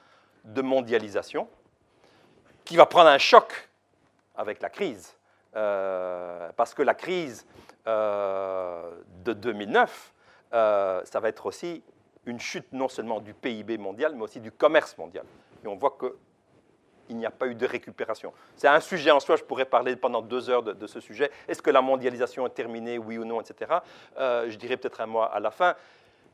de 0.44 0.62
mondialisation, 0.62 1.48
qui 2.66 2.76
va 2.76 2.86
prendre 2.86 3.10
un 3.10 3.18
choc 3.18 3.70
avec 4.36 4.62
la 4.62 4.70
crise. 4.70 5.16
Euh, 5.56 6.50
parce 6.56 6.74
que 6.74 6.82
la 6.82 6.96
crise 6.96 7.46
euh, 7.88 8.91
de 9.24 9.34
2009, 9.34 10.14
euh, 10.54 11.02
ça 11.04 11.20
va 11.20 11.30
être 11.30 11.46
aussi 11.46 11.84
une 12.26 12.39
chute 12.39 12.72
non 12.72 12.88
seulement 12.88 13.20
du 13.20 13.34
PIB 13.34 13.78
mondial, 13.78 14.14
mais 14.16 14.24
aussi 14.24 14.39
du 14.39 14.52
commerce 14.52 14.98
mondial. 14.98 15.26
Et 15.64 15.68
on 15.68 15.76
voit 15.76 15.98
qu'il 16.00 17.18
n'y 17.18 17.26
a 17.26 17.32
pas 17.32 17.48
eu 17.48 17.56
de 17.56 17.68
récupération. 17.68 18.34
C'est 18.56 18.68
un 18.68 18.80
sujet 18.80 19.12
en 19.12 19.20
soi, 19.20 19.36
je 19.36 19.44
pourrais 19.44 19.66
parler 19.66 19.96
pendant 19.96 20.22
deux 20.22 20.50
heures 20.50 20.64
de, 20.64 20.88
ce 20.88 21.00
sujet. 21.00 21.30
Est-ce 21.48 21.62
que 21.62 21.70
la 21.70 21.82
mondialisation 21.82 22.48
est 22.48 22.52
terminée, 22.52 22.98
oui 22.98 23.18
ou 23.18 23.26
non, 23.26 23.41
etc. 23.41 23.72
je 24.18 24.56
dirais 24.56 24.78
peut-être 24.78 25.02
un 25.02 25.06
mot 25.06 25.22
à 25.22 25.39
la 25.39 25.52
fin. 25.52 25.76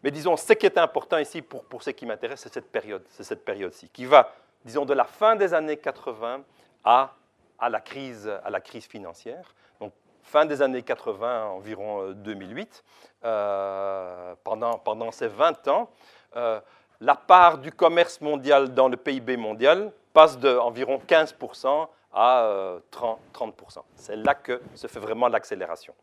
Mais 0.04 0.12
disons, 0.12 0.38
ce 0.38 0.54
qui 0.54 0.66
est 0.66 0.78
important 0.78 1.18
ici 1.18 1.42
pour, 1.42 1.64
pour 1.66 1.84
ce 1.84 1.90
qui 1.90 2.06
m'intéresse, 2.06 2.42
c'est 2.42 2.54
cette 2.54 2.72
période, 2.72 3.04
c'est 3.10 3.24
cette 3.24 3.44
période-ci, 3.44 3.90
qui 3.90 4.06
va, 4.06 4.34
disons, 4.64 4.86
de 4.86 4.94
la 4.94 5.06
fin 5.06 5.36
des 5.36 5.54
années 5.54 5.78
80 5.78 6.42
à, 6.84 7.14
à, 7.58 7.70
la, 7.70 7.82
crise, 7.82 8.32
à 8.44 8.50
la 8.50 8.62
crise 8.62 8.86
financière. 8.86 9.54
Donc, 9.80 9.92
fin 10.24 10.46
des 10.46 10.62
années 10.62 10.84
80, 10.84 11.48
environ 11.48 12.12
2008. 12.12 12.84
Euh, 13.24 13.28
euh, 13.28 14.36
pendant, 14.44 14.78
pendant 14.78 15.12
ces 15.12 15.28
20 15.28 15.68
ans, 15.68 15.90
euh, 16.38 16.62
la 17.02 17.16
part 17.16 17.58
du 17.58 17.72
commerce 17.72 18.22
mondial 18.22 18.74
dans 18.74 18.88
le 18.88 18.96
PIB 18.96 19.36
mondial 19.36 19.92
passe 20.14 20.38
d'environ 20.38 21.02
15% 21.06 21.88
à 22.14 22.80
30%. 22.92 23.82
C'est 23.96 24.16
là 24.16 24.34
que 24.36 24.62
se 24.76 24.88
fait 24.88 25.00
vraiment 25.00 25.28
l'accélération. 25.28 25.94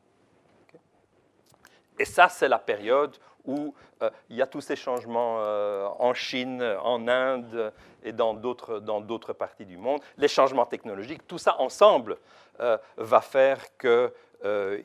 Et 1.98 2.04
ça, 2.04 2.28
c'est 2.28 2.48
la 2.48 2.58
période 2.58 3.16
où 3.46 3.74
euh, 4.02 4.10
il 4.28 4.36
y 4.36 4.42
a 4.42 4.46
tous 4.46 4.60
ces 4.60 4.76
changements 4.76 5.38
euh, 5.40 5.88
en 5.98 6.14
Chine, 6.14 6.62
en 6.82 7.08
Inde 7.08 7.72
et 8.02 8.12
dans 8.12 8.34
d'autres 8.34 9.32
parties 9.32 9.66
du 9.66 9.76
monde. 9.76 10.00
Les 10.18 10.28
changements 10.28 10.66
technologiques, 10.66 11.26
tout 11.26 11.38
ça 11.38 11.60
ensemble 11.60 12.18
euh, 12.60 12.78
va 12.96 13.20
faire 13.20 13.76
que 13.76 14.12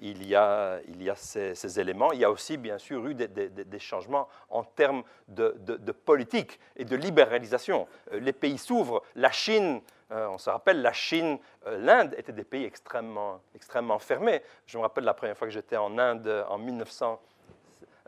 il 0.02 0.26
y 0.26 0.34
a, 0.34 0.80
il 0.88 1.04
y 1.04 1.10
a 1.10 1.16
ces, 1.16 1.80
éléments. 1.80 2.14
Il 2.14 2.20
y 2.20 2.26
a 2.26 2.32
aussi, 2.32 2.58
bien 2.58 2.80
sûr, 2.80 3.06
eu 3.06 3.14
des, 3.14 3.80
changements 3.80 4.28
en 4.50 4.64
termes 4.64 5.04
de, 5.28 5.56
de, 5.60 5.92
politique 5.92 6.60
et 6.76 6.84
de 6.84 6.96
libéralisation. 6.96 7.88
Les 8.12 8.34
pays 8.34 8.58
s'ouvrent. 8.58 9.04
La 9.14 9.30
Chine, 9.30 9.82
on 10.10 10.40
se 10.40 10.50
rappelle, 10.50 10.82
la 10.82 10.94
Chine, 10.94 11.38
l'Inde 11.68 12.16
étaient 12.18 12.32
des 12.32 12.44
pays 12.44 12.66
extrêmement, 12.66 13.40
extrêmement 13.54 14.00
fermés. 14.00 14.42
Je 14.66 14.80
me 14.80 14.82
rappelle 14.82 15.04
la 15.04 15.14
première 15.14 15.38
fois 15.38 15.48
que 15.48 15.54
j'étais 15.54 15.78
en 15.78 16.00
Inde 16.00 16.44
en 16.50 16.58
1900. 16.58 17.22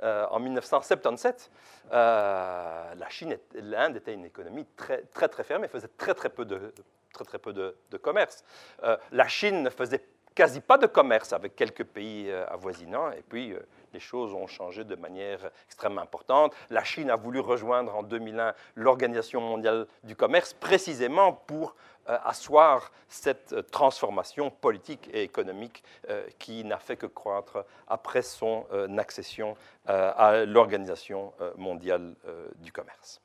Euh, 0.02 0.26
en 0.32 0.40
1977, 0.40 1.52
euh, 1.92 2.96
la 2.96 3.10
Chine, 3.10 3.38
l'Inde 3.56 3.98
était 3.98 4.14
une 4.14 4.26
économie 4.26 4.66
très, 4.76 5.02
très, 5.14 5.28
très 5.28 5.44
fermée, 5.44 5.68
faisait 5.68 5.90
très, 5.98 6.14
très 6.14 6.30
peu 6.30 6.46
de, 6.46 6.74
très, 7.14 7.26
très 7.26 7.40
peu 7.40 7.54
de, 7.54 7.98
commerce. 8.02 8.44
Euh, 8.84 8.98
la 9.12 9.28
Chine 9.28 9.64
ne 9.64 9.70
faisait 9.70 10.04
quasi 10.36 10.62
pas 10.62 10.80
de 10.80 10.88
commerce 10.88 11.32
avec 11.32 11.56
quelques 11.56 11.84
pays 11.84 12.32
avoisinants, 12.32 13.12
et 13.12 13.22
puis 13.22 13.56
les 13.94 14.00
choses 14.00 14.34
ont 14.34 14.48
changé 14.48 14.84
de 14.84 14.96
manière 14.96 15.52
extrêmement 15.68 16.02
importante. 16.02 16.56
La 16.72 16.84
Chine 16.84 17.12
a 17.12 17.16
voulu 17.16 17.40
rejoindre 17.40 17.96
en 17.96 18.02
2001 18.02 18.56
l'Organisation 18.76 19.42
mondiale 19.42 19.86
du 20.04 20.16
commerce 20.16 20.54
précisément 20.54 21.34
pour 21.34 21.76
asseoir 22.08 22.92
cette 23.08 23.54
euh, 23.54 23.62
transformation 23.62 24.50
politique 24.50 25.10
et 25.14 25.24
économique 25.24 25.84
euh, 26.10 26.26
qui 26.40 26.64
n'a 26.64 26.78
fait 26.78 26.98
que 26.98 27.06
croître 27.06 27.66
après 27.88 28.22
son 28.22 28.66
accession 28.98 29.56
à 29.86 30.46
l'Organisation 30.46 31.34
mondiale 31.58 32.16
du 32.58 32.72
commerce. 32.72 33.22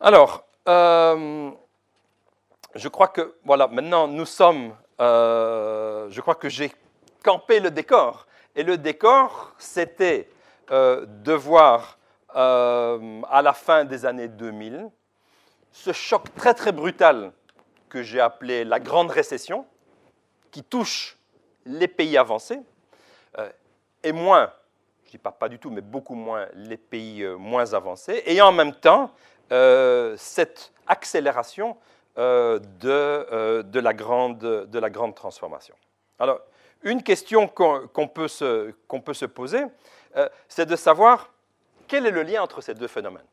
Alors, 0.00 0.44
je 0.66 1.52
crois 2.88 3.08
que, 3.08 3.36
voilà, 3.44 3.68
maintenant 3.68 4.08
nous 4.08 4.24
sommes, 4.24 4.74
je 4.98 6.20
crois 6.20 6.34
que 6.34 6.48
j'ai 6.48 6.72
campé 7.22 7.60
le 7.60 7.70
décor. 7.70 8.26
Et 8.54 8.62
le 8.62 8.78
décor, 8.78 9.52
c'était 9.58 10.30
de 10.70 11.32
voir 11.32 11.98
à 12.34 13.42
la 13.42 13.52
fin 13.52 13.84
des 13.84 14.06
années 14.06 14.28
2000 14.28 14.90
ce 15.76 15.92
choc 15.92 16.34
très 16.34 16.54
très 16.54 16.72
brutal 16.72 17.32
que 17.90 18.02
j'ai 18.02 18.18
appelé 18.20 18.64
la 18.64 18.80
grande 18.80 19.10
récession, 19.10 19.66
qui 20.50 20.64
touche 20.64 21.18
les 21.66 21.86
pays 21.86 22.16
avancés, 22.16 22.60
euh, 23.38 23.48
et 24.02 24.12
moins, 24.12 24.52
je 25.04 25.08
ne 25.08 25.10
dis 25.12 25.18
pas 25.18 25.32
pas 25.32 25.48
du 25.48 25.58
tout, 25.58 25.70
mais 25.70 25.82
beaucoup 25.82 26.14
moins 26.14 26.46
les 26.54 26.78
pays 26.78 27.22
euh, 27.22 27.36
moins 27.36 27.74
avancés, 27.74 28.22
et 28.24 28.40
en 28.40 28.52
même 28.52 28.74
temps 28.74 29.10
euh, 29.52 30.14
cette 30.16 30.72
accélération 30.86 31.76
de, 32.16 33.78
la 33.78 33.92
grande, 33.92 35.14
transformation. 35.14 35.74
Alors, 36.18 36.40
une 36.82 37.02
question 37.02 37.46
qu'on 37.46 38.08
peut 38.08 38.28
se 38.28 39.26
poser, 39.26 39.64
c'est 40.48 40.64
de 40.64 40.76
savoir 40.76 41.30
quel 41.86 42.06
est 42.06 42.10
le 42.10 42.22
lien 42.22 42.42
entre 42.42 42.62
ces 42.62 42.72
deux 42.72 42.86
phénomènes 42.88 43.26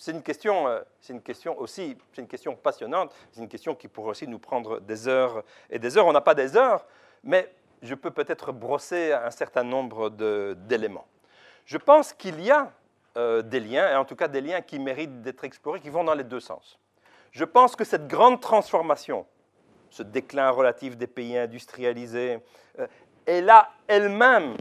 c'est 0.00 0.12
une 0.12 0.22
question, 0.22 0.66
euh, 0.66 0.80
c'est 0.98 1.12
une 1.12 1.20
question 1.20 1.58
aussi, 1.60 1.94
une 2.16 2.26
question 2.26 2.56
passionnante. 2.56 3.14
C'est 3.30 3.42
une 3.42 3.48
question 3.48 3.74
qui 3.74 3.86
pourrait 3.86 4.12
aussi 4.12 4.26
nous 4.26 4.38
prendre 4.38 4.80
des 4.80 5.06
heures 5.06 5.44
et 5.68 5.78
des 5.78 5.98
heures. 5.98 6.06
On 6.06 6.12
n'a 6.14 6.22
pas 6.22 6.34
des 6.34 6.56
heures, 6.56 6.86
mais 7.22 7.52
je 7.82 7.94
peux 7.94 8.10
peut-être 8.10 8.50
brosser 8.50 9.12
un 9.12 9.30
certain 9.30 9.62
nombre 9.62 10.08
d'éléments. 10.08 11.06
Je 11.66 11.76
pense 11.76 12.14
qu'il 12.14 12.40
y 12.40 12.50
a 12.50 12.72
euh, 13.18 13.42
des 13.42 13.60
liens, 13.60 13.92
et 13.92 13.94
en 13.94 14.06
tout 14.06 14.16
cas 14.16 14.26
des 14.26 14.40
liens 14.40 14.62
qui 14.62 14.78
méritent 14.78 15.20
d'être 15.20 15.44
explorés, 15.44 15.80
qui 15.80 15.90
vont 15.90 16.04
dans 16.04 16.14
les 16.14 16.24
deux 16.24 16.40
sens. 16.40 16.78
Je 17.30 17.44
pense 17.44 17.76
que 17.76 17.84
cette 17.84 18.08
grande 18.08 18.40
transformation, 18.40 19.26
ce 19.90 20.02
déclin 20.02 20.48
relatif 20.48 20.96
des 20.96 21.08
pays 21.08 21.36
industrialisés, 21.36 22.38
euh, 22.78 22.86
elle 23.26 23.50
a 23.50 23.68
elle-même 23.86 24.56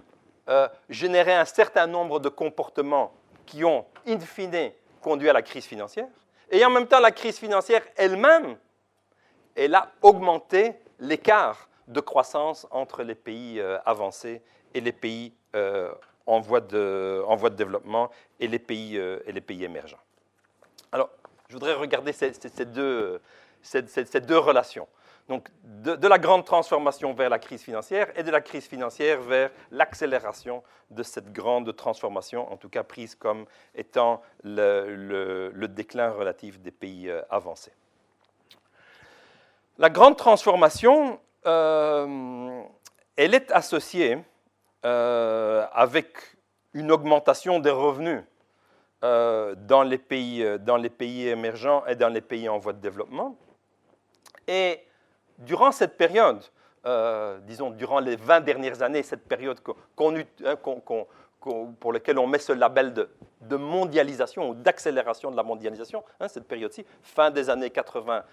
généré 0.90 1.32
un 1.32 1.46
certain 1.46 1.86
nombre 1.86 2.20
de 2.20 2.28
comportements 2.28 3.14
qui 3.46 3.64
ont, 3.64 3.86
in 4.08 4.20
fine, 4.20 4.72
conduit 5.02 5.30
à 5.30 5.34
la 5.34 5.41
crise 5.41 5.66
financière. 5.66 6.08
Et 6.52 6.64
en 6.66 6.70
même 6.70 6.88
temps, 6.88 7.00
la 7.00 7.12
crise 7.12 7.38
financière 7.38 7.82
elle-même, 7.95 8.58
elle 9.56 9.76
a 9.76 9.91
augmenté 10.02 10.74
l'écart 11.00 11.70
de 11.88 12.00
croissance 12.00 12.68
entre 12.72 13.04
les 13.04 13.16
pays 13.16 13.60
euh, 13.60 13.78
avancés 13.86 14.41
et 14.74 14.82
les 14.82 14.91
pays 14.91 15.34
euh, 15.56 15.91
en, 16.26 16.39
voie 16.39 16.62
de, 16.62 17.50
développement 17.50 18.12
et 18.39 18.47
les 18.47 18.60
pays, 18.60 18.97
euh, 18.97 19.20
et 19.26 19.32
les 19.32 19.41
pays 19.41 19.64
émergents. 19.64 20.00
Alors, 20.91 21.10
je 21.47 21.54
voudrais 21.54 21.74
regarder 21.74 22.14
ces 22.14 22.66
deux 22.66 23.20
relations 24.38 24.88
donc 25.30 25.48
de, 25.64 26.08
la 26.08 26.18
grande 26.18 26.44
transformation 26.44 27.14
vers 27.14 27.30
la 27.30 27.38
crise 27.38 27.62
financière 27.62 28.08
et 28.16 28.24
de 28.24 28.32
la 28.32 28.42
crise 28.42 28.66
financière 28.66 29.22
vers 29.22 29.52
l'accélération 29.70 30.64
de 30.90 31.04
cette 31.04 31.32
grande 31.32 31.74
transformation, 31.76 32.52
en 32.52 32.58
tout 32.58 32.68
cas 32.68 32.84
prise 32.84 33.14
comme 33.14 33.46
étant 33.76 34.24
le, 34.44 35.68
déclin 35.68 36.10
relatif 36.10 36.60
des 36.60 36.72
pays 36.72 37.10
euh, 37.10 37.22
avancés. 37.30 37.72
La 39.78 39.92
grande 39.92 40.18
transformation, 40.18 41.20
euh, 41.46 42.64
elle 43.16 43.36
est 43.36 43.52
associée 43.52 44.18
euh, 44.84 45.66
avec 45.72 46.18
une 46.74 46.92
augmentation 46.92 47.60
des 47.60 47.70
revenus 47.70 48.24
dans, 49.02 49.84
les 49.84 49.98
pays, 49.98 50.46
dans 50.60 50.76
les 50.76 50.90
pays 50.90 51.30
émergents 51.30 51.86
et 51.86 51.96
dans 51.96 52.10
les 52.10 52.20
pays 52.20 52.50
en 52.50 52.58
voie 52.58 52.74
de 52.74 52.82
développement. 52.82 53.38
Et 54.46 54.82
durant 55.40 55.72
cette 55.72 55.98
période, 55.98 56.44
euh, 56.86 57.40
disons 57.44 57.72
durant 57.72 58.00
les 58.00 58.16
20 58.16 58.42
dernières 58.42 58.82
années, 58.82 59.04
cette 59.04 59.28
période 59.28 59.60
hein, 60.46 60.56
pour 61.80 61.94
laquelle 61.94 62.20
on 62.20 62.28
met 62.28 62.40
ce 62.40 62.52
label 62.52 62.94
de, 62.94 63.56
mondialisation 63.56 64.50
ou 64.50 64.54
d'accélération 64.54 65.32
de 65.32 65.36
la 65.36 65.44
mondialisation, 65.44 66.04
hein, 66.20 66.28
cette 66.28 66.48
période-ci, 66.48 66.86
fin 67.02 67.32
des 67.32 67.50
années 67.50 67.70
80 67.70 68.24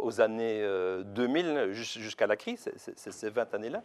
aux 0.00 0.20
années 0.20 0.64
2000 1.04 1.46
euh, 1.46 1.72
jusqu'à 1.72 2.26
la 2.26 2.36
crise, 2.36 2.70
ces 2.76 3.30
20 3.30 3.54
années-là, 3.54 3.82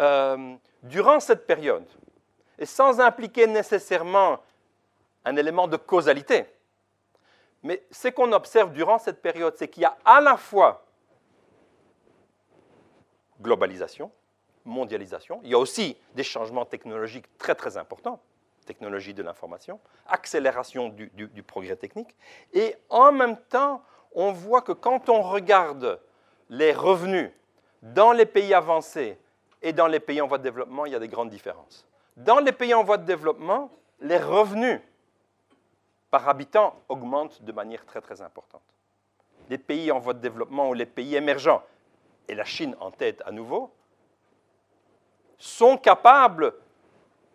euh, 0.00 0.54
durant 0.82 1.20
cette 1.20 1.46
période, 1.46 1.84
et 2.58 2.66
sans 2.66 3.00
impliquer 3.00 3.46
nécessairement 3.46 4.40
un 5.24 5.36
élément 5.36 5.68
de 5.68 5.76
causalité, 5.76 6.46
mais 7.62 7.82
ce 7.90 8.08
qu'on 8.08 8.32
observe 8.32 8.72
durant 8.72 8.98
cette 8.98 9.22
période, 9.22 9.54
c'est 9.56 9.68
qu'il 9.68 9.82
y 9.82 9.86
a 9.86 9.96
à 10.04 10.20
la 10.20 10.36
fois 10.36 10.84
globalisation, 13.44 14.10
mondialisation. 14.64 15.40
Il 15.44 15.50
y 15.50 15.54
a 15.54 15.58
aussi 15.58 15.96
des 16.14 16.24
changements 16.24 16.64
technologiques 16.64 17.26
très 17.38 17.54
très 17.54 17.76
importants, 17.76 18.20
technologie 18.66 19.14
de 19.14 19.22
l'information, 19.22 19.78
accélération 20.06 20.88
du, 20.88 21.42
progrès 21.42 21.76
technique. 21.76 22.16
Et 22.52 22.74
en 22.88 23.12
même 23.12 23.36
temps, 23.36 23.82
on 24.12 24.32
voit 24.32 24.62
que 24.62 24.72
quand 24.72 25.08
on 25.08 25.22
regarde 25.22 26.00
les 26.48 26.72
revenus 26.72 27.30
dans 27.82 28.12
les 28.12 28.26
pays 28.26 28.54
avancés 28.54 29.18
et 29.62 29.72
dans 29.72 29.86
les 29.86 30.00
pays 30.00 30.20
en 30.20 30.26
voie 30.26 30.38
de 30.38 30.44
développement, 30.44 30.86
il 30.86 30.92
y 30.92 30.96
a 30.96 30.98
des 31.00 31.08
grandes 31.08 31.30
différences. 31.30 31.86
Dans 32.16 32.38
les 32.38 32.52
pays 32.52 32.74
en 32.74 32.82
voie 32.82 32.96
de 32.96 33.04
développement, 33.04 33.70
les 34.00 34.18
revenus 34.18 34.80
par 36.10 36.28
habitant 36.28 36.76
augmentent 36.88 37.42
de 37.42 37.52
manière 37.52 37.84
très 37.84 38.00
très 38.00 38.22
importante. 38.22 38.62
Les 39.50 39.58
pays 39.58 39.90
en 39.90 39.98
voie 39.98 40.14
de 40.14 40.20
développement 40.20 40.70
ou 40.70 40.74
les 40.74 40.86
pays 40.86 41.16
émergents, 41.16 41.62
et 42.28 42.34
la 42.34 42.44
Chine 42.44 42.76
en 42.80 42.90
tête 42.90 43.22
à 43.26 43.32
nouveau, 43.32 43.72
sont 45.38 45.76
capables, 45.76 46.54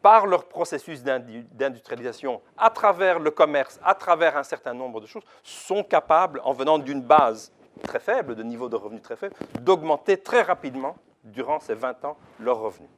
par 0.01 0.27
leur 0.27 0.45
processus 0.45 1.03
d'industrialisation, 1.03 2.41
à 2.57 2.69
travers 2.69 3.19
le 3.19 3.31
commerce, 3.31 3.79
à 3.83 3.93
travers 3.93 4.37
un 4.37 4.43
certain 4.43 4.73
nombre 4.73 5.01
de 5.01 5.05
choses, 5.05 5.23
sont 5.43 5.83
capables, 5.83 6.41
en 6.43 6.53
venant 6.53 6.79
d'une 6.79 7.01
base 7.01 7.51
très 7.83 7.99
faible, 7.99 8.35
de 8.35 8.43
niveau 8.43 8.69
de 8.69 8.75
revenus 8.75 9.01
très 9.01 9.15
faible, 9.15 9.35
d'augmenter 9.59 10.17
très 10.17 10.41
rapidement, 10.41 10.95
durant 11.23 11.59
ces 11.59 11.75
20 11.75 12.05
ans, 12.05 12.17
leurs 12.39 12.59
revenus. 12.59 12.89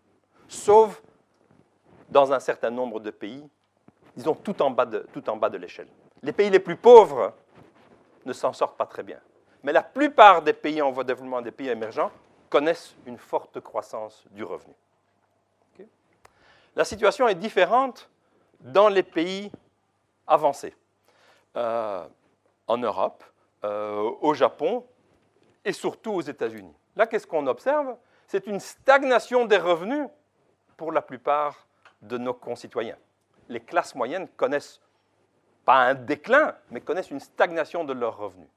Sauf 0.47 1.01
dans 2.09 2.31
un 2.33 2.39
certain 2.39 2.69
nombre 2.69 2.99
de 2.99 3.09
pays, 3.09 3.49
disons 4.15 4.35
tout 4.35 4.61
en 4.61 4.69
bas 4.69 4.85
de, 4.85 5.07
tout 5.11 5.27
en 5.29 5.37
bas 5.37 5.49
de 5.49 5.57
l'échelle. 5.57 5.87
Les 6.21 6.33
pays 6.33 6.49
les 6.49 6.59
plus 6.59 6.75
pauvres 6.75 7.33
ne 8.25 8.33
s'en 8.33 8.53
sortent 8.53 8.77
pas 8.77 8.85
très 8.85 9.01
bien 9.01 9.19
mais 9.63 9.71
la 9.71 9.83
plupart 9.83 10.41
des 10.41 10.53
pays 10.53 10.81
en 10.81 10.91
voie 10.91 11.03
de 11.03 11.09
développement, 11.09 11.41
des 11.41 11.51
pays 11.51 11.69
émergents, 11.69 12.11
connaissent 12.49 12.95
une 13.05 13.17
forte 13.17 13.59
croissance 13.59 14.23
du 14.31 14.43
revenu. 14.43 14.73
La 16.75 16.85
situation 16.85 17.27
est 17.27 17.35
différente 17.35 18.09
dans 18.61 18.87
les 18.87 19.03
pays 19.03 19.51
avancés. 20.25 20.73
Euh, 21.57 22.07
en 22.67 22.77
Europe, 22.77 23.25
euh, 23.65 24.09
au 24.21 24.33
Japon 24.33 24.85
et 25.65 25.73
surtout 25.73 26.11
aux 26.11 26.21
États-Unis. 26.21 26.73
Là, 26.95 27.05
qu'est-ce 27.05 27.27
qu'on 27.27 27.45
observe? 27.47 27.97
C'est 28.27 28.47
une 28.47 28.61
stagnation 28.61 29.45
des 29.45 29.57
revenus 29.57 30.07
pour 30.77 30.93
la 30.93 31.01
plupart 31.01 31.67
de 32.01 32.17
nos 32.17 32.33
concitoyens. 32.33 32.97
Les 33.49 33.59
classes 33.59 33.93
moyennes 33.93 34.29
connaissent 34.37 34.79
pas 35.65 35.75
un 35.75 35.93
déclin, 35.93 36.55
mais 36.69 36.79
connaissent 36.79 37.11
une 37.11 37.19
stagnation 37.19 37.83
de 37.83 37.91
leurs 37.91 38.17
revenus. 38.17 38.47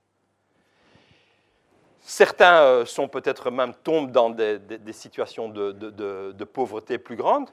Certains 2.07 2.61
euh, 2.61 2.84
sont 2.84 3.09
peut-être 3.09 3.50
même 3.50 3.72
tombent 3.72 4.11
dans 4.11 4.28
des, 4.28 4.61
situations 4.92 5.48
de, 5.48 6.44
pauvreté 6.44 6.98
plus 6.98 7.16
grandes, 7.16 7.48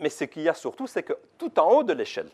mais 0.00 0.08
ce 0.08 0.24
qu'il 0.24 0.42
y 0.42 0.48
a 0.48 0.54
surtout, 0.54 0.86
c'est 0.86 1.02
que 1.02 1.12
tout 1.36 1.60
en 1.60 1.70
haut 1.70 1.82
de 1.82 1.92
l'échelle, 1.92 2.30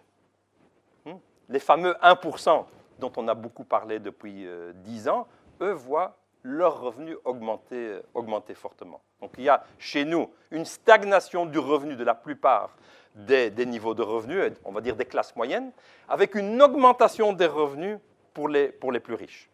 hmm, 1.05 1.15
les 1.49 1.59
fameux 1.59 1.95
1% 2.01 2.65
dont 3.01 3.13
on 3.17 3.27
a 3.27 3.35
beaucoup 3.35 3.65
parlé 3.65 3.99
depuis 3.99 4.47
10 4.85 5.09
euh, 5.09 5.11
ans, 5.11 5.27
eux 5.61 5.73
voient 5.73 6.17
leurs 6.45 6.81
revenus 6.81 7.17
augmenter, 7.25 7.89
euh, 7.89 8.03
augmenter 8.15 8.55
fortement. 8.55 9.01
Donc 9.21 9.33
il 9.37 9.43
y 9.43 9.49
a 9.49 9.65
chez 9.81 10.05
nous 10.05 10.31
une 10.53 10.65
stagnation 10.65 11.45
du 11.45 11.59
revenu 11.59 11.97
de 11.97 12.05
la 12.05 12.15
plupart 12.15 12.71
des, 13.17 13.51
niveaux 13.67 13.95
de 13.95 14.03
revenus, 14.03 14.53
on 14.65 14.71
va 14.71 14.81
dire 14.81 14.95
des 14.95 15.07
classes 15.07 15.35
moyennes, 15.35 15.73
avec 16.09 16.37
une 16.37 16.63
augmentation 16.63 17.33
des 17.33 17.47
revenus 17.47 17.99
pour 18.33 18.49
les 18.49 18.71
plus 18.71 19.15
riches. 19.15 19.52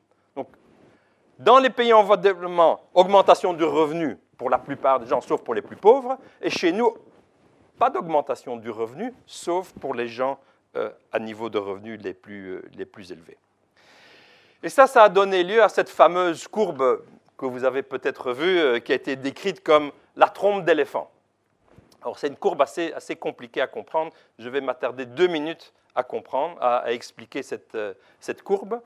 Dans 1.38 1.60
les 1.60 1.70
pays 1.70 1.92
en 1.92 2.02
voie 2.02 2.16
de 2.16 2.22
développement, 2.22 2.80
augmentation 2.94 3.52
du 3.52 3.62
revenu 3.62 4.18
pour 4.36 4.50
la 4.50 4.58
plupart 4.58 4.98
des 4.98 5.06
gens, 5.06 5.20
sauf 5.20 5.40
pour 5.40 5.54
les 5.54 5.62
plus 5.62 5.76
pauvres, 5.76 6.18
et 6.42 6.50
chez 6.50 6.72
nous, 6.72 6.96
pas 7.78 7.90
d'augmentation 7.90 8.56
du 8.56 8.70
revenu, 8.70 9.14
sauf 9.24 9.72
pour 9.74 9.94
les 9.94 10.08
gens 10.08 10.40
euh, 10.76 10.90
à 11.12 11.20
niveau 11.20 11.48
de 11.48 12.12
plus, 12.12 12.56
euh, 12.56 12.62
les 12.74 12.84
plus 12.84 13.12
élevés. 13.12 13.38
Et 14.64 14.68
ça, 14.68 14.88
ça 14.88 15.04
a 15.04 15.08
donné 15.08 15.44
lieu 15.44 15.62
à 15.62 15.68
cette 15.68 15.88
fameuse 15.88 16.48
courbe 16.48 17.04
que 17.36 17.46
vous 17.46 17.62
avez 17.62 17.84
peut-être 17.84 18.32
vue, 18.32 18.58
euh, 18.58 18.80
qui 18.80 18.90
a 18.90 18.96
été 18.96 19.14
décrite 19.14 19.62
comme 19.62 19.92
la 20.16 20.28
trompe 20.28 20.64
d'éléphant. 20.64 21.08
Alors, 22.02 22.18
c'est 22.18 22.26
une 22.26 22.36
courbe 22.36 22.62
assez, 22.62 23.16
compliquée 23.16 23.60
à 23.60 23.68
comprendre. 23.68 24.12
Je 24.40 24.48
vais 24.48 24.60
m'attarder 24.60 25.06
deux 25.06 25.28
minutes 25.28 25.72
à 25.94 26.02
comprendre, 26.02 26.56
à, 26.60 26.92
expliquer 26.92 27.42
cette 27.44 28.42
courbe. 28.42 28.80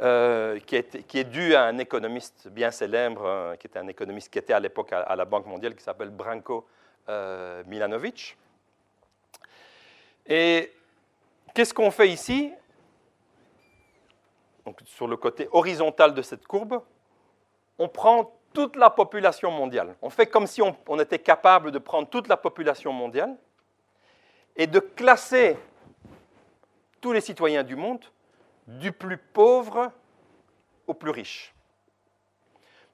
Qui, 0.00 0.76
est, 0.76 1.06
qui, 1.06 1.18
est, 1.18 1.24
due 1.24 1.54
à 1.54 1.64
un 1.64 1.76
économiste 1.76 2.48
bien 2.48 2.70
célèbre, 2.70 3.54
qui 3.60 3.66
était 3.66 3.78
un 3.78 3.88
économiste 3.88 4.32
qui 4.32 4.38
était 4.38 4.54
à 4.54 4.60
l'époque 4.60 4.92
à, 4.92 5.14
la 5.14 5.24
Banque 5.26 5.46
mondiale, 5.46 5.74
qui 5.74 5.82
s'appelle 5.82 6.08
Branko 6.08 6.66
euh, 7.10 7.62
Milanovic. 7.66 8.36
Et 10.26 10.72
qu'est-ce 11.54 11.74
qu'on 11.74 11.90
fait 11.90 12.08
ici? 12.08 12.52
Donc, 14.64 14.78
Sur 14.84 15.08
le 15.08 15.16
côté 15.16 15.48
horizontal 15.52 16.14
de 16.14 16.22
cette 16.22 16.46
courbe, 16.46 16.82
on 17.78 17.88
prend 17.88 18.32
toute 18.52 18.76
la 18.76 18.90
population 18.90 19.50
mondiale. 19.50 19.96
On 20.02 20.10
fait 20.10 20.26
comme 20.26 20.46
si 20.46 20.62
on 20.62 21.00
était 21.00 21.18
capable 21.18 21.72
de 21.72 21.78
prendre 21.78 22.08
toute 22.08 22.28
la 22.28 22.36
population 22.36 22.92
mondiale 22.92 23.36
et 24.56 24.66
de 24.66 24.80
classer 24.80 25.56
tous 27.00 27.12
les 27.12 27.20
citoyens 27.20 27.64
du 27.64 27.76
monde 27.76 28.04
du 28.78 28.92
plus 28.92 29.16
pauvre 29.16 29.90
au 30.86 30.94
plus 30.94 31.10
riche. 31.10 31.54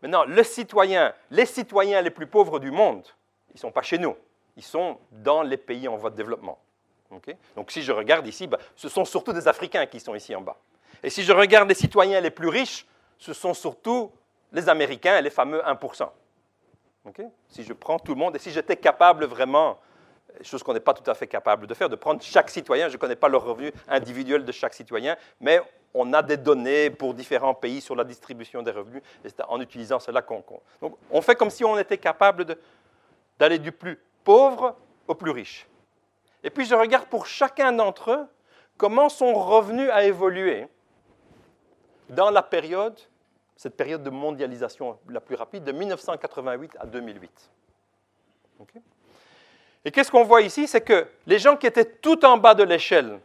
Maintenant, 0.03 0.25
le 0.25 0.43
citoyen, 0.43 1.15
les 1.31 1.47
citoyens 1.47 2.01
les 2.01 2.11
plus 2.11 2.27
pauvres 2.27 2.59
du 2.59 2.71
monde, 2.71 3.07
ils 3.51 3.57
ne 3.57 3.61
sont 3.61 3.73
pas 3.73 3.83
chez 3.83 3.99
nous, 3.99 4.17
ils 4.57 4.63
sont 4.63 4.99
dans 5.11 5.43
les 5.43 5.57
pays 5.57 5.89
en 5.89 5.97
voie 5.97 6.11
de 6.11 6.17
développement. 6.17 6.59
Donc 7.55 7.71
si 7.71 7.83
je 7.83 7.93
regarde 7.93 8.27
ici, 8.27 8.47
bah, 8.47 8.59
ce 8.75 8.89
sont 8.89 9.05
surtout 9.05 9.33
des 9.33 9.47
Africains 9.49 9.87
qui 9.87 10.01
sont 10.01 10.15
ici 10.15 10.35
en 10.35 10.41
bas. 10.41 10.57
Et 11.03 11.11
si 11.11 11.23
je 11.23 11.33
regarde 11.33 11.69
les 11.69 11.75
citoyens 11.75 12.21
les 12.21 12.31
plus 12.31 12.49
riches, 12.49 12.87
ce 13.19 13.33
sont 13.33 13.55
surtout 13.55 14.11
les 14.53 14.69
Américains, 14.69 15.21
les 15.21 15.31
fameux 15.31 15.63
1%. 15.63 16.11
si 17.49 17.63
je 17.63 17.73
prends 17.73 17.99
tout 17.99 18.13
le 18.13 18.19
monde, 18.19 18.37
et 18.37 18.39
si 18.39 18.51
j'étais 18.51 18.77
capable 18.77 19.25
vraiment, 19.25 19.79
chose 20.43 20.63
qu'on 20.63 20.75
n'est 20.75 20.81
pas 20.81 20.95
tout 20.95 21.09
à 21.11 21.15
fait 21.15 21.27
capable 21.27 21.67
de 21.67 21.75
faire, 21.75 21.89
de 21.89 21.97
prendre 21.97 22.23
chaque 22.23 22.51
citoyen, 22.51 22.89
je 22.89 22.95
ne 22.95 22.99
connais 22.99 23.17
pas 23.17 23.29
le 23.29 23.37
revenu 23.37 23.73
individuel 23.89 24.45
de 24.45 24.53
chaque 24.53 24.75
citoyen, 24.75 25.17
mais 25.41 25.61
on 25.95 26.13
a 26.13 26.23
des 26.23 26.37
données 26.37 26.91
pour 26.91 27.15
différents 27.15 27.55
pays 27.55 27.81
sur 27.81 27.97
la 27.97 28.05
distribution 28.05 28.63
des 28.63 28.71
revenus, 28.71 29.03
et 29.25 29.29
c'est 29.29 29.43
en 29.49 29.61
utilisant 29.61 29.99
cela 29.99 30.23
qu'on 30.23 30.43
compte. 30.43 30.63
Donc 30.81 30.97
on 31.11 31.23
fait 31.23 31.35
comme 31.35 31.51
si 31.51 31.65
on 31.65 31.79
était 31.79 31.99
capable 31.99 32.57
d'aller 33.39 33.59
du 33.59 33.73
plus 33.73 33.99
pauvre 34.25 34.77
au 35.09 35.15
plus 35.15 35.31
riche. 35.31 35.67
Et 36.43 36.51
puis 36.51 36.65
je 36.65 36.75
regarde 36.75 37.07
pour 37.07 37.27
chacun 37.27 37.73
d'entre 37.73 38.11
eux 38.11 38.27
comment 38.77 39.09
son 39.09 39.35
revenu 39.35 39.91
a 39.91 40.05
évolué 40.05 40.69
dans 42.11 42.31
la 42.31 42.43
période, 42.43 42.99
cette 43.57 43.77
période 43.77 44.03
de 44.03 44.11
mondialisation 44.11 44.99
la 45.09 45.21
plus 45.21 45.35
rapide, 45.35 45.65
de 45.65 45.73
1988 45.73 46.77
à 46.79 46.87
2008. 46.87 47.51
Et 49.87 49.93
qu'est-ce 49.93 50.11
qu'on 50.11 50.25
voit 50.25 50.43
ici? 50.43 50.67
C'est 50.67 50.81
que 50.81 51.07
les 51.27 51.39
gens 51.39 51.57
qui 51.57 51.67
étaient 51.67 51.85
tout 51.85 52.25
en 52.25 52.37
bas 52.37 52.55
de 52.55 52.65
l'échelle, 52.65 53.21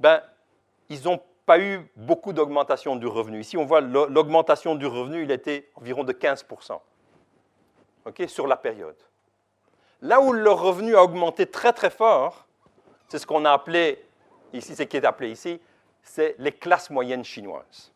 ben, 0.00 0.20
ils 0.88 1.04
n'ont 1.04 1.20
pas 1.46 1.60
eu 1.60 1.88
beaucoup 1.94 2.32
d'augmentation 2.32 2.96
du 2.96 3.06
revenu. 3.06 3.40
Ici, 3.40 3.56
on 3.56 3.64
voit 3.64 3.80
l'augmentation 3.80 4.74
du 4.74 4.86
revenu, 4.86 5.22
il 5.22 5.30
était 5.30 5.70
environ 5.76 6.02
de 6.02 6.12
15% 6.12 6.80
sur 8.26 8.46
la 8.46 8.56
période. 8.56 8.96
Là 10.00 10.20
où 10.20 10.32
le 10.32 10.50
revenu 10.50 10.96
a 10.96 11.02
augmenté 11.02 11.46
très 11.46 11.72
très 11.72 11.90
fort, 11.90 12.46
c'est 13.08 13.18
ce 13.18 13.26
qu'on 13.26 13.44
a 13.44 13.52
appelé, 13.52 14.04
ici, 14.52 14.74
ce 14.74 14.82
qui 14.82 14.96
est 14.96 15.04
appelé 15.04 15.30
ici, 15.30 15.60
c'est 16.02 16.34
les 16.38 16.52
classes 16.52 16.90
moyennes 16.90 17.24
chinoises. 17.24 17.92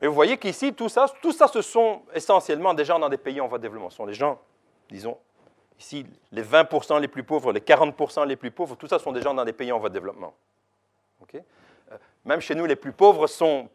Et 0.00 0.06
vous 0.06 0.14
voyez 0.14 0.38
qu'ici, 0.38 0.72
tout 0.72 0.88
ça, 0.88 1.06
tout 1.20 1.32
ça, 1.32 1.46
ce 1.48 1.62
sont 1.62 2.02
essentiellement 2.14 2.72
des 2.74 2.84
gens 2.84 2.98
dans 2.98 3.08
des 3.08 3.18
pays 3.18 3.40
en 3.40 3.48
voie 3.48 3.58
de 3.58 3.62
développement. 3.62 3.90
Ce 3.90 3.96
sont 3.96 4.06
les 4.06 4.14
gens, 4.14 4.38
disons, 4.90 5.18
ici, 5.78 6.06
les 6.32 6.42
20% 6.42 7.00
les 7.00 7.08
plus 7.08 7.22
pauvres, 7.22 7.52
les 7.52 7.60
40% 7.60 8.26
les 8.26 8.36
plus 8.36 8.50
pauvres, 8.50 8.76
tout 8.76 8.86
ça 8.86 8.98
sont 8.98 9.12
des 9.12 9.22
gens 9.22 9.34
dans 9.34 9.44
des 9.44 9.52
pays 9.52 9.72
en 9.72 9.78
voie 9.78 9.88
de 9.88 9.94
développement. 9.94 10.34
Euh, 11.34 11.96
même 12.24 12.40
chez 12.40 12.54
nous, 12.54 12.66
les 12.66 12.76
plus 12.76 12.92
pauvres 12.92 13.26
sont 13.26 13.68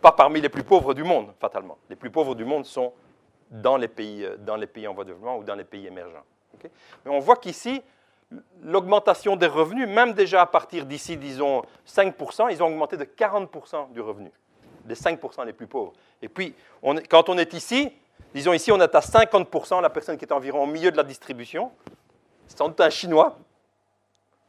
pas 0.00 0.12
parmi 0.12 0.40
les 0.40 0.48
plus 0.48 0.64
pauvres 0.64 0.94
du 0.94 1.04
monde, 1.04 1.32
fatalement. 1.40 1.78
Les 1.88 1.96
plus 1.96 2.10
pauvres 2.10 2.34
du 2.34 2.44
monde 2.44 2.64
sont 2.64 2.92
dans 3.50 3.76
les 3.76 3.88
pays, 3.88 4.24
euh, 4.24 4.36
dans 4.36 4.56
les 4.56 4.66
pays 4.66 4.86
en 4.86 4.94
voie 4.94 5.04
de 5.04 5.10
développement 5.10 5.38
ou 5.38 5.44
dans 5.44 5.54
les 5.54 5.64
pays 5.64 5.86
émergents. 5.86 6.24
Mais 7.04 7.10
on 7.10 7.20
voit 7.20 7.36
qu'ici, 7.36 7.82
l'augmentation 8.62 9.34
des 9.34 9.46
revenus, 9.46 9.88
même 9.88 10.12
déjà 10.12 10.42
à 10.42 10.46
partir 10.46 10.84
d'ici, 10.84 11.16
disons, 11.16 11.62
5%, 11.86 12.48
ils 12.50 12.62
ont 12.62 12.66
augmenté 12.66 12.98
de 12.98 13.04
40% 13.04 13.92
du 13.92 14.00
revenu, 14.00 14.30
les 14.90 14.96
5% 14.96 15.46
les 15.46 15.52
plus 15.52 15.66
pauvres. 15.66 15.92
Et 16.20 16.28
puis, 16.28 16.54
quand 17.08 17.28
on 17.28 17.38
est 17.38 17.54
ici, 17.54 17.90
disons 18.34 18.52
ici, 18.52 18.70
on 18.70 18.80
est 18.80 18.94
à 18.94 19.00
50%, 19.00 19.80
la 19.80 19.88
personne 19.88 20.18
qui 20.18 20.24
est 20.26 20.32
environ 20.32 20.64
au 20.64 20.66
milieu 20.66 20.90
de 20.90 20.96
la 20.96 21.02
distribution, 21.02 21.72
c'est 22.46 22.58
sans 22.58 22.68
doute 22.68 22.80
un 22.80 22.90
Chinois. 22.90 23.38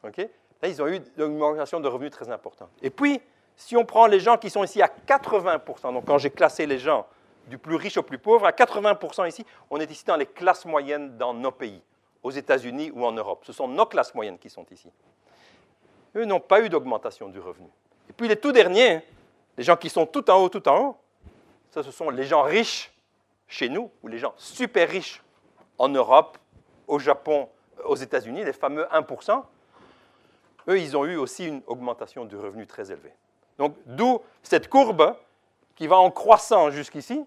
Là, 0.04 0.68
ils 0.68 0.82
ont 0.82 0.88
eu 0.88 1.00
une 1.18 1.24
augmentation 1.24 1.80
de 1.80 1.88
revenus 1.88 2.12
très 2.12 2.30
importante. 2.30 2.70
Et 2.82 2.90
puis, 2.90 3.22
si 3.56 3.78
on 3.78 3.86
prend 3.86 4.08
les 4.08 4.20
gens 4.20 4.38
qui 4.38 4.50
sont 4.50 4.64
ici 4.64 4.82
à 4.82 4.90
80%, 5.08 5.94
donc 5.94 6.06
quand 6.06 6.18
j'ai 6.18 6.32
classé 6.32 6.66
les 6.66 6.80
gens 6.80 7.06
du 7.48 7.58
plus 7.58 7.76
riche 7.76 7.98
au 7.98 8.04
plus 8.04 8.18
pauvre, 8.18 8.46
à 8.46 8.52
80% 8.52 9.28
ici, 9.28 9.46
on 9.70 9.80
est 9.80 9.90
ici 9.90 10.04
dans 10.06 10.16
les 10.16 10.26
classes 10.26 10.66
moyennes 10.66 11.18
dans 11.18 11.34
nos 11.34 11.52
pays, 11.52 11.82
aux 12.24 12.32
États-Unis 12.32 12.92
ou 12.94 13.06
en 13.06 13.12
Europe. 13.12 13.44
Ce 13.46 13.54
sont 13.54 13.68
nos 13.68 13.86
classes 13.86 14.14
moyennes 14.14 14.38
qui 14.38 14.50
sont 14.50 14.66
ici. 14.72 14.90
Eux 16.16 16.26
n'ont 16.26 16.40
pas 16.40 16.62
eu 16.62 16.70
d'augmentation 16.70 17.30
du 17.30 17.40
revenu. 17.40 17.68
Et 18.10 18.14
puis 18.14 18.28
les 18.28 18.36
tout 18.36 18.52
derniers, 18.52 19.02
les 19.62 19.66
gens 19.66 19.78
qui 19.78 19.90
sont 19.90 20.08
tout 20.08 20.28
en 20.32 20.42
haut, 20.42 20.50
tout 20.50 20.68
en 20.68 20.80
haut, 20.80 20.98
ça 21.70 21.84
ce 21.84 21.92
sont 21.92 22.10
les 22.10 22.24
gens 22.24 22.42
riches 22.42 22.92
chez 23.48 23.70
nous, 23.70 23.92
ou 24.02 24.08
les 24.08 24.18
gens 24.18 24.34
super 24.36 24.90
riches 24.90 25.22
en 25.78 25.88
Europe, 25.88 26.40
au 26.88 26.98
Japon, 26.98 27.48
aux 27.86 27.96
États-Unis, 27.96 28.44
les 28.44 28.54
fameux 28.54 28.86
1%. 28.86 29.44
Eux, 30.68 30.80
ils 30.80 30.98
ont 30.98 31.06
eu 31.06 31.16
aussi 31.16 31.46
une 31.46 31.62
augmentation 31.68 32.26
du 32.26 32.36
revenu 32.38 32.66
très 32.66 32.92
élevée. 32.92 33.14
Donc, 33.60 33.76
d'où 33.86 34.24
cette 34.42 34.68
courbe 34.68 35.16
qui 35.76 35.86
va 35.86 35.98
en 35.98 36.10
croissant 36.10 36.72
jusqu'ici. 36.72 37.24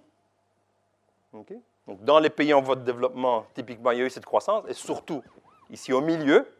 Donc, 1.32 2.02
dans 2.02 2.18
les 2.18 2.30
pays 2.30 2.52
en 2.52 2.62
voie 2.62 2.74
de 2.74 2.82
développement, 2.82 3.46
typiquement, 3.54 3.92
il 3.92 3.98
y 3.98 4.02
a 4.02 4.06
eu 4.06 4.10
cette 4.10 4.26
croissance, 4.26 4.64
et 4.66 4.74
surtout 4.74 5.22
ici 5.70 5.92
au 5.92 6.00
milieu. 6.00 6.52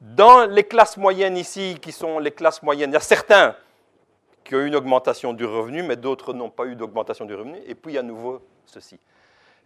Dans 0.00 0.46
les 0.46 0.62
classes 0.62 0.96
moyennes 0.96 1.36
ici, 1.36 1.80
qui 1.82 1.90
sont 1.90 2.20
les 2.20 2.30
classes 2.30 2.62
moyennes, 2.62 2.90
il 2.90 2.94
y 2.94 2.96
a 2.96 3.00
certains 3.00 3.56
qui 4.48 4.56
ont 4.56 4.60
eu 4.60 4.66
une 4.66 4.76
augmentation 4.76 5.34
du 5.34 5.44
revenu, 5.44 5.82
mais 5.82 5.96
d'autres 5.96 6.32
n'ont 6.32 6.48
pas 6.48 6.64
eu 6.64 6.74
d'augmentation 6.74 7.26
du 7.26 7.34
revenu, 7.34 7.58
et 7.66 7.74
puis 7.74 7.98
à 7.98 8.02
nouveau 8.02 8.40
ceci. 8.64 8.98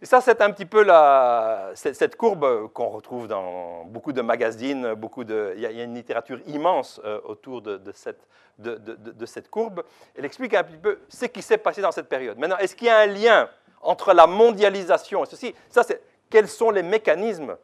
Et 0.01 0.05
ça, 0.05 0.19
c'est 0.19 0.41
un 0.41 0.51
petit 0.51 0.65
peu 0.65 0.83
la, 0.83 1.71
cette 1.75 2.17
courbe 2.17 2.67
qu'on 2.73 2.89
retrouve 2.89 3.29
dans 3.29 3.85
beaucoup 3.85 4.11
de 4.11 4.21
magazines, 4.21 4.93
beaucoup 4.95 5.23
de, 5.23 5.53
il, 5.55 5.61
y 5.61 5.65
a, 5.65 5.83
une 5.83 5.95
littérature 5.95 6.41
immense 6.47 6.99
euh, 7.05 7.21
autour 7.23 7.61
de, 7.61 7.79
cette, 7.93 8.27
de, 8.59 9.25
cette 9.25 9.49
courbe. 9.49 9.83
Elle 10.17 10.25
explique 10.25 10.53
un 10.53 10.63
petit 10.65 10.77
peu 10.77 10.99
ce 11.07 11.27
qui 11.27 11.41
s'est 11.41 11.57
passé 11.57 11.81
dans 11.81 11.93
cette 11.93 12.09
période. 12.09 12.37
Maintenant, 12.37 12.57
est-ce 12.57 12.75
qu'il 12.75 12.87
y 12.87 12.89
a 12.89 12.99
un 12.99 13.05
lien 13.05 13.49
entre 13.81 14.13
la 14.13 14.27
mondialisation 14.27 15.23
et 15.23 15.27
ceci? 15.27 15.55
Ça, 15.69 15.83
c'est 15.83 16.01
quels 16.29 16.49
sont 16.49 16.71
les 16.71 16.83
mécanismes 16.83 17.55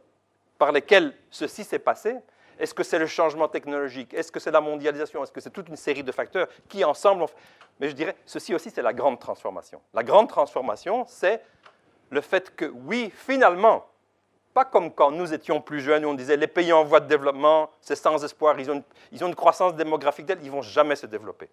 par 0.58 0.72
lesquels 0.72 1.14
ceci 1.30 1.66
s'est 1.66 1.80
passé? 1.80 2.16
Est-ce 2.60 2.74
que 2.74 2.84
c'est 2.84 3.00
le 3.00 3.08
changement 3.08 3.48
technologique? 3.48 4.14
Est-ce 4.14 4.32
que 4.32 4.40
c'est 4.40 4.52
la 4.52 4.62
mondialisation? 4.62 5.24
Est-ce 5.24 5.32
que 5.32 5.42
c'est 5.42 5.50
toute 5.50 5.70
une 5.70 5.78
série 5.78 6.04
de 6.04 6.12
facteurs 6.12 6.48
qui 6.68 6.84
ensemble 6.84 7.24
ont... 7.24 7.30
Mais 7.80 7.90
je 7.90 7.96
dirais, 7.96 8.16
ceci 8.26 8.54
aussi, 8.54 8.70
c'est 8.70 8.82
la 8.82 8.94
grande 8.94 9.20
transformation. 9.20 9.82
La 9.94 10.04
grande 10.04 10.28
transformation, 10.28 11.06
c'est 11.08 11.42
le 12.10 12.22
fait 12.22 12.56
que, 12.56 12.66
oui, 12.66 13.12
finalement, 13.16 13.86
pas 14.54 14.66
comme 14.66 14.92
quand 14.92 15.12
nous 15.12 15.34
étions 15.34 15.62
plus 15.62 15.80
jeunes, 15.80 16.06
où 16.06 16.10
on 16.10 16.14
disait 16.14 16.36
les 16.36 16.48
pays 16.48 16.74
en 16.74 16.84
voie 16.84 17.00
de 17.00 17.08
développement, 17.08 17.70
c'est 17.80 17.96
sans 17.96 18.24
espoir, 18.24 18.60
ils 18.60 18.70
ont, 18.70 18.76
une, 18.76 18.84
ils 19.12 19.24
ont 19.24 19.28
une 19.28 19.36
croissance 19.36 19.76
démographique 19.76 20.26
telle, 20.26 20.40
ils 20.42 20.48
ne 20.48 20.52
vont 20.52 20.62
jamais 20.62 20.96
se 20.96 21.06
développer. 21.06 21.50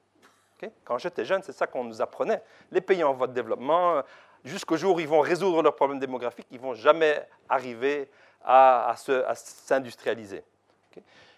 Quand 0.84 0.98
j'étais 0.98 1.24
jeune, 1.24 1.42
c'est 1.42 1.52
ça 1.52 1.66
qu'on 1.66 1.84
nous 1.84 2.00
apprenait. 2.00 2.42
Les 2.72 2.80
pays 2.80 3.04
en 3.04 3.12
voie 3.12 3.26
de 3.26 3.34
développement, 3.34 4.02
jusqu'au 4.44 4.76
jour 4.76 4.96
où 4.96 5.00
ils 5.00 5.08
vont 5.08 5.20
résoudre 5.20 5.62
leurs 5.62 5.74
problèmes 5.74 5.98
démographiques, 5.98 6.46
ils 6.50 6.56
ne 6.56 6.62
vont 6.62 6.74
jamais 6.74 7.28
arriver 7.48 8.08
à, 8.42 8.94
s'industrialiser. 8.96 10.42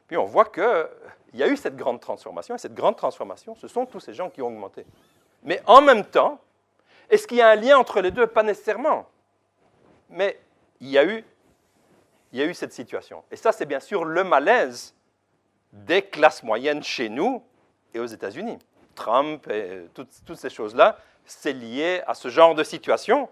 Puis 0.06 0.16
on 0.16 0.24
voit 0.24 0.46
qu'il 0.46 0.88
y 1.34 1.42
a 1.42 1.48
eu 1.48 1.56
cette 1.56 1.76
grande 1.76 2.00
transformation, 2.00 2.54
et 2.54 2.58
cette 2.58 2.74
grande 2.74 2.96
transformation, 2.96 3.54
ce 3.54 3.68
sont 3.68 3.86
tous 3.86 4.00
ces 4.00 4.14
gens 4.14 4.30
qui 4.30 4.42
ont 4.42 4.48
augmenté. 4.48 4.86
Mais 5.42 5.62
en 5.66 5.80
même 5.80 6.04
temps, 6.04 6.40
est-ce 7.10 7.26
qu'il 7.26 7.38
y 7.38 7.42
a 7.42 7.48
un 7.48 7.54
lien 7.54 7.78
entre 7.78 8.00
les 8.00 8.10
deux? 8.10 8.26
Pas 8.26 8.42
nécessairement. 8.42 9.06
Mais 10.10 10.40
il 10.80 10.88
y 10.88 10.98
a 10.98 11.04
eu, 11.04 11.24
il 12.32 12.38
y 12.38 12.42
a 12.42 12.46
eu 12.46 12.54
cette 12.54 12.72
situation. 12.72 13.22
Et 13.30 13.36
ça, 13.36 13.52
c'est 13.52 13.66
bien 13.66 13.80
sûr 13.80 14.04
le 14.04 14.24
malaise 14.24 14.94
des 15.72 16.02
classes 16.02 16.42
moyennes 16.42 16.82
chez 16.82 17.08
nous 17.08 17.42
et 17.92 18.00
aux 18.00 18.06
États-Unis. 18.06 18.58
Trump 18.94 19.46
et 19.48 19.86
toutes, 19.94 20.10
toutes 20.24 20.38
ces 20.38 20.50
choses-là, 20.50 20.98
c'est 21.24 21.52
lié 21.52 22.02
à 22.06 22.14
ce 22.14 22.28
genre 22.28 22.54
de 22.54 22.64
situation. 22.64 23.28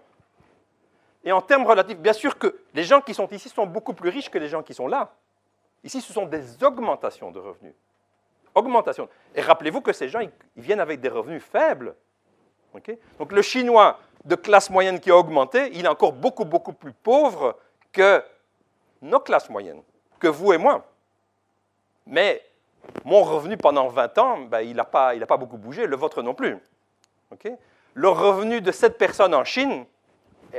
Et 1.23 1.31
en 1.31 1.41
termes 1.41 1.65
relatifs, 1.65 1.97
bien 1.97 2.13
sûr 2.13 2.37
que 2.37 2.61
les 2.73 2.83
gens 2.83 3.01
qui 3.01 3.13
sont 3.13 3.27
ici 3.29 3.49
sont 3.49 3.65
beaucoup 3.65 3.93
plus 3.93 4.09
riches 4.09 4.29
que 4.29 4.37
les 4.37 4.47
gens 4.47 4.63
qui 4.63 4.73
sont 4.73 4.87
là. 4.87 5.13
Ici, 5.83 6.01
ce 6.01 6.11
sont 6.13 6.25
des 6.25 6.63
augmentations 6.63 7.31
de 7.31 7.39
revenus. 7.39 7.73
Augmentation. 8.55 9.07
Et 9.35 9.41
rappelez-vous 9.41 9.81
que 9.81 9.93
ces 9.93 10.09
gens, 10.09 10.19
ils, 10.19 10.31
viennent 10.55 10.79
avec 10.79 10.99
des 10.99 11.09
revenus 11.09 11.43
faibles. 11.43 11.95
Donc 13.17 13.31
le 13.31 13.41
Chinois 13.41 13.99
de 14.25 14.35
classe 14.35 14.69
moyenne 14.69 14.99
qui 14.99 15.09
a 15.09 15.15
augmenté, 15.15 15.69
il 15.73 15.85
est 15.85 15.89
encore 15.89 16.13
beaucoup, 16.13 16.45
beaucoup 16.45 16.73
plus 16.73 16.93
pauvre 16.93 17.57
que 17.91 18.23
nos 19.01 19.19
classes 19.19 19.49
moyennes, 19.49 19.81
que 20.19 20.27
vous 20.27 20.53
et 20.53 20.57
moi. 20.57 20.85
Mais 22.05 22.43
mon 23.03 23.23
revenu 23.23 23.57
pendant 23.57 23.87
20 23.87 24.17
ans, 24.17 24.37
ben, 24.41 24.61
il 24.61 24.75
n'a 24.75 24.83
pas, 24.83 25.17
pas, 25.25 25.37
beaucoup 25.37 25.57
bougé, 25.57 25.87
le 25.87 25.95
vôtre 25.95 26.21
non 26.21 26.33
plus. 26.33 26.57
le 27.93 28.09
revenu 28.09 28.61
de 28.61 28.71
cette 28.71 28.97
personne 28.97 29.33
en 29.33 29.43
Chine 29.43 29.85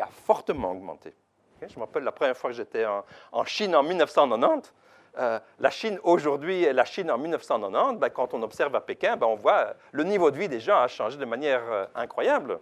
a 0.01 0.07
fortement 0.07 0.73
augmenté. 0.73 1.15
Je 1.61 1.75
me 1.75 1.81
rappelle 1.81 2.05
la 2.05 2.13
première 2.13 2.37
fois 2.37 2.51
que 2.51 2.57
j'étais 2.57 2.85
en, 3.33 3.45
Chine 3.45 3.75
en 3.75 3.83
1990. 3.83 4.73
Euh, 5.19 5.41
la 5.59 5.71
Chine 5.71 5.99
aujourd'hui 6.03 6.65
et 6.65 6.73
la 6.73 6.85
Chine 6.85 7.11
en 7.11 7.19
1990, 7.19 7.99
ben, 7.99 8.09
quand 8.11 8.35
on 8.35 8.43
observe 8.43 8.75
à 8.75 8.81
Pékin, 8.81 9.17
ben, 9.17 9.27
on 9.27 9.35
voit 9.35 9.75
le 9.93 10.05
niveau 10.05 10.31
de 10.31 10.39
vie 10.39 10.49
des 10.49 10.61
gens 10.61 10.79
a 10.81 10.89
changé 10.89 11.17
de 11.17 11.25
manière 11.25 11.63
euh, 11.71 11.87
incroyable. 11.95 12.61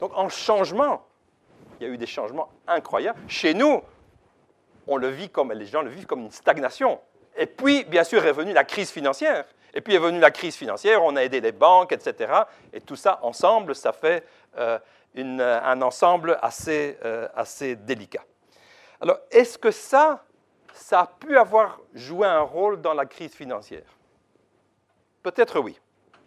Donc 0.00 0.12
en 0.16 0.28
changement, 0.28 1.04
il 1.80 1.86
y 1.86 1.90
a 1.90 1.92
eu 1.92 1.96
des 1.96 2.06
changements 2.06 2.48
incroyables. 2.66 3.18
Chez 3.28 3.54
nous, 3.54 3.82
on 4.86 4.96
le 4.96 5.08
vit 5.08 5.28
comme, 5.28 5.52
les 5.52 5.66
gens 5.66 5.82
le 5.82 5.90
vivent 5.90 6.06
comme 6.06 6.22
une 6.22 6.30
stagnation. 6.30 7.00
Et 7.36 7.46
puis, 7.46 7.84
bien 7.84 8.04
sûr, 8.04 8.24
est 8.26 8.32
venue 8.32 8.52
la 8.52 8.64
crise 8.64 8.90
financière. 8.90 9.44
Et 9.74 9.80
puis 9.80 9.94
est 9.94 9.98
venue 9.98 10.18
la 10.18 10.30
crise 10.30 10.56
financière, 10.56 11.04
on 11.04 11.14
a 11.16 11.22
aidé 11.22 11.40
les 11.40 11.52
banques, 11.52 11.92
etc. 11.92 12.32
Et 12.72 12.80
tout 12.80 12.96
ça, 12.96 13.20
ensemble, 13.22 13.74
ça 13.74 13.92
fait 13.92 14.24
euh, 14.56 14.78
un 15.14 15.82
ensemble 15.82 16.38
assez, 16.42 16.98
euh, 17.04 17.28
assez 17.34 17.76
délicat. 17.76 18.24
Alors, 19.00 19.18
est-ce 19.30 19.58
que 19.58 19.70
ça, 19.70 20.24
ça 20.72 21.00
a 21.00 21.06
pu 21.06 21.36
avoir 21.36 21.80
joué 21.94 22.26
un 22.26 22.40
rôle 22.40 22.80
dans 22.80 22.94
la 22.94 23.06
crise 23.06 23.34
financière 23.34 23.98
Peut-être 25.22 25.60
oui, 25.60 25.78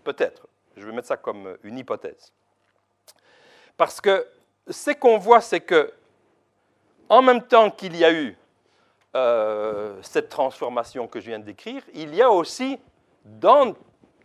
peut-être. 0.03 0.47
Je 0.77 0.85
vais 0.85 0.91
mettre 0.91 1.07
ça 1.07 1.17
comme 1.17 1.57
une 1.63 1.77
hypothèse. 1.77 2.31
Parce 3.77 3.99
que 3.99 4.27
ce 4.69 4.91
qu'on 4.91 5.17
voit, 5.17 5.41
c'est 5.41 5.61
que, 5.61 5.91
en 7.09 7.21
même 7.21 7.41
temps 7.41 7.71
qu'il 7.71 7.95
y 7.97 8.05
a 8.05 8.11
eu 8.11 8.37
euh, 9.15 9.99
cette 10.01 10.29
transformation 10.29 11.07
que 11.07 11.19
je 11.19 11.27
viens 11.27 11.39
de 11.39 11.45
décrire, 11.45 11.83
il 11.93 12.13
y 12.15 12.21
a 12.21 12.29
aussi 12.29 12.79
dans 13.25 13.73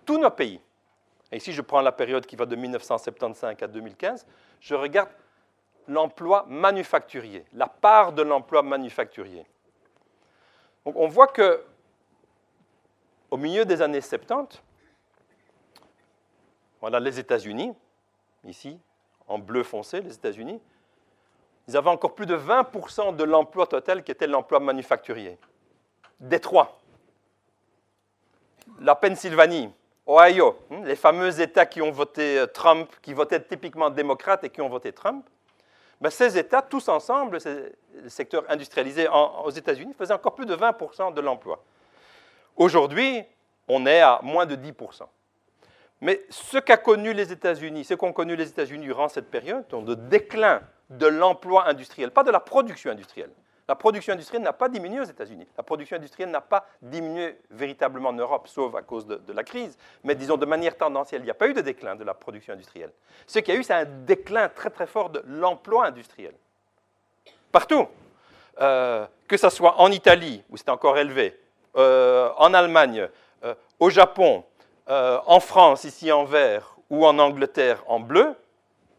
tous 0.04 0.18
nos 0.18 0.30
pays, 0.30 0.60
et 1.32 1.38
ici 1.38 1.52
je 1.52 1.62
prends 1.62 1.80
la 1.80 1.92
période 1.92 2.24
qui 2.26 2.36
va 2.36 2.46
de 2.46 2.54
1975 2.54 3.56
à 3.62 3.66
2015, 3.66 4.26
je 4.60 4.74
regarde 4.74 5.08
l'emploi 5.88 6.44
manufacturier, 6.48 7.44
la 7.52 7.66
part 7.66 8.12
de 8.12 8.22
l'emploi 8.22 8.62
manufacturier. 8.62 9.44
Donc 10.86 10.94
on 10.96 11.08
voit 11.08 11.26
que 11.26 11.62
au 13.30 13.36
milieu 13.36 13.64
des 13.64 13.82
années 13.82 14.00
70, 14.00 14.62
voilà 16.80 17.00
les 17.00 17.18
États-Unis, 17.18 17.74
ici, 18.44 18.78
en 19.26 19.38
bleu 19.38 19.64
foncé, 19.64 20.00
les 20.00 20.14
États-Unis, 20.14 20.60
ils 21.66 21.76
avaient 21.76 21.90
encore 21.90 22.14
plus 22.14 22.26
de 22.26 22.36
20% 22.36 23.16
de 23.16 23.24
l'emploi 23.24 23.66
total 23.66 24.04
qui 24.04 24.12
était 24.12 24.28
l'emploi 24.28 24.60
manufacturier. 24.60 25.36
Détroit, 26.20 26.78
la 28.78 28.94
Pennsylvanie, 28.94 29.72
Ohio, 30.06 30.56
hein, 30.70 30.82
les 30.84 30.94
fameux 30.94 31.40
États 31.40 31.66
qui 31.66 31.82
ont 31.82 31.90
voté 31.90 32.38
euh, 32.38 32.46
Trump, 32.46 32.88
qui 33.02 33.12
votaient 33.12 33.42
typiquement 33.42 33.90
démocrates 33.90 34.44
et 34.44 34.50
qui 34.50 34.60
ont 34.60 34.68
voté 34.68 34.92
Trump, 34.92 35.26
ben 36.00 36.10
ces 36.10 36.36
États, 36.36 36.62
tous 36.62 36.88
ensemble, 36.88 37.38
le 37.44 38.08
secteur 38.08 38.44
industrialisé 38.48 39.08
aux 39.08 39.50
États-Unis, 39.50 39.94
faisaient 39.96 40.12
encore 40.14 40.34
plus 40.34 40.46
de 40.46 40.54
20% 40.54 41.14
de 41.14 41.20
l'emploi. 41.20 41.64
Aujourd'hui, 42.56 43.24
on 43.68 43.86
est 43.86 44.00
à 44.00 44.20
moins 44.22 44.46
de 44.46 44.56
10%. 44.56 45.02
Mais 46.02 46.22
ce 46.28 46.58
qu'a 46.58 46.76
connu 46.76 47.14
les 47.14 47.32
États-Unis, 47.32 47.84
ce 47.84 47.94
qu'ont 47.94 48.12
connu 48.12 48.36
les 48.36 48.48
États-Unis 48.48 48.84
durant 48.84 49.08
cette 49.08 49.30
période, 49.30 49.64
de 49.68 49.94
déclin 49.94 50.60
de 50.90 51.06
l'emploi 51.06 51.66
industriel, 51.66 52.10
pas 52.10 52.22
de 52.22 52.30
la 52.30 52.40
production 52.40 52.90
industrielle. 52.90 53.30
La 53.68 53.74
production 53.74 54.12
industrielle 54.12 54.42
n'a 54.42 54.52
pas 54.52 54.68
diminué 54.68 55.00
aux 55.00 55.04
États-Unis. 55.04 55.46
La 55.56 55.62
production 55.62 55.96
industrielle 55.96 56.30
n'a 56.30 56.40
pas 56.40 56.66
diminué 56.80 57.36
véritablement 57.50 58.10
en 58.10 58.12
Europe, 58.12 58.46
sauf 58.46 58.74
à 58.74 58.82
cause 58.82 59.06
de, 59.06 59.20
la 59.32 59.42
crise. 59.42 59.76
Mais 60.04 60.14
disons 60.14 60.36
de 60.36 60.46
manière 60.46 60.76
tendancielle, 60.76 61.22
il 61.22 61.24
n'y 61.24 61.30
a 61.30 61.34
pas 61.34 61.48
eu 61.48 61.54
de 61.54 61.60
déclin 61.60 61.96
de 61.96 62.04
la 62.04 62.14
production 62.14 62.52
industrielle. 62.52 62.92
Ce 63.26 63.40
qu'il 63.40 63.54
y 63.54 63.56
a 63.56 63.60
eu, 63.60 63.64
c'est 63.64 63.74
un 63.74 63.84
déclin 63.84 64.48
très 64.48 64.70
très 64.70 64.86
fort 64.86 65.10
de 65.10 65.22
l'emploi 65.26 65.86
industriel. 65.86 66.34
Partout. 67.50 67.88
Euh, 68.60 69.06
que 69.28 69.36
ce 69.36 69.50
soit 69.50 69.80
en 69.80 69.90
Italie, 69.90 70.42
où 70.48 70.56
c'est 70.56 70.70
encore 70.70 70.96
élevé, 70.96 71.38
euh, 71.76 72.30
en 72.38 72.54
Allemagne, 72.54 73.08
euh, 73.44 73.54
au 73.78 73.90
Japon, 73.90 74.44
en 74.88 75.40
France, 75.40 75.82
ici 75.82 76.12
en 76.12 76.24
vert, 76.24 76.76
ou 76.90 77.04
en 77.04 77.18
Angleterre 77.18 77.82
en 77.88 77.98
bleu, 77.98 78.36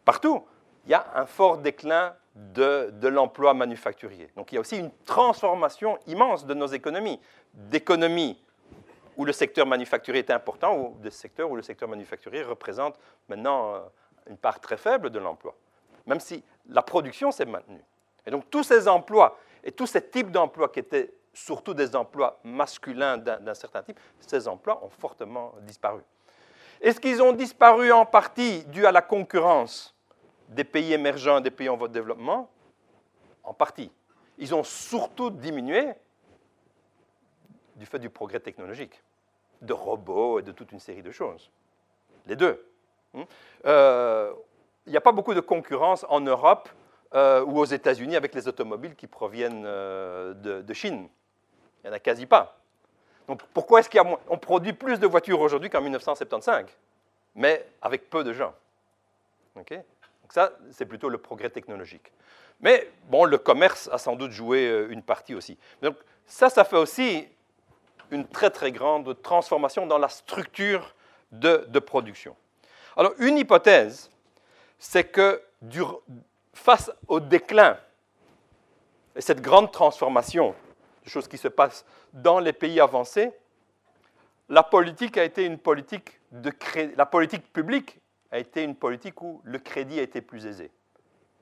partout 0.04 0.44
il 0.88 0.92
y 0.92 0.94
a 0.94 1.06
un 1.16 1.26
fort 1.26 1.58
déclin 1.58 2.14
de, 2.38 3.08
l'emploi 3.08 3.54
manufacturier. 3.54 4.30
Donc 4.36 4.52
il 4.52 4.56
y 4.56 4.58
a 4.58 4.62
aussi 4.62 4.78
une 4.78 4.92
transformation 5.06 5.98
immense 6.08 6.46
de 6.46 6.54
nos 6.54 6.68
économies, 6.68 7.20
d'économies 7.54 8.40
où 9.16 9.26
le 9.26 9.32
secteur 9.32 9.66
manufacturier 9.66 10.20
est 10.20 10.32
important 10.32 10.78
ou 10.78 10.96
des 11.02 11.10
secteurs 11.10 11.50
où 11.50 11.56
le 11.56 11.64
secteur 11.64 11.90
manufacturier 11.90 12.44
représente 12.44 13.00
maintenant 13.28 13.74
euh, 13.74 13.80
une 14.30 14.38
part 14.38 14.60
très 14.60 14.78
faible 14.78 15.10
de 15.10 15.18
l'emploi, 15.18 15.56
même 16.06 16.20
si 16.20 16.44
la 16.70 16.84
production 16.84 17.32
s'est 17.32 17.46
maintenue. 17.46 17.84
Et 18.26 18.32
donc 18.32 18.50
tous 18.52 18.64
ces 18.64 18.88
emplois 18.88 19.40
et 19.64 19.72
tous 19.72 19.88
ces 19.88 20.08
types 20.08 20.32
d'emplois 20.32 20.70
qui 20.70 20.80
étaient 20.80 21.12
surtout 21.34 21.74
des 21.74 21.96
emplois 21.96 22.40
masculins 22.44 23.18
d'un 23.18 23.54
certain 23.54 23.84
type, 23.84 24.00
ces 24.20 24.48
emplois 24.48 24.84
ont 24.84 24.90
fortement 24.90 25.54
disparu. 25.62 26.02
Est-ce 26.82 27.00
qu'ils 27.00 27.22
ont 27.22 27.34
disparu 27.34 27.92
en 27.92 28.06
partie 28.06 28.64
dû 28.66 28.86
à 28.86 28.92
la 28.92 29.02
concurrence 29.02 29.97
des 30.50 30.64
pays 30.64 30.94
émergents 30.94 31.42
des 31.42 31.52
pays 31.52 31.70
en 31.70 31.78
voie 31.78 31.88
de 31.88 31.94
développement 31.94 32.50
En 33.44 33.54
partie. 33.54 33.92
Ils 34.38 34.54
ont 34.54 34.64
surtout 34.64 35.30
diminué 35.30 35.94
du 37.76 37.86
fait 37.86 38.00
du 38.00 38.10
progrès 38.10 38.40
technologique, 38.40 39.02
de 39.62 39.74
robots 39.74 40.40
et 40.40 40.44
de 40.44 40.52
toute 40.52 40.72
une 40.72 40.80
série 40.80 41.04
de 41.04 41.12
choses. 41.12 41.50
Les 42.26 42.36
deux. 42.36 42.66
Hmm? 43.14 43.24
Euh, 43.66 44.34
il 44.86 44.92
n'y 44.92 44.98
a 44.98 45.02
pas 45.02 45.12
beaucoup 45.12 45.34
de 45.34 45.40
concurrence 45.40 46.06
en 46.10 46.22
Europe 46.22 46.70
euh, 47.14 47.44
ou 47.44 47.60
aux 47.60 47.66
États-Unis 47.66 48.16
avec 48.16 48.34
les 48.34 48.48
automobiles 48.48 48.96
qui 48.96 49.08
proviennent 49.08 49.64
euh, 49.66 50.34
de, 50.34 50.74
Chine. 50.74 51.08
Il 51.84 51.88
n'y 51.88 51.90
en 51.92 51.94
a 51.94 52.00
quasi 52.00 52.26
pas. 52.26 52.58
Donc 53.28 53.44
pourquoi 53.54 53.82
est-ce 53.82 53.90
qu'on 53.90 54.38
produit 54.38 54.74
plus 54.74 55.00
de 55.00 55.08
voitures 55.08 55.40
aujourd'hui 55.40 55.70
qu'en 55.70 55.82
1975, 55.82 56.66
mais 57.36 57.66
avec 57.82 58.10
peu 58.10 58.24
de 58.24 58.34
gens 58.34 58.54
donc 60.28 60.34
ça, 60.34 60.52
c'est 60.72 60.86
plutôt 60.86 61.08
le 61.08 61.18
progrès 61.20 61.50
technologique. 61.50 62.12
Mais 62.60 62.92
bon, 63.06 63.24
le 63.24 63.38
commerce 63.38 63.90
a 63.94 63.98
sans 63.98 64.18
doute 64.18 64.32
joué 64.32 64.68
euh, 64.68 64.92
une 64.92 65.02
partie 65.02 65.34
aussi. 65.34 65.58
Donc 65.82 65.96
ça, 66.26 66.50
ça 66.50 66.66
fait 66.66 66.76
aussi 66.76 67.26
une 68.12 68.28
très 68.28 68.50
très 68.50 68.74
grande 68.74 69.22
transformation 69.22 69.88
dans 69.88 69.98
la 69.98 70.10
structure 70.10 70.94
de, 71.32 71.80
production. 71.80 72.36
Alors 72.98 73.14
une 73.20 73.38
hypothèse, 73.38 74.10
c'est 74.78 75.06
que 75.06 75.42
face 76.54 76.92
au 77.08 77.22
déclin 77.22 77.78
et 79.16 79.22
cette 79.22 79.42
grande 79.42 79.72
transformation, 79.72 80.54
des 81.06 81.10
choses 81.10 81.30
qui 81.30 81.38
se 81.38 81.48
passent 81.48 81.86
dans 82.12 82.40
les 82.40 82.52
pays 82.52 82.82
avancés, 82.82 83.32
la 84.50 84.64
politique 84.64 85.18
a 85.18 85.24
été 85.24 85.46
une 85.46 85.58
politique 85.58 86.20
de 86.34 86.52
la 86.98 87.06
politique 87.06 87.54
publique 87.54 88.02
a 88.32 88.40
été 88.40 88.64
une 88.64 88.76
politique 88.76 89.22
où 89.22 89.42
le 89.44 89.60
crédit 89.60 90.00
a 90.00 90.04
été 90.04 90.22
plus 90.22 90.46
aisé. 90.46 90.72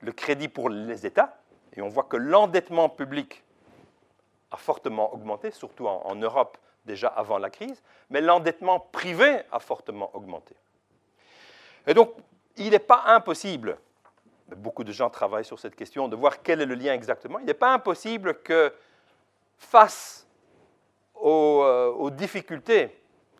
le 0.02 0.12
crédit 0.12 0.48
pour 0.48 0.68
les 0.68 1.06
États, 1.06 1.38
et 1.74 1.82
on 1.82 1.88
voit 1.88 2.04
que 2.04 2.16
l'endettement 2.16 2.88
public 2.88 3.42
a 4.50 4.56
fortement 4.56 5.12
augmenté, 5.12 5.50
surtout 5.50 5.86
en, 5.86 6.14
Europe 6.14 6.58
déjà 6.84 7.08
avant 7.08 7.38
la 7.38 7.50
crise, 7.50 7.82
mais 8.10 8.20
l'endettement 8.20 8.78
privé 8.78 9.40
a 9.50 9.58
fortement 9.58 10.10
augmenté. 10.14 10.54
Et 11.86 11.94
donc, 11.94 12.12
il 12.56 12.70
n'est 12.70 12.78
pas 12.78 13.04
impossible, 13.06 13.78
beaucoup 14.56 14.84
de 14.84 14.92
gens 14.92 15.10
travaillent 15.10 15.44
sur 15.44 15.58
cette 15.58 15.74
question, 15.74 16.08
de 16.08 16.16
voir 16.16 16.42
quel 16.42 16.60
est 16.60 16.66
le 16.66 16.74
lien 16.74 16.94
exactement, 16.94 17.38
il 17.38 17.46
n'est 17.46 17.54
pas 17.54 17.72
impossible 17.72 18.40
que 18.42 18.72
face 19.58 20.26
aux, 21.14 21.62
euh, 21.62 22.10
difficultés, 22.10 22.96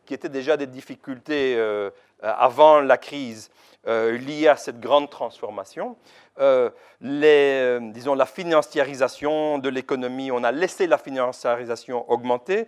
qui 0.06 0.14
étaient 0.14 0.30
déjà 0.30 0.56
des 0.56 0.66
difficultés 0.66 1.56
euh, 1.56 1.90
avant 2.22 2.80
la 2.80 2.96
crise, 2.96 3.50
euh, 3.86 4.16
liées 4.16 4.48
à 4.48 4.56
cette 4.56 4.80
grande 4.80 5.10
transformation, 5.10 5.96
euh, 6.38 6.70
disons, 7.00 8.14
la 8.14 8.26
financiarisation 8.26 9.58
de 9.58 9.68
l'économie, 9.68 10.30
on 10.30 10.42
a 10.44 10.52
laissé 10.52 10.86
la 10.86 10.98
financiarisation 10.98 12.10
augmenter, 12.10 12.66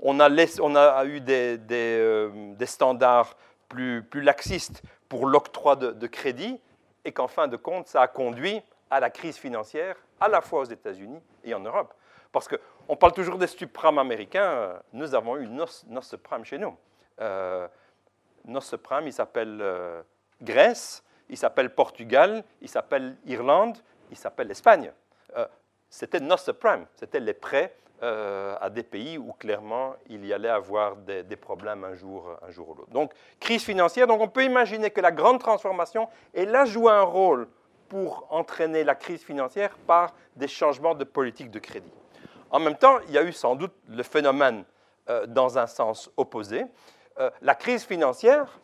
on, 0.00 0.20
a 0.20 1.04
eu 1.06 1.20
des, 1.20 2.66
standards 2.66 3.36
plus, 3.68 4.04
laxistes 4.14 4.82
pour 5.08 5.26
l'octroi 5.26 5.76
de, 5.76 5.92
de, 5.92 6.06
crédit, 6.06 6.60
et 7.04 7.12
qu'en 7.12 7.28
fin 7.28 7.48
de 7.48 7.56
compte, 7.56 7.88
ça 7.88 8.02
a 8.02 8.08
conduit 8.08 8.62
à 8.90 9.00
la 9.00 9.10
crise 9.10 9.36
financière, 9.36 9.96
à 10.20 10.28
la 10.28 10.40
fois 10.40 10.60
aux 10.60 10.64
États-Unis 10.64 11.20
et 11.44 11.54
en 11.54 11.60
Europe. 11.60 11.92
Parce 12.30 12.48
qu'on 12.92 12.96
parle 12.96 13.14
toujours 13.14 13.38
des 13.38 13.46
subprimes 13.46 13.96
américains, 13.96 14.78
nous 14.92 15.14
avons 15.14 15.38
eu 15.38 15.48
nos, 15.48 16.02
subprimes 16.02 16.44
chez 16.44 16.58
nous. 16.58 16.76
Euh, 17.22 17.66
nos 18.44 18.60
subprimes, 18.60 19.06
il 19.06 19.14
s'appelle 19.14 19.64
Grèce, 20.42 21.02
il 21.30 21.38
s'appelle 21.38 21.74
Portugal, 21.74 22.44
il 22.60 22.68
s'appelle 22.68 23.16
Irlande, 23.24 23.78
il 24.10 24.16
s'appelle 24.18 24.50
Espagne. 24.50 24.92
Euh, 25.38 25.46
c'était 25.88 26.20
nos 26.20 26.36
subprimes, 26.36 26.84
c'était 26.94 27.20
les 27.20 27.32
prêts 27.32 27.74
euh, 28.02 28.56
à 28.60 28.68
des 28.68 28.82
pays 28.82 29.16
où 29.16 29.32
clairement 29.32 29.96
il 30.10 30.26
y 30.26 30.34
allait 30.34 30.50
avoir 30.50 30.96
des, 30.96 31.24
problèmes 31.36 31.84
un 31.84 31.94
jour, 31.94 32.36
un 32.46 32.50
jour 32.50 32.68
ou 32.68 32.74
l'autre. 32.74 32.90
Donc, 32.90 33.14
crise 33.40 33.64
financière, 33.64 34.06
donc 34.06 34.20
on 34.20 34.28
peut 34.28 34.44
imaginer 34.44 34.90
que 34.90 35.00
la 35.00 35.12
grande 35.12 35.40
transformation, 35.40 36.10
elle 36.34 36.54
a 36.54 36.66
joué 36.66 36.92
un 36.92 37.04
rôle 37.04 37.48
pour 37.88 38.26
entraîner 38.28 38.84
la 38.84 38.94
crise 38.94 39.24
financière 39.24 39.78
par 39.86 40.14
des 40.36 40.48
changements 40.48 40.94
de 40.94 41.04
politique 41.04 41.50
de 41.50 41.58
crédit. 41.58 41.90
En 42.52 42.60
même 42.60 42.76
temps, 42.76 43.00
il 43.08 43.14
y 43.14 43.18
a 43.18 43.24
eu 43.24 43.32
sans 43.32 43.56
doute 43.56 43.74
le 43.88 44.04
phénomène 44.04 44.64
euh, 45.08 45.26
dans 45.26 45.58
un 45.58 45.66
sens 45.66 46.10
opposé. 46.16 46.64
la 47.42 47.54
crise 47.54 47.84
financière 47.84 48.58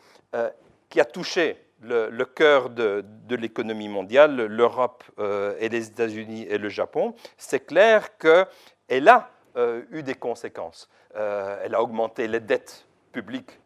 qui 0.88 1.00
a 1.00 1.04
touché 1.04 1.68
le, 1.82 2.24
cœur 2.24 2.70
de, 2.70 3.04
l'économie 3.30 3.88
mondiale, 3.88 4.46
l'Europe 4.46 5.04
euh, 5.18 5.54
et 5.60 5.68
les 5.68 5.88
États-Unis 5.88 6.46
et 6.48 6.58
le 6.58 6.68
Japon, 6.68 7.14
c'est 7.36 7.66
clair 7.66 8.16
qu'elle 8.18 9.08
a 9.08 9.30
euh, 9.56 9.82
eu 9.90 10.02
des 10.02 10.14
conséquences. 10.14 10.88
Euh, 11.16 11.60
elle 11.64 11.74
a 11.74 11.82
augmenté 11.82 12.28
les 12.28 12.40
dettes 12.40 12.86
publiques 13.12 13.58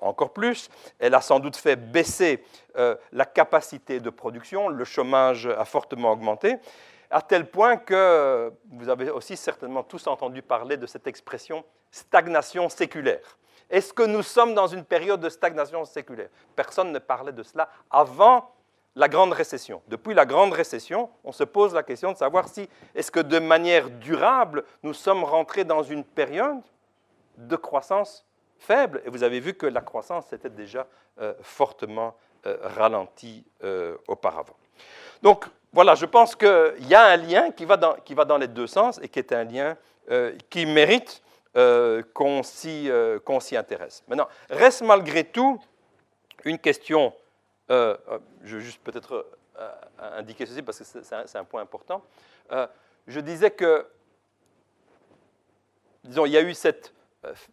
encore 0.00 0.32
plus, 0.32 0.70
elle 0.98 1.14
a 1.14 1.20
sans 1.20 1.40
doute 1.40 1.56
fait 1.56 1.76
baisser 1.76 2.42
la 2.74 3.26
capacité 3.26 4.00
de 4.00 4.08
production, 4.08 4.68
le 4.68 4.84
chômage 4.84 5.46
a 5.46 5.64
fortement 5.66 6.10
augmenté, 6.10 6.56
à 7.10 7.22
tel 7.22 7.50
point 7.50 7.76
que 7.76 8.52
vous 8.70 8.88
avez 8.88 9.10
aussi 9.10 9.36
certainement 9.36 9.82
tous 9.82 10.06
entendu 10.06 10.42
parler 10.42 10.76
de 10.76 10.86
cette 10.86 11.06
expression 11.06 11.64
stagnation 11.90 12.68
séculaire. 12.68 13.38
Est-ce 13.70 13.92
que 13.92 14.02
nous 14.02 14.22
sommes 14.22 14.54
dans 14.54 14.66
une 14.66 14.84
période 14.84 15.20
de 15.20 15.28
stagnation 15.28 15.84
séculaire? 15.84 16.28
Personne 16.56 16.92
ne 16.92 16.98
parlait 16.98 17.32
de 17.32 17.42
cela 17.42 17.68
avant 17.90 18.54
la 18.94 19.08
grande 19.08 19.32
récession. 19.32 19.82
Depuis 19.88 20.14
la 20.14 20.26
grande 20.26 20.52
récession, 20.52 21.10
on 21.22 21.32
se 21.32 21.44
pose 21.44 21.74
la 21.74 21.82
question 21.82 22.12
de 22.12 22.16
savoir 22.16 22.48
si, 22.48 22.68
est-ce 22.94 23.10
que 23.10 23.20
de 23.20 23.38
manière 23.38 23.90
durable, 23.90 24.64
nous 24.82 24.94
sommes 24.94 25.22
rentrés 25.22 25.64
dans 25.64 25.82
une 25.82 26.04
période 26.04 26.62
de 27.36 27.56
croissance 27.56 28.26
faible? 28.58 29.02
Et 29.04 29.10
vous 29.10 29.22
avez 29.22 29.38
vu 29.38 29.54
que 29.54 29.66
la 29.66 29.82
croissance 29.82 30.26
s'était 30.26 30.50
déjà 30.50 30.86
euh, 31.20 31.34
fortement 31.42 32.16
euh, 32.46 32.56
ralentie 32.62 33.44
euh, 33.62 33.96
auparavant. 34.08 34.56
Donc 35.22 35.46
voilà, 35.78 35.94
je 35.94 36.06
pense 36.06 36.34
qu'il 36.34 36.88
y 36.88 36.94
a 36.96 37.04
un 37.04 37.16
lien 37.16 37.52
qui 37.52 37.64
va, 37.64 37.76
dans, 37.76 38.36
les 38.36 38.48
deux 38.48 38.66
sens 38.66 38.98
et 39.00 39.08
qui 39.08 39.20
est 39.20 39.32
un 39.32 39.44
lien 39.44 39.76
qui 40.50 40.66
mérite 40.66 41.22
euh, 41.56 42.02
euh, 42.02 43.20
qu'on 43.20 43.38
s'y 43.38 43.56
intéresse. 43.56 44.02
Maintenant, 44.08 44.26
reste 44.50 44.82
malgré 44.82 45.22
tout 45.22 45.60
une 46.44 46.58
question, 46.58 47.14
euh, 47.70 47.96
je 48.42 48.56
vais 48.56 48.62
juste 48.64 48.80
peut-être 48.82 49.24
indiquer 50.16 50.46
ceci 50.46 50.62
parce 50.62 50.80
que 50.80 50.84
c'est 50.84 51.38
un, 51.38 51.44
point 51.44 51.62
important. 51.62 52.02
je 53.06 53.20
disais 53.20 53.52
que, 53.52 53.86
disons, 56.02 56.26
il 56.26 56.32
y 56.32 56.36
a 56.38 56.42
eu 56.42 56.54
cette 56.54 56.92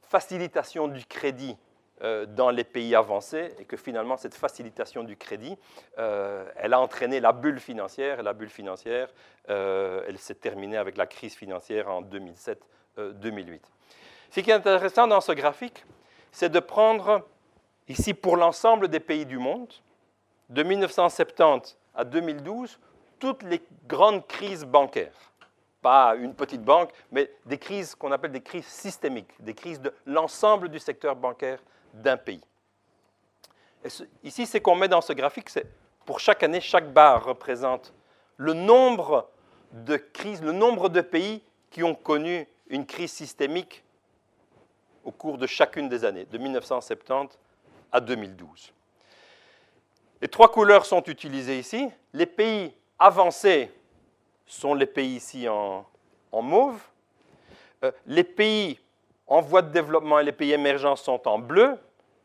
facilitation 0.02 0.88
du 0.88 1.06
crédit 1.06 1.56
dans 2.02 2.50
les 2.50 2.64
pays 2.64 2.94
avancés 2.94 3.54
et 3.58 3.66
que 3.66 3.78
finalement 3.78 4.18
cette 4.18 4.36
facilitation 4.36 5.04
du 5.04 5.16
crédit, 5.16 5.58
elle 5.98 6.74
a 6.74 6.80
entraîné 6.80 7.20
la 7.20 7.32
bulle 7.32 7.60
financière 7.60 8.20
et 8.20 8.24
la 8.24 8.34
bulle 8.34 8.50
financière, 8.50 9.10
elle 9.48 10.18
s'est 10.18 10.36
terminée 10.36 10.78
avec 10.78 10.98
la 10.98 11.08
crise 11.08 11.36
financière 11.36 11.90
en 11.90 12.02
2007-2008. 12.02 13.60
Ce 14.32 14.40
qui 14.42 14.50
est 14.50 14.54
intéressant 14.54 15.08
dans 15.08 15.22
ce 15.22 15.32
graphique, 15.32 15.86
c'est 16.32 16.50
de 16.50 16.60
prendre 16.60 17.26
ici 17.88 18.14
pour 18.14 18.36
l'ensemble 18.36 18.90
des 18.90 19.00
pays 19.00 19.26
du 19.26 19.38
monde, 19.38 19.72
de 20.50 20.64
1970 20.64 21.78
à 21.96 22.04
2012, 22.04 22.78
toutes 23.20 23.44
les 23.44 23.62
grandes 23.88 24.28
crises 24.28 24.66
bancaires. 24.66 25.32
Pas 25.82 26.16
une 26.16 26.34
petite 26.34 26.64
banque, 26.64 26.92
mais 27.12 27.32
des 27.46 27.58
crises 27.58 27.96
qu'on 27.96 28.12
appelle 28.12 28.32
des 28.32 28.42
crises 28.42 28.66
systémiques, 28.66 29.32
des 29.40 29.54
crises 29.54 29.80
de 29.80 29.94
l'ensemble 30.06 30.68
du 30.68 30.80
secteur 30.80 31.16
bancaire 31.16 31.60
d'un 31.96 32.18
pays. 32.18 32.42
ici, 34.24 34.46
ce 34.46 34.58
qu'on 34.58 34.76
met 34.76 34.88
dans 34.88 35.02
ce 35.02 35.14
graphique, 35.14 35.50
c'est 35.50 35.66
pour 36.06 36.20
chaque 36.20 36.44
année, 36.44 36.62
chaque 36.62 36.92
barre 36.94 37.26
représente 37.26 37.94
le 38.38 38.54
nombre 38.54 39.30
de 39.72 39.98
crises, 39.98 40.42
le 40.42 40.52
nombre 40.52 40.90
de 40.90 41.02
pays 41.02 41.42
qui 41.72 41.84
ont 41.84 41.96
connu 41.96 42.48
une 42.70 42.86
crise 42.86 43.12
systémique 43.12 43.84
au 45.04 45.12
cours 45.12 45.38
de 45.38 45.48
chacune 45.48 45.88
des 45.90 46.04
années, 46.04 46.26
de 46.26 46.38
1970 46.38 47.38
à 47.92 48.00
2012. 48.00 48.74
Les 50.22 50.28
trois 50.28 50.52
couleurs 50.52 50.86
sont 50.86 51.04
utilisées 51.04 51.60
ici. 51.60 51.90
Les 52.14 52.26
pays 52.26 52.74
avancés 52.98 53.72
sont 54.46 54.74
les 54.74 54.86
pays 54.86 55.16
ici 55.16 55.48
en, 55.48 55.86
mauve. 56.32 56.82
Euh, 57.84 57.92
les 58.06 58.24
pays 58.24 58.80
en 59.28 59.42
voie 59.42 59.62
de 59.62 59.70
développement 59.70 60.20
et 60.20 60.24
les 60.24 60.32
pays 60.32 60.52
émergents 60.54 60.96
sont 60.96 61.28
en 61.28 61.40
bleu. 61.40 61.78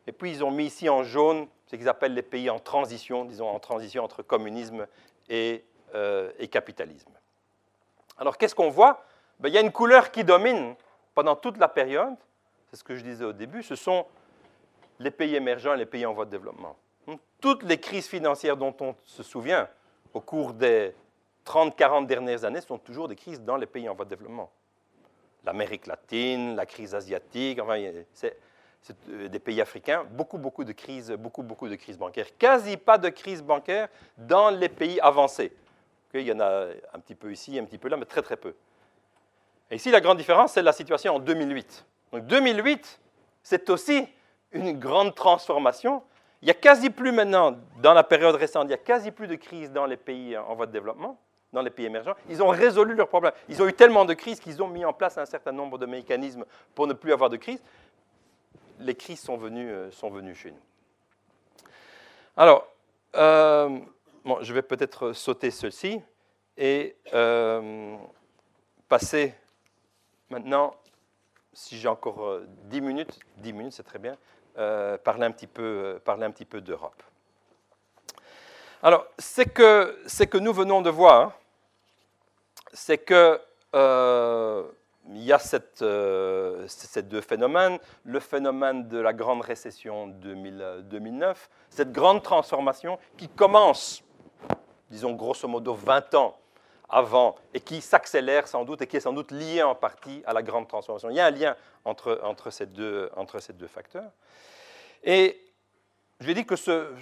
Et 0.07 0.12
puis 0.12 0.30
ils 0.30 0.44
ont 0.44 0.51
mis 0.51 0.66
ici 0.66 0.88
en 0.88 1.03
jaune 1.03 1.46
ce 1.66 1.76
qu'ils 1.76 1.88
appellent 1.88 2.14
les 2.14 2.22
pays 2.22 2.51
en 2.51 2.59
transition, 2.59 3.24
disons 3.24 3.48
en 3.48 3.59
transition 3.59 4.03
entre 4.03 4.22
communisme 4.22 4.86
et, 5.28 5.64
euh, 5.94 6.30
capitalisme. 6.51 7.12
Alors 8.18 8.36
qu'est-ce 8.36 8.55
qu'on 8.55 8.70
voit? 8.70 9.05
Ben, 9.38 9.48
Il 9.48 9.55
y 9.55 9.59
a 9.59 9.61
une 9.61 9.72
couleur 9.72 10.11
qui 10.11 10.24
domine 10.24 10.74
pendant 11.14 11.36
toute 11.36 11.59
la 11.59 11.68
période, 11.68 12.14
c'est 12.68 12.76
ce 12.76 12.84
que 12.84 12.96
je 12.96 13.03
disais 13.03 13.24
au 13.24 13.32
début, 13.32 13.62
ce 13.62 13.76
sont 13.76 14.07
les 14.98 15.11
pays 15.11 15.34
émergents 15.34 15.74
et 15.74 15.78
les 15.78 15.86
pays 15.86 16.05
en 16.07 16.12
voie 16.12 16.24
de 16.24 16.30
développement. 16.30 16.76
Toutes 17.40 17.62
les 17.62 17.78
crises 17.78 18.07
financières 18.07 18.57
dont 18.57 18.74
on 18.80 18.94
se 19.07 19.22
souvient 19.22 19.68
au 20.12 20.20
cours 20.20 20.53
des 20.53 20.94
30-40 21.46 22.07
dernières 22.07 22.44
années 22.44 22.61
sont 22.61 22.78
toujours 22.78 23.09
des 23.09 23.16
crises 23.16 23.40
dans 23.40 23.57
les 23.57 23.66
pays 23.66 23.88
en 23.88 23.94
voie 23.94 24.05
de 24.05 24.11
développement. 24.11 24.51
L'Amérique 25.45 25.86
latine, 25.86 26.57
la 26.57 26.66
crise 26.66 26.95
asiatique, 26.95 27.61
enfin, 27.61 27.76
c'est 28.12 28.36
euh, 29.11 29.28
des 29.28 29.38
pays 29.38 29.61
africains, 29.61 30.05
beaucoup, 30.11 30.38
beaucoup 30.38 30.64
de 30.64 30.72
crises, 30.72 31.11
beaucoup, 31.12 31.43
beaucoup 31.43 31.68
de 31.68 31.76
crises 31.76 31.99
bancaires. 31.99 32.26
Quasi 32.38 32.76
pas 32.76 32.99
de 32.99 33.09
crise 33.09 33.43
bancaire 33.43 33.88
dans 34.16 34.51
les 34.51 34.68
pays 34.68 35.01
avancés. 35.01 35.53
Il 36.14 36.22
y 36.22 36.32
en 36.32 36.41
a 36.41 36.66
un 36.93 36.99
petit 36.99 37.14
peu 37.14 37.30
ici, 37.30 37.59
un 37.59 37.64
petit 37.64 37.78
peu 37.78 37.88
là, 37.88 37.97
mais 37.97 38.07
très, 38.07 38.22
très 38.22 38.36
peu. 38.36 38.55
Et 39.70 39.76
ici, 39.76 39.91
la 39.91 40.01
grande 40.01 40.18
différence, 40.18 40.53
c'est 40.53 40.62
la 40.62 40.72
situation 40.72 41.16
en 41.16 41.18
2008. 41.20 41.84
Donc 42.12 42.26
2008, 42.26 43.01
c'est 43.43 43.70
aussi 43.70 44.09
une 44.53 44.78
grande 44.78 45.14
transformation. 45.14 46.03
Il 46.43 46.47
n'y 46.47 46.51
a 46.51 46.55
quasi 46.55 46.91
plus 46.91 47.12
maintenant, 47.12 47.57
dans 47.80 47.95
la 47.95 48.03
période 48.03 48.34
récente, 48.34 48.64
il 48.64 48.68
n'y 48.68 48.74
a 48.74 48.78
quasi 48.78 49.11
plus 49.11 49.28
de 49.28 49.36
crise 49.36 49.70
dans 49.70 49.86
les 49.86 49.97
pays 49.97 50.36
en 50.36 50.55
voie 50.55 50.66
de 50.66 50.72
développement, 50.72 51.18
dans 51.53 51.62
les 51.62 51.70
pays 51.70 51.86
émergents. 51.86 52.14
Ils 52.28 52.42
ont 52.42 52.48
résolu 52.48 52.94
leurs 52.94 53.09
problèmes. 53.09 53.32
Ils 53.48 53.62
ont 53.62 53.68
eu 53.68 53.72
tellement 53.72 54.05
de 54.05 54.14
crises 54.14 54.40
qu'ils 54.40 54.62
ont 54.62 54.68
mis 54.68 54.84
en 54.84 54.92
place 54.92 55.18
un 55.18 55.26
certain 55.26 55.53
nombre 55.53 55.78
de 55.78 55.86
mécanismes 55.86 56.44
pour 56.74 56.86
ne 56.86 56.92
plus 56.92 57.12
avoir 57.12 57.30
de 57.30 57.36
crise. 57.36 57.62
Les 58.78 58.94
crises 58.94 59.20
sont 59.20 59.36
venues, 59.36 59.70
euh, 59.70 59.90
sont 59.90 60.11
venues 60.11 60.34
chez 60.34 60.51
nous. 60.51 60.61
Alors, 62.36 62.66
euh, 63.16 63.78
je 64.40 64.55
vais 64.55 64.62
peut-être 64.62 65.12
sauter 65.12 65.51
ceci 65.51 66.01
et 66.57 66.96
euh, 67.12 67.96
passer 68.88 69.34
maintenant 70.28 70.74
si 71.53 71.76
j'ai 71.78 71.88
encore 71.88 72.40
10 72.64 72.78
euh, 72.78 72.80
minutes, 72.80 73.18
10 73.38 73.53
minutes, 73.53 73.72
c'est 73.72 73.82
très 73.82 73.98
bien, 73.98 74.16
parler 74.55 75.24
un 75.24 75.32
petit 75.32 75.46
peu, 75.46 76.01
parler 76.05 76.24
un 76.24 76.30
petit 76.30 76.44
peu 76.44 76.61
d'Europe. 76.61 77.03
Alors, 78.83 79.07
c'est 79.18 79.53
que, 79.53 79.97
que 80.24 80.39
nous 80.39 80.53
venons 80.55 80.81
de 80.81 80.89
voir, 80.89 81.33
c'est 82.72 82.99
que 82.99 83.39
euh, 83.74 84.64
il 85.11 85.22
y 85.22 85.33
a 85.33 85.39
euh, 85.83 86.64
ces 86.66 87.03
deux 87.03 87.20
phénomènes. 87.20 87.78
Le 88.05 88.20
phénomène 88.20 88.89
de 88.89 88.99
la 88.99 89.12
grande 89.12 89.43
récession 89.43 90.07
2000, 90.07 90.85
2009, 90.85 91.51
cette 91.68 91.93
grande 91.93 92.22
transformation 92.22 92.99
qui 93.18 93.28
commence, 93.28 94.03
disons 94.91 95.12
grosso 95.12 95.47
modo 95.47 95.74
20 95.74 96.14
ans 96.14 96.37
avant 96.89 97.37
et 97.53 97.61
qui 97.61 97.83
s'accélère 97.83 98.49
sans 98.49 98.64
doute 98.64 98.81
et 98.83 98.87
qui 98.87 98.97
est 98.97 99.01
sans 99.01 99.12
doute 99.12 99.31
liée 99.31 99.62
en 99.62 99.74
partie 99.74 100.22
à 100.26 100.33
la 100.33 100.43
grande 100.43 100.68
transformation. 100.68 101.11
Il 101.11 101.16
y 101.16 101.20
a 101.20 101.26
un 101.26 101.31
lien 101.31 101.57
entre, 101.85 102.18
entre, 102.24 102.51
ces, 102.51 102.66
deux, 102.66 103.11
entre 103.14 103.41
ces 103.41 103.53
deux 103.53 103.68
facteurs. 103.68 104.11
Et 105.05 105.49
je 106.21 106.27
vais 106.27 106.35
dire 106.35 106.47
que 106.47 106.57
ce, 106.57 106.95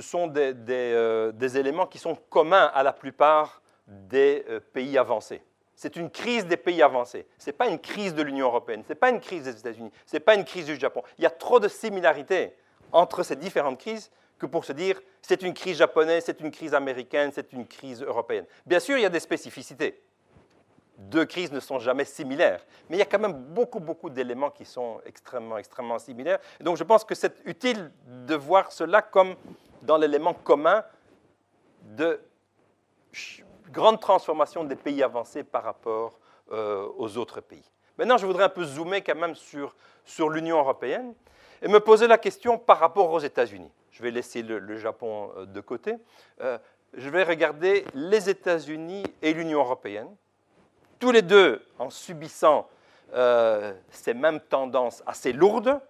sont 0.00 0.32
euh, 0.36 1.32
des, 1.32 1.58
éléments 1.58 1.86
qui 1.86 1.98
sont 1.98 2.16
communs 2.28 2.70
à 2.74 2.82
la 2.82 2.92
plupart 2.92 3.62
des 3.86 4.44
euh, 4.48 4.60
pays 4.60 4.98
avancés. 4.98 5.40
C'est 5.76 5.94
une 5.94 6.10
crise 6.10 6.46
des 6.46 6.56
pays 6.56 6.82
avancés. 6.82 7.26
Ce 7.38 7.46
n'est 7.46 7.52
pas 7.52 7.68
une 7.68 7.78
crise 7.78 8.14
de 8.14 8.22
l'Union 8.22 8.46
européenne, 8.46 8.82
ce 8.84 8.88
n'est 8.88 8.98
pas 8.98 9.10
une 9.10 9.20
crise 9.20 9.44
des 9.44 9.58
États-Unis, 9.58 9.92
ce 10.04 10.16
n'est 10.16 10.20
pas 10.20 10.34
une 10.34 10.44
crise 10.44 10.66
du 10.66 10.76
Japon. 10.76 11.02
Il 11.18 11.22
y 11.22 11.26
a 11.26 11.30
trop 11.30 11.60
de 11.60 11.68
similarités 11.68 12.54
entre 12.92 13.22
ces 13.22 13.36
différentes 13.36 13.78
crises 13.78 14.10
que 14.38 14.46
pour 14.46 14.64
se 14.64 14.72
dire 14.72 15.00
c'est 15.22 15.42
une 15.42 15.54
crise 15.54 15.78
japonaise, 15.78 16.24
c'est 16.26 16.40
une 16.40 16.50
crise 16.50 16.74
américaine, 16.74 17.30
c'est 17.32 17.52
une 17.52 17.66
crise 17.66 18.02
européenne. 18.02 18.46
Bien 18.64 18.80
sûr, 18.80 18.96
il 18.96 19.02
y 19.02 19.06
a 19.06 19.10
des 19.10 19.20
spécificités. 19.20 20.02
Deux 20.96 21.26
crises 21.26 21.52
ne 21.52 21.60
sont 21.60 21.78
jamais 21.78 22.04
similaires, 22.06 22.64
mais 22.88 22.96
il 22.96 22.98
y 22.98 23.02
a 23.02 23.06
quand 23.06 23.18
même 23.18 23.34
beaucoup, 23.34 23.80
beaucoup 23.80 24.08
d'éléments 24.08 24.50
qui 24.50 24.64
sont 24.64 25.00
extrêmement, 25.04 25.58
extrêmement 25.58 25.98
similaires. 25.98 26.38
Donc 26.60 26.78
je 26.78 26.84
pense 26.84 27.04
que 27.04 27.14
c'est 27.14 27.34
utile 27.44 27.92
de 28.06 28.34
voir 28.34 28.72
cela 28.72 29.02
comme 29.02 29.34
dans 29.82 29.98
l'élément 29.98 30.32
commun 30.32 30.82
de 31.82 32.18
grande 33.70 34.00
transformation 34.00 34.64
des 34.64 34.76
pays 34.76 35.02
avancés 35.02 35.44
par 35.44 35.64
rapport 35.64 36.18
euh, 36.52 36.88
aux 36.96 37.18
autres 37.18 37.40
pays. 37.40 37.70
Maintenant, 37.98 38.16
je 38.16 38.26
voudrais 38.26 38.44
un 38.44 38.50
peu 38.50 38.64
zoomer 38.64 39.02
quand 39.02 39.16
même 39.16 39.34
sur, 39.34 39.74
sur 40.04 40.28
l'Union 40.28 40.58
européenne 40.58 41.14
et 41.62 41.68
me 41.68 41.80
poser 41.80 42.06
la 42.06 42.18
question 42.18 42.58
par 42.58 42.78
rapport 42.78 43.10
aux 43.10 43.20
États-Unis. 43.20 43.70
Je 43.90 44.02
vais 44.02 44.10
laisser 44.10 44.42
le, 44.42 44.76
Japon 44.76 45.32
euh, 45.36 45.46
de 45.46 45.60
côté. 45.60 45.94
Euh, 46.40 46.58
je 46.94 47.08
vais 47.08 47.22
regarder 47.22 47.84
les 47.94 48.28
États-Unis 48.28 49.02
et 49.22 49.32
l'Union 49.32 49.60
européenne, 49.60 50.08
tous 50.98 51.12
les 51.12 51.22
deux 51.22 51.64
en 51.78 51.90
subissant 51.90 52.68
ces 53.90 54.14
mêmes 54.14 54.40
tendances 54.40 55.02
assez 55.06 55.32
lourdes, 55.32 55.80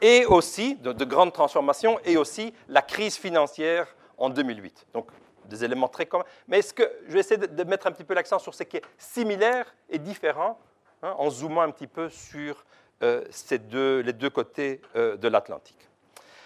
et 0.00 0.24
aussi 0.24 0.74
de, 0.76 0.92
de, 0.92 1.04
grandes 1.04 1.32
transformations, 1.32 2.00
et 2.04 2.16
aussi 2.16 2.52
la 2.68 2.82
crise 2.82 3.16
financière 3.16 3.86
en 4.18 4.28
2008. 4.30 4.86
Donc 4.92 5.08
des 5.46 5.64
éléments 5.64 5.88
très 5.88 6.06
communs. 6.06 6.24
Mais 6.48 6.58
est-ce 6.58 6.74
que 6.74 6.90
je 7.06 7.12
vais 7.12 7.20
essayer 7.20 7.36
de, 7.36 7.64
mettre 7.64 7.86
un 7.86 7.92
petit 7.92 8.04
peu 8.04 8.14
l'accent 8.14 8.38
sur 8.38 8.54
ce 8.54 8.62
qui 8.62 8.78
est 8.78 8.84
similaire 8.98 9.74
et 9.88 9.98
différent, 9.98 10.58
hein, 11.02 11.14
en 11.18 11.30
zoomant 11.30 11.62
un 11.62 11.70
petit 11.70 11.86
peu 11.86 12.08
sur 12.08 12.64
euh, 13.02 13.24
ces 13.30 13.58
deux, 13.58 14.00
les 14.00 14.12
deux 14.12 14.30
côtés 14.30 14.80
euh, 14.96 15.16
de 15.16 15.28
l'Atlantique. 15.28 15.88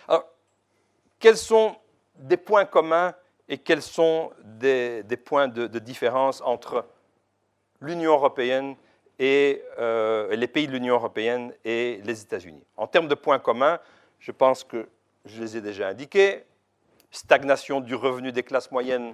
Alors, 0.07 0.25
quels 1.19 1.37
sont 1.37 1.77
des 2.17 2.37
points 2.37 2.65
communs 2.65 3.15
et 3.49 3.59
quels 3.59 3.83
sont 3.83 4.31
des, 4.43 5.03
points 5.25 5.49
de, 5.49 5.67
différence 5.79 6.43
entre 6.43 6.85
l'Union 7.81 8.13
européenne 8.13 8.77
et 9.19 9.63
euh, 9.79 10.35
les 10.37 10.47
pays 10.47 10.67
de 10.67 10.73
l'Union 10.73 10.95
européenne 10.95 11.53
et 11.65 12.01
les 12.05 12.23
États-Unis. 12.23 12.65
En 12.77 12.87
termes 12.87 13.09
de 13.09 13.15
points 13.15 13.39
communs, 13.39 13.79
je 14.21 14.33
pense 14.33 14.65
que 14.65 14.89
je 15.25 15.41
les 15.41 15.57
ai 15.57 15.61
déjà 15.61 15.89
indiqués. 15.89 16.45
Stagnation 17.11 17.81
du 17.81 17.95
revenu 17.95 18.33
des 18.33 18.43
classes 18.43 18.71
moyennes 18.71 19.13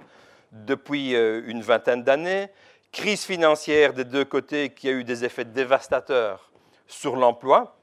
depuis 0.51 1.15
euh, 1.15 1.41
une 1.45 1.61
vingtaine 1.61 2.03
d'années, 2.03 2.49
crise 2.91 3.23
financière 3.23 3.93
des 3.93 4.05
deux 4.05 4.25
côtés 4.25 4.69
qui 4.69 4.87
a 4.87 4.91
eu 4.91 5.03
des 5.03 5.25
effets 5.25 5.45
dévastateurs 5.45 6.51
sur 6.87 7.15
l'emploi, 7.15 7.77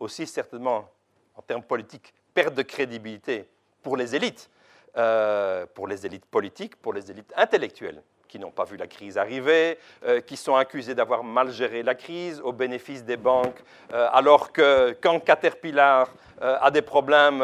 aussi 0.00 0.26
certainement 0.26 0.88
en 1.34 1.42
termes 1.42 1.62
politiques, 1.62 2.14
perte 2.34 2.54
de 2.54 2.62
crédibilité 2.62 3.48
pour 3.82 3.96
les 3.96 4.16
élites, 4.16 4.50
euh, 4.96 5.66
pour 5.74 5.86
les 5.86 6.06
élites 6.06 6.26
politiques, 6.26 6.76
pour 6.76 6.92
les 6.92 7.10
élites 7.10 7.32
intellectuelles 7.36 8.02
qui 8.28 8.38
n'ont 8.38 8.50
pas 8.50 8.64
vu 8.64 8.76
la 8.76 8.86
crise 8.86 9.18
arriver, 9.18 9.78
euh, 10.04 10.20
qui 10.20 10.36
sont 10.36 10.54
accusés 10.54 10.94
d'avoir 10.94 11.24
mal 11.24 11.50
géré 11.50 11.82
la 11.82 11.94
crise 11.94 12.40
au 12.44 12.52
bénéfice 12.52 13.04
des 13.04 13.16
banques, 13.16 13.62
euh, 13.92 14.08
alors 14.12 14.52
que 14.52 14.96
quand 15.00 15.18
Caterpillar 15.20 16.08
euh, 16.42 16.56
a 16.60 16.70
des 16.70 16.82
problèmes, 16.82 17.42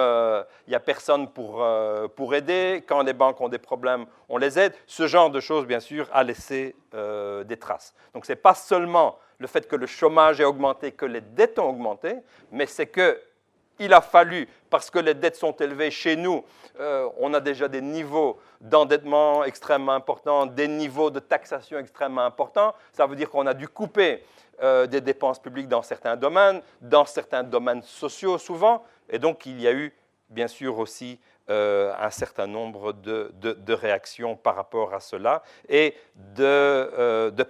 il 0.67 0.71
n'y 0.71 0.75
a 0.75 0.81
personne 0.81 1.29
pour, 1.29 1.67
pour 2.15 2.35
aider, 2.35 2.85
quand 2.87 3.03
les 3.03 3.13
banques 3.13 3.41
ont 3.41 3.49
des 3.49 3.59
problèmes, 3.59 4.07
on 4.29 4.37
les 4.37 4.59
aide. 4.59 4.75
Ce 4.87 5.07
genre 5.07 5.31
de 5.31 5.41
choses, 5.41 5.67
bien 5.67 5.81
sûr, 5.81 6.09
a 6.13 6.23
laissé 6.23 6.77
des 6.93 7.57
traces. 7.57 7.93
Donc 8.13 8.25
ce 8.27 8.33
n'est 8.33 8.37
pas 8.37 8.55
seulement 8.55 9.19
le 9.39 9.49
fait 9.49 9.67
que 9.67 9.75
le 9.75 9.87
chômage 9.87 10.41
ait 10.41 10.45
augmenté, 10.45 10.93
que 10.93 11.07
les 11.07 11.21
dettes 11.21 11.59
ont 11.59 11.69
augmenté, 11.69 12.15
mais 12.53 12.67
c'est 12.67 12.87
que 12.87 13.21
il 13.79 13.93
a 13.93 14.01
fallu, 14.01 14.49
parce 14.71 14.91
que 14.91 14.99
les 14.99 15.15
dettes 15.15 15.37
sont 15.37 15.53
élevées 15.53 15.91
chez 15.91 16.17
nous, 16.17 16.45
euh, 16.81 17.09
on 17.19 17.33
a 17.35 17.41
déjà 17.41 17.69
des 17.69 17.81
niveaux 17.81 18.39
d'endettement 18.61 19.45
extrêmement 19.45 19.93
importants, 19.93 20.47
des 20.47 20.69
niveaux 20.69 21.11
de 21.11 21.21
taxation 21.21 21.79
extrêmement 21.79 22.25
importants. 22.25 22.75
Ça 22.93 23.07
veut 23.07 23.17
dire 23.17 23.31
qu'on 23.31 23.47
a 23.47 23.55
dû 23.55 23.69
couper 23.69 24.25
euh, 24.63 24.87
des 24.87 25.01
dépenses 25.01 25.39
publiques 25.39 25.69
dans 25.69 25.83
certains 25.83 26.17
domaines, 26.17 26.63
dans 26.81 27.05
certains 27.05 27.43
domaines 27.43 27.83
sociaux 27.83 28.39
souvent. 28.39 28.85
Et 29.09 29.19
donc 29.19 29.47
il 29.47 29.61
y 29.61 29.69
a 29.69 29.73
eu, 29.73 29.93
bien 30.31 30.49
sûr, 30.49 30.79
aussi 30.79 31.21
euh, 31.51 31.93
un 32.01 32.11
certain 32.11 32.47
nombre 32.47 32.93
de, 32.93 33.33
de, 33.41 33.73
réactions 33.75 34.35
par 34.35 34.57
rapport 34.57 34.95
à 34.95 35.01
cela 35.01 35.43
et 35.69 35.95
de, 36.17 37.31
de 37.31 37.45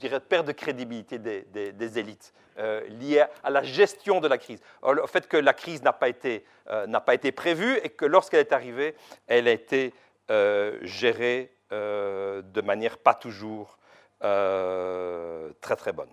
dirais, 0.00 0.20
perte 0.20 0.46
de 0.46 0.52
crédibilité 0.52 1.18
des, 1.18 1.98
élites 1.98 2.32
euh, 2.60 2.86
liée 2.88 3.24
à 3.42 3.50
la 3.50 3.62
gestion 3.62 4.20
de 4.20 4.28
la 4.28 4.38
crise. 4.38 4.60
Au 4.82 5.06
fait 5.06 5.26
que 5.26 5.36
la 5.36 5.54
crise 5.54 5.82
n'a 5.82 5.92
pas, 5.92 6.08
été, 6.08 6.44
euh, 6.68 6.86
pas 7.00 7.14
été 7.14 7.32
prévue 7.32 7.78
et 7.82 7.88
que 7.88 8.04
lorsqu'elle 8.04 8.40
est 8.40 8.52
arrivée, 8.52 8.94
elle 9.26 9.48
a 9.48 9.52
été 9.52 9.94
euh, 10.30 10.78
gérée 10.82 11.50
euh, 11.72 12.42
de 12.42 12.60
manière 12.60 12.98
pas 12.98 13.14
toujours 13.14 13.78
très 14.20 15.76
très 15.76 15.92
bonne. 15.92 16.10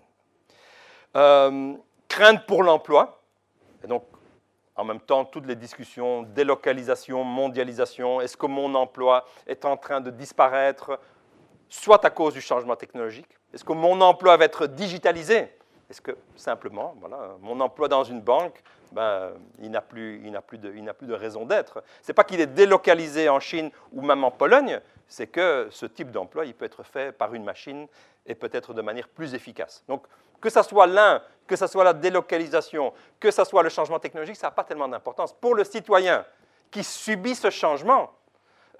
crainte 2.08 2.46
pour 2.46 2.62
l'emploi, 2.62 3.20
et 3.84 3.86
donc 3.86 4.04
en 4.76 4.84
même 4.84 5.00
temps 5.00 5.26
toutes 5.26 5.44
les 5.44 5.56
discussions, 5.56 6.22
délocalisation, 6.22 7.22
mondialisation, 7.22 8.22
est-ce 8.22 8.38
que 8.38 8.46
mon 8.46 8.74
emploi 8.74 9.26
est 9.46 9.66
en 9.66 9.76
train 9.76 10.00
de 10.00 10.10
disparaître, 10.10 10.98
soit 11.68 12.02
à 12.02 12.08
cause 12.08 12.32
du 12.32 12.40
changement 12.40 12.76
technologique, 12.76 13.28
est-ce 13.52 13.64
que 13.64 13.74
mon 13.74 14.00
emploi 14.00 14.38
va 14.38 14.46
être 14.46 14.66
digitalisé 14.66 15.52
Est-ce 15.90 16.02
que 16.02 16.16
simplement, 16.36 16.94
voilà, 17.00 17.36
mon 17.40 17.58
emploi 17.60 17.88
dans 17.88 18.04
une 18.04 18.20
banque, 18.20 18.62
ben, 18.92 19.32
il 19.58 19.70
n'a 19.70 19.80
plus, 19.80 20.20
plus, 20.46 20.58
de, 20.58 20.92
plus 20.92 21.06
de 21.06 21.14
raison 21.14 21.46
d'être 21.46 21.82
Ce 22.02 22.08
n'est 22.08 22.14
pas 22.14 22.24
qu'il 22.24 22.40
est 22.40 22.46
délocalisé 22.46 23.28
en 23.28 23.40
Chine 23.40 23.70
ou 23.92 24.02
même 24.02 24.22
en 24.22 24.30
Pologne, 24.30 24.80
c'est 25.06 25.26
que 25.26 25.68
ce 25.70 25.86
type 25.86 26.10
d'emploi, 26.10 26.44
il 26.44 26.54
peut 26.54 26.66
être 26.66 26.82
fait 26.82 27.12
par 27.12 27.32
une 27.34 27.44
machine 27.44 27.86
et 28.26 28.34
peut-être 28.34 28.74
de 28.74 28.82
manière 28.82 29.08
plus 29.08 29.34
efficace. 29.34 29.82
Donc, 29.88 30.04
que 30.40 30.50
ce 30.50 30.62
soit 30.62 30.86
l'un, 30.86 31.22
que 31.46 31.56
ce 31.56 31.66
soit 31.66 31.84
la 31.84 31.94
délocalisation, 31.94 32.92
que 33.18 33.30
ce 33.30 33.44
soit 33.44 33.62
le 33.62 33.70
changement 33.70 33.98
technologique, 33.98 34.36
ça 34.36 34.48
n'a 34.48 34.52
pas 34.52 34.64
tellement 34.64 34.88
d'importance. 34.88 35.32
Pour 35.32 35.54
le 35.54 35.64
citoyen 35.64 36.24
qui 36.70 36.84
subit 36.84 37.34
ce 37.34 37.48
changement, 37.48 38.12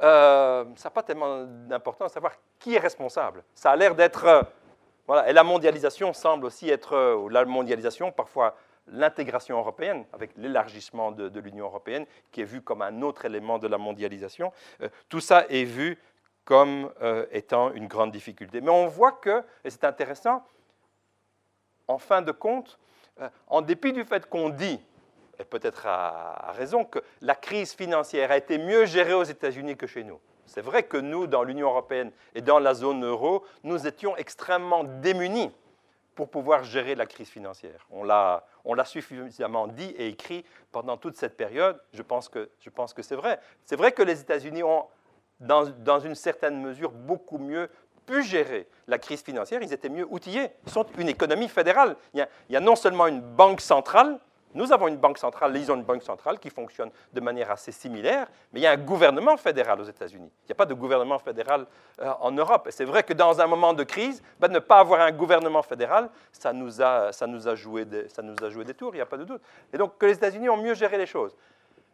euh, 0.03 0.65
ça 0.77 0.89
n'a 0.89 0.93
pas 0.93 1.03
tellement 1.03 1.45
d'importance 1.45 2.11
de 2.11 2.15
savoir 2.15 2.35
qui 2.59 2.75
est 2.75 2.79
responsable. 2.79 3.43
Ça 3.55 3.71
a 3.71 3.77
l'air 3.77 3.95
d'être... 3.95 4.47
Euh. 5.11 5.25
Et 5.27 5.33
la 5.33 5.45
mondialisation 5.45 6.13
semble 6.13 6.47
aussi 6.47 6.69
être... 6.71 6.95
Euh, 6.95 7.29
la 7.31 7.45
mondialisation, 7.45 8.13
parfois 8.13 8.57
l'intégration 8.91 9.59
européenne, 9.59 10.07
avec 10.13 10.31
l'élargissement 10.37 11.13
de, 11.13 11.29
de 11.29 11.41
l'Union 11.41 11.67
européenne, 11.67 12.07
qui 12.33 12.41
est 12.41 12.45
vu 12.45 12.63
comme 12.63 12.81
un 12.81 13.03
autre 13.03 13.27
élément 13.27 13.59
de 13.59 13.69
la 13.69 13.77
mondialisation. 13.77 14.51
tout 15.11 15.21
ça 15.21 15.45
est 15.51 15.65
vu 15.65 15.99
comme 16.47 16.91
étant 17.31 17.71
une 17.75 17.87
grande 17.87 18.13
difficulté. 18.13 18.63
Mais 18.63 18.71
on 18.71 18.87
voit 18.87 19.13
que, 19.13 19.45
et 19.63 19.69
c'est 19.69 19.85
intéressant, 19.85 20.43
en 21.87 21.99
fin 21.99 22.23
de 22.23 22.33
compte, 22.33 22.79
en 23.49 23.61
dépit 23.61 23.93
du 23.93 24.05
fait 24.05 24.25
qu'on 24.25 24.49
dit 24.49 24.81
et 25.39 25.45
peut-être 25.45 25.87
à, 25.87 26.53
raison, 26.53 26.85
que 26.85 26.99
la 27.21 27.35
crise 27.35 27.73
financière 27.73 28.31
a 28.31 28.37
été 28.37 28.59
mieux 28.59 28.87
gérée 28.87 29.15
aux 29.15 29.25
États-Unis 29.25 29.77
que 29.77 29.87
chez 29.87 30.05
nous. 30.05 30.21
C'est 30.49 30.63
vrai 30.63 30.83
que 30.83 30.97
nous, 30.97 31.27
dans 31.27 31.43
l'Union 31.43 31.69
européenne 31.69 32.11
et 32.35 32.41
dans 32.41 32.59
la 32.59 32.75
zone 32.75 33.05
euro, 33.05 33.45
nous 33.63 33.87
étions 33.87 34.17
extrêmement 34.17 34.83
démunis 34.83 35.53
pour 36.15 36.29
pouvoir 36.31 36.65
gérer 36.65 36.97
la 36.97 37.07
crise 37.07 37.29
financière. 37.29 37.87
On 37.91 38.03
l'a, 38.03 38.43
suffisamment 38.85 39.69
dit 39.69 39.95
et 39.97 40.09
écrit 40.09 40.45
pendant 40.73 40.97
toute 40.97 41.17
cette 41.17 41.37
période. 41.37 41.81
Je 41.93 42.03
pense 42.03 42.29
que, 42.29 42.51
c'est 43.03 43.15
vrai. 43.15 43.39
C'est 43.63 43.77
vrai 43.77 43.93
que 43.93 44.03
les 44.03 44.21
États-Unis 44.21 44.63
ont, 44.65 44.87
dans, 45.39 46.01
une 46.01 46.17
certaine 46.17 46.61
mesure, 46.61 46.91
beaucoup 46.91 47.39
mieux 47.39 47.71
pu 48.05 48.25
gérer 48.25 48.67
la 48.89 48.99
crise 48.99 49.23
financière. 49.23 49.63
Ils 49.63 49.73
étaient 49.73 49.91
mieux 49.91 50.07
outillés. 50.11 50.49
Ils 50.67 50.73
sont 50.73 50.87
une 50.99 51.09
économie 51.09 51.49
fédérale. 51.49 51.95
Il 52.15 52.27
y 52.49 52.57
a 52.57 52.61
non 52.61 52.75
seulement 52.75 53.07
une 53.07 53.21
banque 53.21 53.61
centrale, 53.61 54.19
Nous 54.55 54.73
avons 54.73 54.89
une 54.89 54.97
banque 54.97 55.19
centrale, 55.19 55.57
ils 55.57 55.71
une 55.71 55.83
banque 55.83 56.03
centrale 56.03 56.39
qui 56.39 56.49
fonctionne 56.49 56.91
de 57.13 57.21
manière 57.21 57.51
assez 57.51 57.71
similaire, 57.71 58.27
mais 58.53 58.61
il 58.61 58.63
y 58.63 58.67
a 58.67 58.73
un 58.73 58.79
gouvernement 58.79 59.37
fédéral 59.37 59.81
aux 59.81 59.85
États-Unis. 59.85 60.31
Il 60.45 60.47
n'y 60.49 60.53
a 60.53 60.55
pas 60.55 60.65
de 60.67 60.75
gouvernement 60.75 61.19
fédéral 61.19 61.67
euh, 62.01 62.11
en 62.21 62.31
Europe. 62.31 62.67
Et 62.67 62.71
c'est 62.71 62.85
vrai 62.85 63.03
que 63.03 63.13
dans 63.13 63.41
un 63.41 63.47
moment 63.47 63.75
de 63.75 63.85
crise, 63.85 64.23
ben, 64.41 64.49
ne 64.49 64.59
pas 64.59 64.79
avoir 64.79 65.01
un 65.01 65.13
gouvernement 65.13 65.63
fédéral, 65.63 66.09
ça 66.33 66.53
nous 66.53 66.81
a, 66.81 67.13
ça 67.13 67.27
nous 67.27 67.47
a, 67.47 67.55
joué, 67.55 67.85
des, 67.85 68.09
ça 68.09 68.23
nous 68.23 68.37
a 68.43 68.49
joué 68.49 68.65
des 68.65 68.75
tours, 68.75 68.95
il 68.95 68.99
n'y 68.99 69.03
a 69.03 69.07
pas 69.07 69.19
de 69.19 69.25
doute. 69.25 69.43
Et 69.73 69.77
donc 69.77 69.99
que 69.99 70.07
les 70.07 70.15
États-Unis 70.15 70.49
ont 70.49 70.57
mieux 70.57 70.75
géré 70.75 70.97
les 70.97 71.07
choses. 71.07 71.37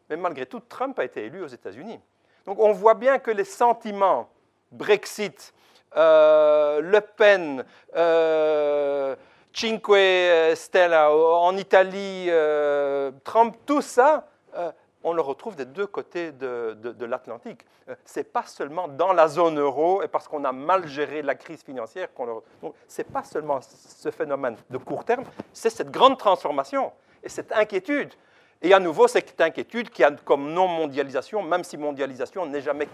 Mais 0.08 0.16
malgré 0.16 0.46
tout, 0.46 0.60
Trump 0.60 0.98
a 0.98 1.04
été 1.04 1.24
élu 1.24 1.42
aux 1.42 1.48
États-Unis. 1.48 1.98
Donc 2.46 2.58
on 2.60 2.72
voit 2.72 2.94
bien 2.94 3.18
que 3.18 3.30
les 3.30 3.44
sentiments 3.44 4.28
Brexit, 4.70 5.54
euh, 5.96 6.80
Le 6.80 7.00
Pen, 7.00 7.64
euh, 7.96 9.14
Cinque 9.54 10.56
Stella 10.56 11.14
en 11.14 11.56
Italie, 11.56 12.26
euh, 12.28 13.12
Trump, 13.22 13.56
tout 13.64 13.82
ça, 13.82 14.26
on 15.04 15.12
le 15.12 15.22
retrouve 15.22 15.54
des 15.54 15.64
deux 15.64 15.86
côtés 15.86 16.32
de, 16.32 17.04
l'Atlantique. 17.04 17.64
Ce 18.04 18.18
n'est 18.18 18.24
pas 18.24 18.44
seulement 18.46 18.88
dans 18.88 19.12
la 19.12 19.28
zone 19.28 19.60
euro 19.60 20.02
et 20.02 20.08
parce 20.08 20.26
qu'on 20.26 20.44
a 20.44 20.52
mal 20.52 20.88
géré 20.88 21.22
la 21.22 21.36
crise 21.36 21.62
financière 21.62 22.12
qu'on 22.12 22.26
le 22.26 22.32
retrouve. 22.32 22.72
Ce 22.88 23.00
n'est 23.00 23.08
pas 23.08 23.22
seulement 23.22 23.60
ce 23.60 24.10
phénomène 24.10 24.56
de 24.70 24.78
court 24.78 25.04
terme, 25.04 25.24
c'est 25.52 25.70
cette 25.70 25.90
grande 25.90 26.18
transformation 26.18 26.92
et 27.22 27.28
cette 27.28 27.52
inquiétude 27.52 28.12
et 28.64 28.72
à 28.72 28.80
nouveau, 28.80 29.06
cette 29.08 29.38
inquiétude 29.42 29.90
qui 29.90 30.02
a 30.02 30.10
comme 30.10 30.52
nom 30.54 30.66
mondialisation, 30.66 31.42
même 31.42 31.64
si 31.64 31.76
mondialisation 31.76 32.46
n'est 32.46 32.62
jamais 32.62 32.88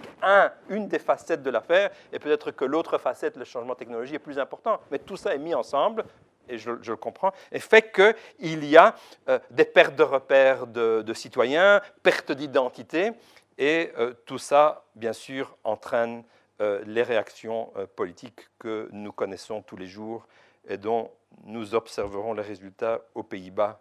qu'une 0.67 0.89
des 0.89 0.99
facettes 0.99 1.45
de 1.45 1.51
l'affaire, 1.51 1.91
et 2.13 2.19
peut-être 2.19 2.51
que 2.51 2.65
l'autre 2.65 2.99
facette, 2.99 3.37
le 3.37 3.45
changement 3.45 3.77
technologique, 3.77 4.17
est 4.17 4.19
plus 4.19 4.41
important. 4.41 4.81
Mais 4.91 4.99
tout 4.99 5.17
ça 5.17 5.33
est 5.33 5.39
mis 5.39 5.55
ensemble, 5.55 6.05
et 6.51 6.59
je, 6.59 6.71
le 6.71 6.97
comprends, 6.97 7.33
et 7.53 7.61
fait 7.61 7.93
qu'il 7.93 8.65
y 8.65 8.77
a 8.77 8.95
euh, 9.29 9.39
des 9.51 9.65
pertes 9.65 9.97
de 9.97 10.03
repères 10.03 10.67
de, 10.67 11.13
citoyens, 11.15 11.81
pertes 12.03 12.33
d'identité, 12.33 13.13
et 13.59 13.93
euh, 13.99 14.15
tout 14.27 14.39
ça, 14.39 14.85
bien 14.95 15.13
sûr, 15.13 15.57
entraîne 15.65 16.25
euh, 16.61 16.83
les 16.87 17.03
réactions 17.03 17.73
politiques 17.97 18.49
que 18.59 18.89
nous 18.93 19.13
connaissons 19.13 19.63
tous 19.63 19.77
les 19.77 19.87
jours 19.87 20.27
et 20.69 20.77
dont 20.77 21.11
nous 21.45 21.75
observerons 21.75 22.35
les 22.35 22.43
résultats 22.43 23.01
aux 23.15 23.23
Pays-Bas 23.23 23.81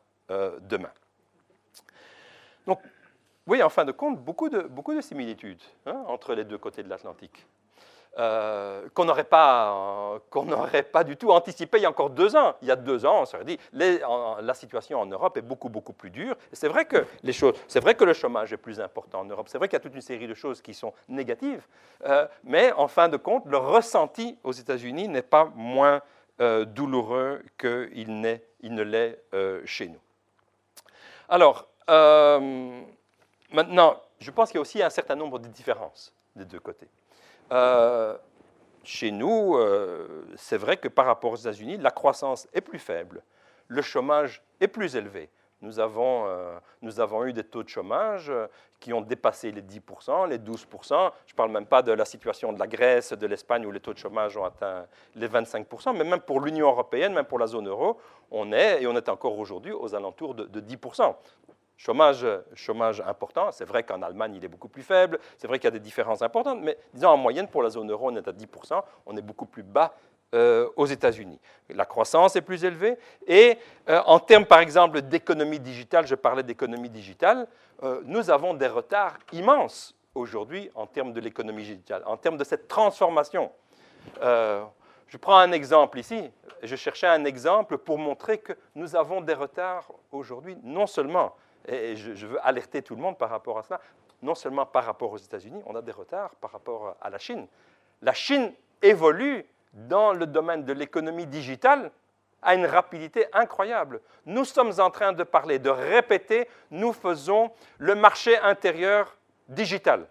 demain. 0.61 0.91
Donc, 2.67 2.79
oui, 3.47 3.63
en 3.63 3.69
fin 3.69 3.83
de 3.83 3.91
compte, 3.91 4.19
beaucoup 4.23 4.47
de, 4.47 5.01
similitudes 5.01 5.61
hein, 5.87 6.03
entre 6.07 6.35
les 6.35 6.45
deux 6.45 6.59
côtés 6.59 6.83
de 6.83 6.89
l'Atlantique. 6.89 7.47
Euh, 8.17 8.89
qu'on 8.93 9.05
n'aurait 9.05 9.23
pas, 9.23 10.19
qu'on 10.29 10.45
pas 10.91 11.03
du 11.03 11.15
tout 11.15 11.31
anticipé 11.31 11.77
il 11.77 11.83
y 11.83 11.85
a 11.85 11.89
encore 11.89 12.09
deux 12.09 12.35
ans. 12.35 12.55
Il 12.61 12.67
y 12.67 12.71
a 12.71 12.75
deux 12.75 13.05
ans, 13.05 13.21
on 13.21 13.25
s'aurait 13.25 13.45
dit, 13.45 13.57
la 13.71 14.53
situation 14.53 14.99
en 14.99 15.05
Europe 15.05 15.37
est 15.37 15.41
beaucoup, 15.41 15.69
beaucoup 15.69 15.93
plus 15.93 16.09
dure. 16.09 16.35
C'est 16.51 16.67
vrai, 16.67 16.85
que 16.85 17.05
les 17.23 17.33
vrai 17.79 17.95
que 17.95 18.03
le 18.03 18.13
chômage 18.13 18.51
est 18.51 18.57
plus 18.57 18.81
important 18.81 19.21
en 19.21 19.25
Europe. 19.25 19.47
C'est 19.47 19.57
vrai 19.57 19.67
qu'il 19.67 19.75
y 19.75 19.81
a 19.81 19.81
toute 19.81 19.95
une 19.95 20.01
série 20.01 20.27
de 20.27 20.33
choses 20.33 20.61
qui 20.61 20.73
sont 20.73 20.93
négatives. 21.07 21.65
Euh, 22.05 22.27
mais 22.43 22.71
en 22.73 22.87
fin 22.87 23.09
de 23.09 23.17
compte, 23.17 23.45
le 23.45 23.57
ressenti 23.57 24.37
aux 24.43 24.53
États-Unis 24.53 25.07
n'est 25.07 25.21
pas 25.21 25.51
moins 25.55 26.01
euh, 26.41 26.65
douloureux 26.65 27.43
qu'il 27.57 28.39
il 28.61 28.73
ne 28.73 28.83
l'est 28.83 29.21
chez 29.65 29.87
nous. 29.87 29.99
Alors, 31.29 31.67
euh, 31.89 32.81
maintenant, 33.51 34.01
je 34.19 34.31
pense 34.31 34.49
qu'il 34.49 34.57
y 34.57 34.59
a 34.59 34.61
aussi 34.61 34.81
un 34.81 34.89
certain 34.89 35.15
nombre 35.15 35.39
de 35.39 35.47
différences 35.47 36.13
des 36.35 36.45
deux 36.45 36.59
côtés. 36.59 36.87
Euh, 37.51 38.17
chez 38.83 39.11
nous, 39.11 39.55
euh, 39.55 40.25
c'est 40.35 40.57
vrai 40.57 40.77
que 40.77 40.87
par 40.87 41.05
rapport 41.05 41.31
aux 41.31 41.37
États-Unis, 41.37 41.77
la 41.77 41.91
croissance 41.91 42.47
est 42.53 42.61
plus 42.61 42.79
faible, 42.79 43.23
le 43.67 43.81
chômage 43.81 44.41
est 44.59 44.67
plus 44.67 44.95
élevé. 44.95 45.29
Nous 45.61 45.81
avons, 45.81 46.25
nous 46.81 47.01
avons 47.01 47.25
eu 47.25 47.33
des 47.33 47.43
taux 47.43 47.63
de 47.63 47.67
chômage 47.67 48.31
qui 48.79 48.93
ont 48.93 49.01
dépassé 49.01 49.51
les 49.51 49.61
10%, 49.61 50.29
les 50.29 50.37
12%. 50.37 51.11
Je 51.25 51.33
ne 51.33 51.35
parle 51.35 51.51
même 51.51 51.65
pas 51.65 51.81
de 51.81 51.91
la 51.91 52.05
situation 52.05 52.53
de 52.53 52.59
la 52.59 52.65
Grèce, 52.65 53.11
de 53.11 53.27
l'Espagne, 53.27 53.65
où 53.65 53.71
les 53.71 53.81
taux 53.81 53.91
de 53.93 53.97
chômage 53.97 54.37
ont 54.37 54.45
atteint 54.45 54.85
les 55.15 55.27
25%, 55.27 55.97
mais 55.97 56.05
même 56.05 56.21
pour 56.21 56.39
l'Union 56.39 56.67
européenne, 56.67 57.13
même 57.13 57.25
pour 57.25 57.39
la 57.39 57.47
zone 57.47 57.67
euro, 57.67 57.99
on 58.31 58.53
est, 58.53 58.81
et 58.81 58.87
on 58.87 58.95
est 58.95 59.09
encore 59.09 59.37
aujourd'hui, 59.37 59.73
aux 59.73 59.93
alentours 59.93 60.33
de, 60.33 60.45
de 60.45 60.61
10%. 60.61 61.13
Chômage, 61.79 62.27
chômage 62.55 63.01
important, 63.07 63.53
c'est 63.53 63.63
vrai 63.63 63.83
qu'en 63.83 64.01
Allemagne, 64.01 64.35
il 64.35 64.43
est 64.43 64.49
beaucoup 64.49 64.67
plus 64.67 64.83
faible, 64.83 65.17
c'est 65.37 65.47
vrai 65.47 65.59
qu'il 65.59 65.63
y 65.63 65.69
a 65.69 65.71
des 65.71 65.79
différences 65.79 66.21
importantes, 66.21 66.59
mais 66.61 66.77
disons 66.93 67.07
en 67.07 67.15
moyenne, 67.15 67.47
pour 67.47 67.63
la 67.63 67.69
zone 67.69 67.89
euro, 67.89 68.11
on 68.11 68.15
est 68.17 68.27
à 68.27 68.33
10%, 68.33 68.83
on 69.05 69.15
est 69.15 69.21
beaucoup 69.21 69.45
plus 69.45 69.63
bas 69.63 69.95
euh, 70.35 70.67
aux 70.75 70.87
États-Unis. 70.87 71.39
La 71.69 71.85
croissance 71.85 72.35
est 72.35 72.41
plus 72.41 72.65
élevée, 72.65 72.97
et 73.25 73.57
euh, 73.87 74.01
en 74.07 74.19
termes, 74.19 74.45
par 74.45 74.59
exemple, 74.59 75.01
d'économie 75.03 75.61
digitale, 75.61 76.05
je 76.05 76.15
parlais 76.15 76.43
d'économie 76.43 76.89
digitale, 76.89 77.47
euh, 77.81 78.01
nous 78.03 78.29
avons 78.29 78.53
des 78.53 78.67
retards 78.67 79.17
immenses 79.31 79.95
aujourd'hui 80.13 80.69
en 80.75 80.85
termes 80.85 81.13
de 81.13 81.21
l'économie 81.21 81.63
digitale, 81.63 82.03
en 82.05 82.17
termes 82.17 82.35
de 82.35 82.43
cette 82.43 82.67
transformation. 82.67 83.53
je 84.21 85.17
prends 85.17 85.37
un 85.37 85.53
exemple 85.53 85.97
ici, 85.97 86.29
je 86.61 86.75
cherchais 86.75 87.07
un 87.07 87.23
exemple 87.23 87.77
pour 87.77 87.97
montrer 87.97 88.39
que 88.39 88.51
nous 88.75 88.97
avons 88.97 89.21
des 89.21 89.33
retards 89.33 89.89
aujourd'hui, 90.11 90.57
non 90.61 90.85
seulement 90.85 91.33
et 91.67 91.95
je, 91.95 92.25
veux 92.25 92.39
alerter 92.45 92.81
tout 92.81 92.95
le 92.95 93.01
monde 93.01 93.17
par 93.17 93.29
rapport 93.29 93.57
à 93.57 93.63
cela. 93.63 93.79
Non 94.21 94.35
seulement 94.35 94.65
par 94.65 94.85
rapport 94.85 95.11
aux 95.11 95.17
États-Unis, 95.17 95.61
on 95.65 95.75
a 95.75 95.81
des 95.81 95.91
retards 95.91 96.35
par 96.35 96.51
rapport 96.51 96.95
à 97.01 97.09
la 97.09 97.17
Chine. 97.17 97.47
La 98.01 98.13
Chine 98.13 98.53
évolue 98.81 99.45
dans 99.73 100.13
le 100.13 100.25
domaine 100.25 100.65
de 100.65 100.73
l'économie 100.73 101.27
digitale 101.27 101.91
à 102.41 102.55
une 102.55 102.65
rapidité 102.65 103.25
incroyable. 103.33 104.01
Nous 104.25 104.45
sommes 104.45 104.73
en 104.79 104.89
train 104.89 105.13
de 105.13 105.23
parler, 105.23 105.59
de 105.59 105.69
répéter, 105.69 106.47
nous 106.71 106.93
faisons 106.93 107.51
le 107.77 107.95
marché 107.95 108.37
intérieur 108.37 109.17
digital. 109.47 110.07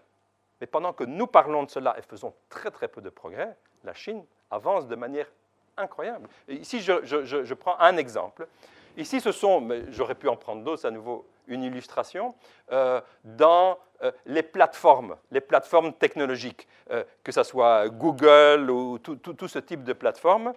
Mais 0.61 0.67
pendant 0.67 0.93
que 0.93 1.03
nous 1.03 1.27
parlons 1.27 1.63
de 1.63 1.69
cela 1.69 1.95
et 1.97 2.01
faisons 2.01 2.33
très 2.49 2.69
très 2.69 2.87
peu 2.87 3.01
de 3.01 3.09
progrès, 3.09 3.55
la 3.83 3.93
Chine 3.93 4.23
avance 4.51 4.87
de 4.87 4.95
manière 4.95 5.27
incroyable. 5.77 6.27
ici, 6.49 6.81
je, 6.81 7.03
je, 7.03 7.53
prends 7.53 7.79
un 7.79 7.95
exemple. 7.97 8.47
Ici, 8.99 9.21
ce 9.21 9.31
sont, 9.31 9.65
j'aurais 9.91 10.13
pu 10.13 10.27
en 10.27 10.35
prendre 10.35 10.61
d'autres 10.61 10.85
à 10.85 10.91
nouveau, 10.91 11.25
une 11.47 11.63
illustration, 11.63 12.35
euh, 12.73 12.99
dans 13.23 13.79
euh, 14.03 14.11
les 14.25 14.43
plateformes, 14.43 15.15
les 15.31 15.39
plateformes 15.39 15.93
technologiques, 15.93 16.67
euh, 16.91 17.05
que 17.23 17.31
ce 17.31 17.43
soit 17.43 17.87
Google 17.87 18.69
ou 18.69 18.99
tout, 18.99 19.47
ce 19.47 19.59
type 19.59 19.85
de 19.85 19.93
plateformes. 19.93 20.51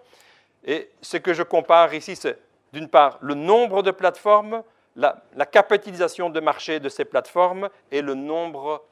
Et 0.65 0.91
ce 1.01 1.15
que 1.15 1.33
je 1.33 1.41
compare 1.41 1.93
ici, 1.93 2.17
c'est 2.17 2.37
d'une 2.73 2.89
part 2.89 3.17
le 3.21 3.33
nombre 3.33 3.81
de 3.81 3.91
plateformes, 3.91 4.61
la, 4.97 5.23
capitalisation 5.49 6.29
de 6.29 6.41
marché 6.41 6.81
de 6.81 6.89
ces 6.89 7.05
plateformes 7.05 7.69
et 7.91 8.01
le 8.01 8.13
nombre 8.13 8.83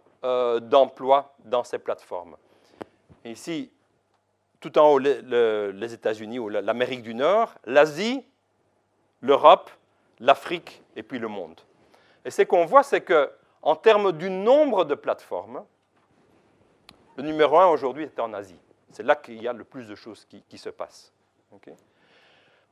d'emplois 0.61 1.35
dans 1.43 1.65
ces 1.65 1.79
plateformes. 1.79 2.37
ici, 3.25 3.69
tout 4.61 4.77
en 4.77 4.93
haut, 4.93 4.99
les 4.99 5.93
États-Unis 5.93 6.39
ou 6.39 6.47
l'Amérique 6.47 7.01
du 7.01 7.15
Nord, 7.15 7.55
l'Asie, 7.65 8.23
l'Europe, 9.21 9.69
l'Afrique 10.19 10.83
et 10.95 11.03
puis 11.03 11.19
le 11.19 11.27
monde. 11.27 11.59
Et 12.25 12.31
ce 12.31 12.41
qu'on 12.43 12.65
voit, 12.65 12.83
c'est 12.83 13.01
qu'en 13.01 13.75
termes 13.75 14.11
du 14.11 14.29
nombre 14.29 14.85
de 14.85 14.95
plateformes, 14.95 15.63
le 17.17 17.23
numéro 17.23 17.57
un 17.57 17.67
aujourd'hui 17.67 18.03
est 18.03 18.19
en 18.19 18.33
Asie. 18.33 18.59
C'est 18.91 19.03
là 19.03 19.15
qu'il 19.15 19.41
y 19.41 19.47
a 19.47 19.53
le 19.53 19.63
plus 19.63 19.87
de 19.87 19.95
choses 19.95 20.25
qui, 20.25 20.57
se 20.57 20.69
passent. 20.69 21.13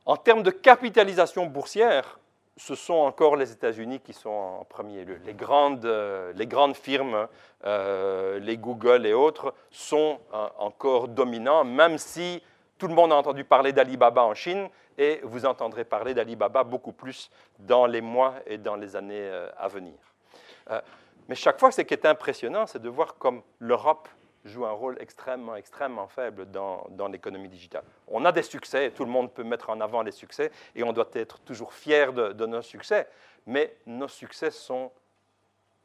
en 0.04 0.16
termes 0.16 0.42
de 0.42 0.50
capitalisation 0.50 1.46
boursière, 1.46 2.18
ce 2.56 2.74
sont 2.74 2.94
encore 2.94 3.36
les 3.36 3.52
États-Unis 3.52 4.00
qui 4.00 4.12
sont 4.12 4.28
en 4.28 4.64
premier 4.64 5.04
lieu. 5.04 5.18
Les 5.24 5.32
grandes, 5.32 5.86
euh, 5.86 6.32
les 6.34 6.46
grandes 6.46 6.76
firmes, 6.76 7.26
euh, 7.64 8.38
les 8.38 8.58
Google 8.58 9.06
et 9.06 9.14
autres, 9.14 9.54
sont 9.70 10.18
euh, 10.34 10.46
encore 10.58 11.08
dominants, 11.08 11.64
même 11.64 11.96
si 11.96 12.42
tout 12.80 12.88
le 12.88 12.94
monde 12.94 13.12
a 13.12 13.16
entendu 13.16 13.44
parler 13.44 13.74
d'Alibaba 13.74 14.24
en 14.24 14.34
Chine 14.34 14.68
et 14.96 15.20
vous 15.22 15.44
entendrez 15.44 15.84
parler 15.84 16.14
d'Alibaba 16.14 16.64
beaucoup 16.64 16.92
plus 16.92 17.30
dans 17.58 17.84
les 17.84 18.00
mois 18.00 18.36
et 18.46 18.56
dans 18.56 18.74
les 18.74 18.96
années 18.96 19.20
euh, 19.20 19.50
à 19.58 19.68
venir. 19.68 19.92
Euh, 20.70 20.80
mais 21.28 21.34
chaque 21.34 21.60
fois, 21.60 21.70
ce 21.70 21.82
qui 21.82 21.92
est 21.92 22.06
impressionnant, 22.06 22.66
c'est 22.66 22.80
de 22.80 22.88
voir 22.88 23.18
comme 23.18 23.42
l'Europe 23.58 24.08
joue 24.46 24.64
un 24.64 24.70
rôle 24.70 24.96
extrêmement, 24.98 25.56
extrêmement 25.56 26.08
faible 26.08 26.50
dans, 26.50 27.08
l'économie 27.12 27.50
digitale. 27.50 27.84
On 28.08 28.24
a 28.24 28.32
des 28.32 28.42
succès, 28.42 28.90
tout 28.92 29.04
le 29.04 29.10
monde 29.10 29.30
peut 29.30 29.44
mettre 29.44 29.68
en 29.68 29.78
avant 29.82 30.00
les 30.00 30.12
succès, 30.12 30.50
et 30.74 30.82
on 30.82 30.94
doit 30.94 31.10
être 31.12 31.38
toujours 31.40 31.74
fier 31.74 32.14
de, 32.14 32.46
nos 32.46 32.62
succès, 32.62 33.06
mais 33.46 33.76
nos 33.86 34.08
succès 34.08 34.50
sont 34.50 34.90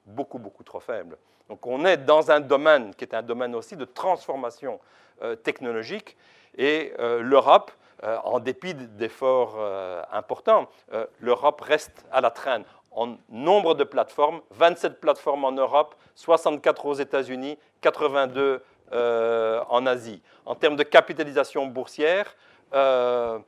beaucoup, 0.05 0.39
beaucoup 0.39 0.63
trop 0.63 0.79
faibles. 0.79 1.17
Donc 1.49 1.67
on 1.67 1.85
est 1.85 1.97
dans 1.97 2.31
un 2.31 2.39
domaine 2.39 2.95
qui 2.95 3.03
est 3.03 3.13
un 3.13 3.21
domaine 3.21 3.53
aussi 3.53 3.75
de 3.75 3.83
transformation 3.83 4.79
euh, 5.21 5.35
technologique, 5.35 6.15
et 6.57 6.93
l'Europe 6.99 7.71
euh, 8.03 8.17
en 8.23 8.39
dépit 8.39 8.73
d'efforts 8.73 9.55
euh, 9.57 10.01
importants, 10.11 10.67
euh, 10.93 11.05
l'Europe 11.21 11.61
reste 11.61 12.05
à 12.11 12.19
la 12.19 12.29
traîne. 12.29 12.65
En 12.91 13.15
nombre 13.29 13.73
de 13.73 13.83
plateformes, 13.85 14.41
27 14.51 14.99
plateformes 14.99 15.45
en 15.45 15.53
Europe, 15.53 15.95
64 16.15 16.85
aux 16.85 16.93
États-Unis, 16.93 17.57
82 17.81 18.63
en 18.91 19.85
Asie. 19.87 20.21
En 20.45 20.55
termes 20.55 20.75
de 20.77 20.83
capitalisation 20.83 21.65
boursière, 21.65 22.33
3 22.71 23.41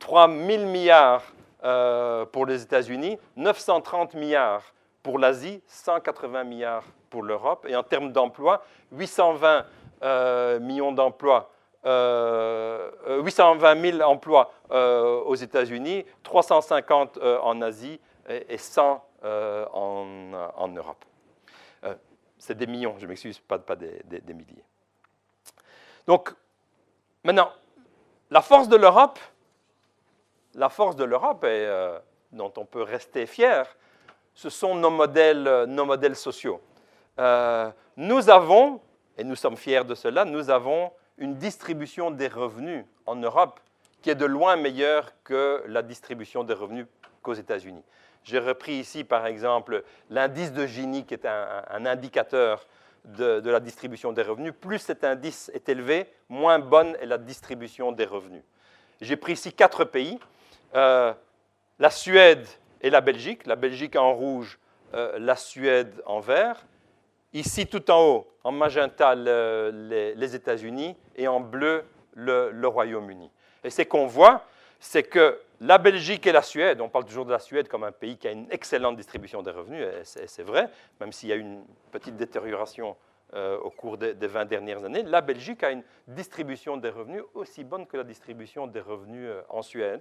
000 0.00 0.64
milliards 0.64 1.24
pour 2.32 2.46
les 2.46 2.62
États-Unis, 2.62 3.18
930 3.36 4.14
milliards 4.14 4.62
pour 5.02 5.18
l'Asie, 5.18 5.60
180 5.66 6.44
milliards 6.44 6.84
pour 7.10 7.22
l'Europe. 7.22 7.66
Et 7.68 7.76
en 7.76 7.82
termes 7.82 8.12
d'emplois, 8.12 8.64
820 8.92 9.66
millions 10.60 10.92
d'emplois 10.92 11.50
820 11.84 13.80
000 13.98 14.02
emplois 14.02 14.52
aux 14.70 15.34
États-Unis, 15.34 16.04
350 16.22 17.18
en 17.18 17.62
Asie 17.62 18.00
et 18.28 18.58
100 18.58 19.04
en, 19.24 20.68
Europe. 20.74 21.04
C'est 22.38 22.56
des 22.56 22.66
millions, 22.66 22.94
je 22.98 23.06
m'excuse, 23.06 23.38
pas, 23.40 23.58
pas 23.58 23.76
des, 23.76 24.02
milliers. 24.28 24.64
Donc, 26.06 26.32
maintenant, 27.24 27.50
la 28.30 28.40
force 28.42 28.68
de 28.68 28.76
l'Europe, 28.76 29.18
la 30.54 30.68
force 30.68 30.96
de 30.96 31.04
l'Europe, 31.04 31.42
euh, 31.44 31.98
dont 32.32 32.52
on 32.56 32.64
peut 32.64 32.82
rester 32.82 33.26
fier, 33.26 33.64
ce 34.34 34.50
sont 34.50 34.74
nos 34.74 34.90
modèles, 34.90 35.64
nos 35.68 35.84
modèles 35.84 36.16
sociaux. 36.16 36.60
Euh, 37.18 37.70
nous 37.96 38.30
avons, 38.30 38.80
et 39.16 39.24
nous 39.24 39.34
sommes 39.34 39.56
fiers 39.56 39.84
de 39.84 39.94
cela, 39.94 40.24
nous 40.24 40.48
avons 40.48 40.92
une 41.18 41.36
distribution 41.36 42.10
des 42.10 42.28
revenus 42.28 42.84
en 43.06 43.16
Europe 43.16 43.60
qui 44.02 44.10
est 44.10 44.14
de 44.14 44.24
loin 44.24 44.56
meilleure 44.56 45.12
que 45.24 45.62
la 45.66 45.82
distribution 45.82 46.44
des 46.44 46.54
revenus 46.54 46.86
qu'aux 47.22 47.34
États-Unis. 47.34 47.82
J'ai 48.24 48.38
repris 48.38 48.74
ici, 48.74 49.04
par 49.04 49.26
exemple, 49.26 49.84
l'indice 50.10 50.52
de 50.52 50.66
Gini, 50.66 51.04
qui 51.04 51.14
est 51.14 51.26
un, 51.26 51.86
indicateur 51.86 52.66
de, 53.04 53.40
la 53.48 53.60
distribution 53.60 54.12
des 54.12 54.22
revenus. 54.22 54.52
Plus 54.60 54.78
cet 54.78 55.02
indice 55.02 55.50
est 55.54 55.68
élevé, 55.68 56.12
moins 56.28 56.58
bonne 56.58 56.96
est 57.00 57.06
la 57.06 57.18
distribution 57.18 57.90
des 57.90 58.04
revenus. 58.04 58.42
J'ai 59.00 59.16
pris 59.16 59.32
ici 59.32 59.52
quatre 59.52 59.84
pays, 59.84 60.18
euh, 60.74 61.12
la 61.78 61.90
Suède 61.90 62.46
et 62.80 62.90
la 62.90 63.00
Belgique. 63.00 63.46
La 63.46 63.56
Belgique 63.56 63.96
en 63.96 64.12
rouge, 64.12 64.58
euh, 64.94 65.18
la 65.18 65.36
Suède 65.36 66.02
en 66.04 66.20
vert. 66.20 66.66
Ici, 67.32 67.66
tout 67.66 67.90
en 67.90 68.02
haut, 68.02 68.26
en 68.44 68.52
magenta, 68.52 69.14
les, 69.14 70.34
États-Unis 70.34 70.96
et 71.16 71.28
en 71.28 71.40
bleu, 71.40 71.84
le 72.14 72.66
Royaume-Uni. 72.66 73.30
Et 73.64 73.70
ce 73.70 73.82
qu'on 73.82 74.06
voit, 74.06 74.44
c'est 74.80 75.02
que 75.02 75.40
la 75.60 75.78
Belgique 75.78 76.26
et 76.26 76.32
la 76.32 76.42
Suède, 76.42 76.80
on 76.80 76.88
parle 76.88 77.04
toujours 77.04 77.24
de 77.24 77.32
la 77.32 77.38
Suède 77.38 77.68
comme 77.68 77.84
un 77.84 77.92
pays 77.92 78.16
qui 78.16 78.28
a 78.28 78.30
une 78.30 78.46
excellente 78.50 78.96
distribution 78.96 79.42
des 79.42 79.50
revenus, 79.50 79.84
et 79.84 80.26
c'est 80.26 80.42
vrai, 80.42 80.70
même 81.00 81.12
s'il 81.12 81.28
y 81.28 81.32
a 81.32 81.36
une 81.36 81.64
petite 81.90 82.16
détérioration 82.16 82.96
euh, 83.34 83.58
au 83.58 83.70
cours 83.70 83.98
des, 83.98 84.14
20 84.14 84.44
dernières 84.44 84.84
années, 84.84 85.02
la 85.02 85.20
Belgique 85.20 85.62
a 85.64 85.70
une 85.70 85.82
distribution 86.06 86.76
des 86.76 86.90
revenus 86.90 87.22
aussi 87.34 87.64
bonne 87.64 87.86
que 87.86 87.96
la 87.96 88.04
distribution 88.04 88.66
des 88.66 88.80
revenus 88.80 89.28
euh, 89.28 89.42
en 89.48 89.62
Suède. 89.62 90.00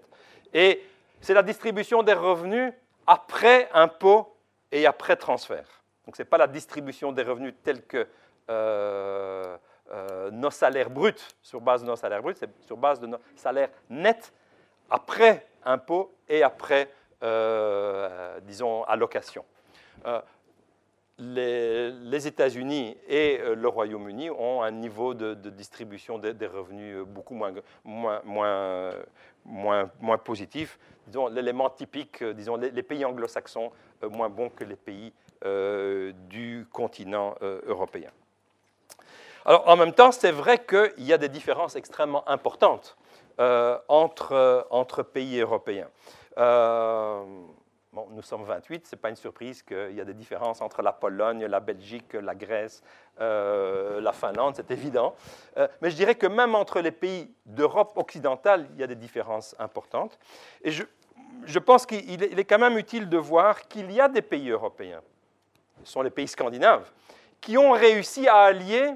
Et 0.54 0.84
c'est 1.20 1.34
la 1.34 1.44
distribution 1.44 2.04
des 2.04 2.14
revenus 2.14 2.72
après 3.08 3.68
impôts 3.74 4.34
et 4.72 4.86
après 4.86 5.16
transfert. 5.16 5.77
Donc 6.08 6.16
ce 6.16 6.22
n'est 6.22 6.28
pas 6.28 6.38
la 6.38 6.48
distribution 6.48 7.12
des 7.12 7.22
revenus 7.22 7.54
telle 7.64 7.84
que 7.84 8.08
euh, 8.50 9.58
nos 10.32 10.52
salaires 10.52 10.90
bruts, 10.90 11.14
sur 11.42 11.60
base 11.60 11.82
de 11.82 11.88
nos 11.88 11.98
salaires 11.98 12.24
bruts, 12.24 12.36
c'est 12.36 12.50
sur 12.66 12.78
base 12.78 13.00
de 13.02 13.08
nos 13.08 13.18
salaires 13.36 13.70
nets 13.90 14.32
après 14.90 15.46
impôts 15.66 16.16
et 16.30 16.44
après, 16.44 16.90
euh, 17.24 18.40
disons, 18.42 18.84
allocation. 18.84 19.44
Euh, 20.06 20.22
les, 21.20 22.28
États-Unis 22.28 22.96
et 23.08 23.40
euh, 23.42 23.56
le 23.56 23.68
Royaume-Uni 23.68 24.30
ont 24.30 24.62
un 24.62 24.72
niveau 24.72 25.14
de, 25.14 25.34
distribution 25.50 26.20
des, 26.20 26.48
revenus 26.48 27.06
beaucoup 27.06 27.34
moins, 27.34 27.52
moins, 27.84 28.22
moins, 29.44 29.90
moins, 30.00 30.18
positif. 30.18 30.80
Disons, 31.08 31.28
l'élément 31.28 31.70
typique, 31.70 32.24
disons, 32.24 32.56
les, 32.56 32.72
les 32.72 32.84
pays 32.84 33.04
anglo-saxons 33.04 33.72
moins 34.12 34.30
bons 34.30 34.50
que 34.50 34.64
les 34.64 34.76
pays 34.76 35.12
du 35.44 36.68
continent 36.72 37.36
européen. 37.42 38.12
Alors, 39.48 39.64
en 39.70 39.78
même 39.78 39.94
temps, 39.94 40.12
c'est 40.12 40.34
vrai 40.34 40.66
qu'il 40.66 41.06
y 41.06 41.14
a 41.14 41.18
des 41.18 41.30
différences 41.30 41.78
extrêmement 41.78 42.28
importantes 42.28 42.98
euh, 43.40 43.78
entre, 43.88 44.34
euh, 44.34 44.62
entre, 44.72 45.04
pays 45.04 45.40
européens. 45.40 45.88
Euh, 46.38 47.24
bon, 47.94 48.08
nous 48.12 48.22
sommes 48.24 48.44
28, 48.44 48.86
ce 48.86 48.96
n'est 48.96 49.00
pas 49.00 49.10
une 49.10 49.16
surprise 49.16 49.64
qu'il 49.64 49.94
y 49.94 50.02
a 50.02 50.04
des 50.04 50.14
différences 50.14 50.60
entre 50.60 50.82
la 50.82 50.92
Pologne, 50.92 51.46
la 51.46 51.62
Belgique, 51.62 52.14
la 52.14 52.36
Grèce, 52.36 52.84
la 53.18 54.12
Finlande, 54.12 54.56
c'est 54.58 54.70
évident. 54.70 55.16
mais 55.82 55.92
je 55.92 55.96
dirais 55.96 56.16
que 56.16 56.28
même 56.28 56.54
entre 56.54 56.82
les 56.82 56.92
pays 56.92 57.34
d'Europe 57.46 57.94
occidentale, 57.96 58.68
il 58.74 58.82
y 58.82 58.84
a 58.84 58.88
des 58.88 58.96
différences 58.96 59.56
importantes. 59.60 60.20
Et 60.62 60.72
je, 60.72 60.84
je 61.46 61.60
pense 61.60 61.86
qu'il 61.86 62.22
est 62.22 62.46
quand 62.46 62.60
même 62.60 62.78
utile 62.78 63.08
de 63.08 63.18
voir 63.18 63.68
qu'il 63.70 63.92
y 63.94 64.02
a 64.02 64.10
des 64.10 64.22
pays 64.22 64.50
européens, 64.50 65.02
ce 65.84 65.92
sont 65.92 66.02
les 66.02 66.10
pays 66.10 66.28
scandinaves, 66.28 66.90
qui 67.42 67.58
ont 67.58 67.72
réussi 67.72 68.28
à 68.28 68.38
allier 68.38 68.92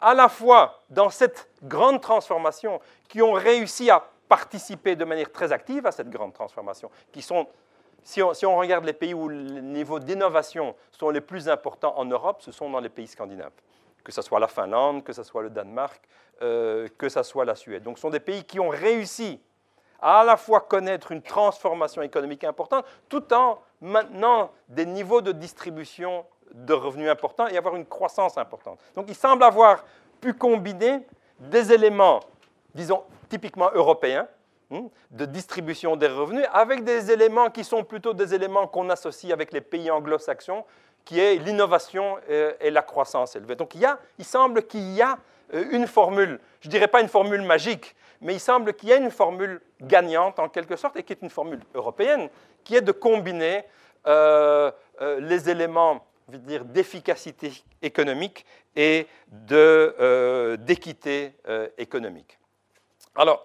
à 0.00 0.14
la 0.14 0.28
fois 0.28 0.82
dans 0.88 1.10
cette 1.10 1.48
grande 1.62 2.00
transformation, 2.00 2.80
qui 3.08 3.20
ont 3.22 3.32
réussi 3.32 3.90
à 3.90 4.04
participer 4.28 4.96
de 4.96 5.04
manière 5.04 5.30
très 5.32 5.52
active 5.52 5.86
à 5.86 5.92
cette 5.92 6.08
grande 6.08 6.32
transformation, 6.32 6.90
qui 7.12 7.20
sont, 7.20 7.46
si 8.02 8.22
on, 8.22 8.56
regarde 8.56 8.84
les 8.84 8.92
pays 8.92 9.12
où 9.12 9.28
les 9.28 9.60
niveaux 9.60 9.98
d'innovation 9.98 10.74
sont 10.90 11.10
les 11.10 11.20
plus 11.20 11.48
importants 11.48 11.98
en 11.98 12.04
Europe, 12.04 12.40
ce 12.40 12.52
sont 12.52 12.70
dans 12.70 12.80
les 12.80 12.88
pays 12.88 13.08
scandinaves, 13.08 13.52
que 14.04 14.12
ce 14.12 14.22
soit 14.22 14.40
la 14.40 14.48
Finlande, 14.48 15.04
que 15.04 15.12
ce 15.12 15.22
soit 15.22 15.42
le 15.42 15.50
Danemark, 15.50 16.00
euh, 16.42 16.88
que 16.96 17.08
ce 17.08 17.22
soit 17.22 17.44
la 17.44 17.54
Suède. 17.54 17.82
Donc 17.82 17.98
ce 17.98 18.02
sont 18.02 18.10
des 18.10 18.20
pays 18.20 18.44
qui 18.44 18.60
ont 18.60 18.68
réussi 18.68 19.40
à 19.42 19.50
à 20.00 20.24
la 20.24 20.36
fois 20.36 20.60
connaître 20.60 21.12
une 21.12 21.22
transformation 21.22 22.02
économique 22.02 22.44
importante, 22.44 22.86
tout 23.08 23.32
en 23.34 23.60
maintenant 23.80 24.50
des 24.68 24.86
niveaux 24.86 25.20
de 25.20 25.32
distribution 25.32 26.24
de 26.52 26.74
revenus 26.74 27.08
importants 27.08 27.46
et 27.46 27.56
avoir 27.56 27.76
une 27.76 27.86
croissance 27.86 28.36
importante. 28.36 28.80
Donc 28.94 29.06
il 29.08 29.14
semble 29.14 29.44
avoir 29.44 29.84
pu 30.20 30.34
combiner 30.34 31.06
des 31.38 31.72
éléments, 31.72 32.20
disons, 32.74 33.02
typiquement 33.28 33.70
européens, 33.72 34.28
hmm, 34.70 34.86
de 35.10 35.24
distribution 35.24 35.96
des 35.96 36.08
revenus, 36.08 36.44
avec 36.52 36.84
des 36.84 37.10
éléments 37.10 37.50
qui 37.50 37.64
sont 37.64 37.84
plutôt 37.84 38.12
des 38.12 38.34
éléments 38.34 38.66
qu'on 38.66 38.90
associe 38.90 39.32
avec 39.32 39.52
les 39.52 39.60
pays 39.60 39.90
anglo-saxons, 39.90 40.64
qui 41.04 41.18
est 41.18 41.36
l'innovation 41.36 42.18
euh, 42.28 42.52
et 42.60 42.70
la 42.70 42.82
croissance 42.82 43.34
élevée. 43.36 43.56
Donc 43.56 43.74
il, 43.74 43.80
y 43.80 43.86
a, 43.86 43.98
il 44.18 44.24
semble 44.24 44.66
qu'il 44.66 44.92
y 44.92 45.00
a 45.00 45.18
euh, 45.54 45.64
une 45.70 45.86
formule, 45.86 46.40
je 46.60 46.68
ne 46.68 46.70
dirais 46.70 46.88
pas 46.88 47.00
une 47.00 47.08
formule 47.08 47.42
magique, 47.42 47.96
mais 48.20 48.34
il 48.34 48.40
semble 48.40 48.74
qu'il 48.74 48.88
y 48.88 48.92
a 48.92 48.96
une 48.96 49.10
formule 49.10 49.60
gagnante 49.80 50.38
en 50.38 50.48
quelque 50.48 50.76
sorte, 50.76 50.96
et 50.96 51.02
qui 51.02 51.12
est 51.12 51.22
une 51.22 51.30
formule 51.30 51.60
européenne, 51.74 52.28
qui 52.64 52.76
est 52.76 52.82
de 52.82 52.92
combiner 52.92 53.64
euh, 54.06 54.70
les 55.00 55.48
éléments 55.50 56.04
dire, 56.38 56.64
d'efficacité 56.64 57.52
économique 57.82 58.46
et 58.76 59.06
euh, 59.52 60.56
d'équité 60.56 61.34
euh, 61.48 61.68
économique. 61.78 62.38
Alors, 63.14 63.44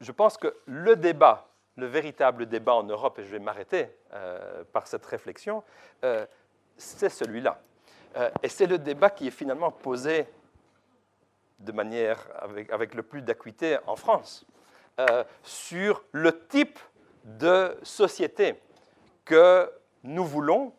je 0.00 0.12
pense 0.12 0.36
que 0.36 0.56
le 0.66 0.96
débat, 0.96 1.48
le 1.76 1.86
véritable 1.86 2.46
débat 2.46 2.74
en 2.74 2.84
Europe, 2.84 3.18
et 3.18 3.24
je 3.24 3.28
vais 3.28 3.38
m'arrêter 3.38 3.88
euh, 4.12 4.64
par 4.72 4.86
cette 4.86 5.06
réflexion, 5.06 5.62
c'est 6.76 7.10
celui-là. 7.10 7.60
et 8.42 8.48
c'est 8.48 8.66
le 8.66 8.78
débat 8.78 9.10
qui 9.10 9.28
est 9.28 9.32
finalement 9.32 9.70
posé 9.70 10.26
de 11.62 11.72
manière 11.72 12.28
avec, 12.70 12.94
le 12.94 13.02
plus 13.02 13.22
d'acuité 13.22 13.78
en 13.86 13.96
France, 13.96 14.44
sur 15.42 16.04
le 16.12 16.46
type 16.46 16.78
de 17.24 17.76
société 17.82 18.54
que 19.24 19.70
nous 20.02 20.24
voulons 20.24 20.72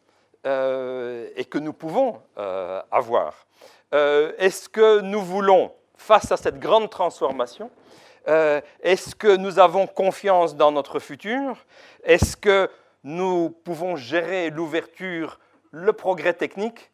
euh, 0.45 1.30
et 1.35 1.45
que 1.45 1.57
nous 1.57 1.73
pouvons 1.73 2.22
euh, 2.38 2.81
avoir. 2.91 3.45
Euh, 3.93 4.34
est-ce 4.38 4.68
que 4.68 4.99
nous 4.99 5.22
voulons, 5.22 5.72
face 5.95 6.31
à 6.31 6.38
cette 6.38 6.60
grande 6.60 6.89
transformation, 6.89 7.69
est-ce 8.26 9.15
que 9.15 9.35
nous 9.35 9.60
avons 9.60 9.85
confiance 9.85 10.55
dans 10.55 10.72
notre 10.72 10.99
futur? 10.99 11.57
Est-ce 12.05 12.38
que 12.38 12.69
nous 13.03 13.49
pouvons 13.49 13.97
gérer 13.97 14.49
l'ouverture, 14.49 15.39
le 15.72 15.91
progrès 15.91 16.34
technique 16.34 16.89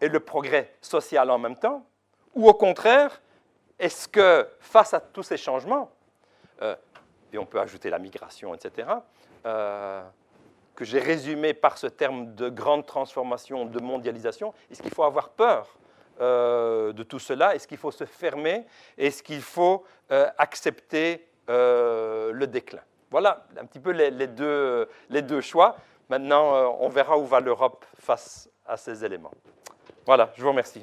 et 0.00 0.06
le 0.06 0.20
progrès 0.20 0.72
social 0.80 1.28
en 1.32 1.38
même 1.38 1.56
temps? 1.56 1.84
Ou 2.34 2.48
au 2.48 2.54
contraire, 2.54 3.20
est-ce 3.78 4.08
que 4.08 4.48
face 4.60 4.94
à 4.94 5.00
tous 5.00 5.22
ces 5.22 5.36
changements, 5.36 5.90
et 7.32 7.38
on 7.38 7.46
peut 7.46 7.60
ajouter 7.60 7.90
la 7.90 7.98
migration, 7.98 8.54
etc., 8.54 8.86
que 10.78 10.84
j'ai 10.84 11.00
résumé 11.00 11.54
par 11.54 11.76
ce 11.76 11.88
terme 11.88 12.36
de 12.36 12.48
grande 12.48 12.86
transformation, 12.86 13.64
de 13.64 13.80
mondialisation, 13.80 14.54
est-ce 14.70 14.80
qu'il 14.80 14.94
faut 14.94 15.02
avoir 15.02 15.30
peur 15.30 15.76
euh, 16.20 16.92
de 16.92 17.02
tout 17.02 17.18
cela? 17.18 17.56
Est-ce 17.56 17.66
qu'il 17.66 17.78
faut 17.78 17.90
se 17.90 18.04
fermer? 18.04 18.64
Est-ce 18.96 19.24
qu'il 19.24 19.42
faut 19.42 19.84
euh, 20.12 20.30
accepter 20.38 21.26
euh, 21.50 22.30
le 22.32 22.46
déclin? 22.46 22.82
Voilà 23.10 23.44
un 23.60 23.66
petit 23.66 23.80
peu 23.80 23.90
les, 23.90 24.28
deux, 24.28 24.88
les 25.10 25.22
deux, 25.22 25.40
choix. 25.40 25.74
Maintenant, 26.08 26.76
on 26.78 26.88
verra 26.88 27.18
où 27.18 27.26
va 27.26 27.40
l'Europe 27.40 27.84
face 27.98 28.48
à 28.64 28.76
ces 28.76 29.04
éléments. 29.04 29.32
Voilà, 30.06 30.30
je 30.36 30.42
vous 30.42 30.50
remercie. 30.50 30.82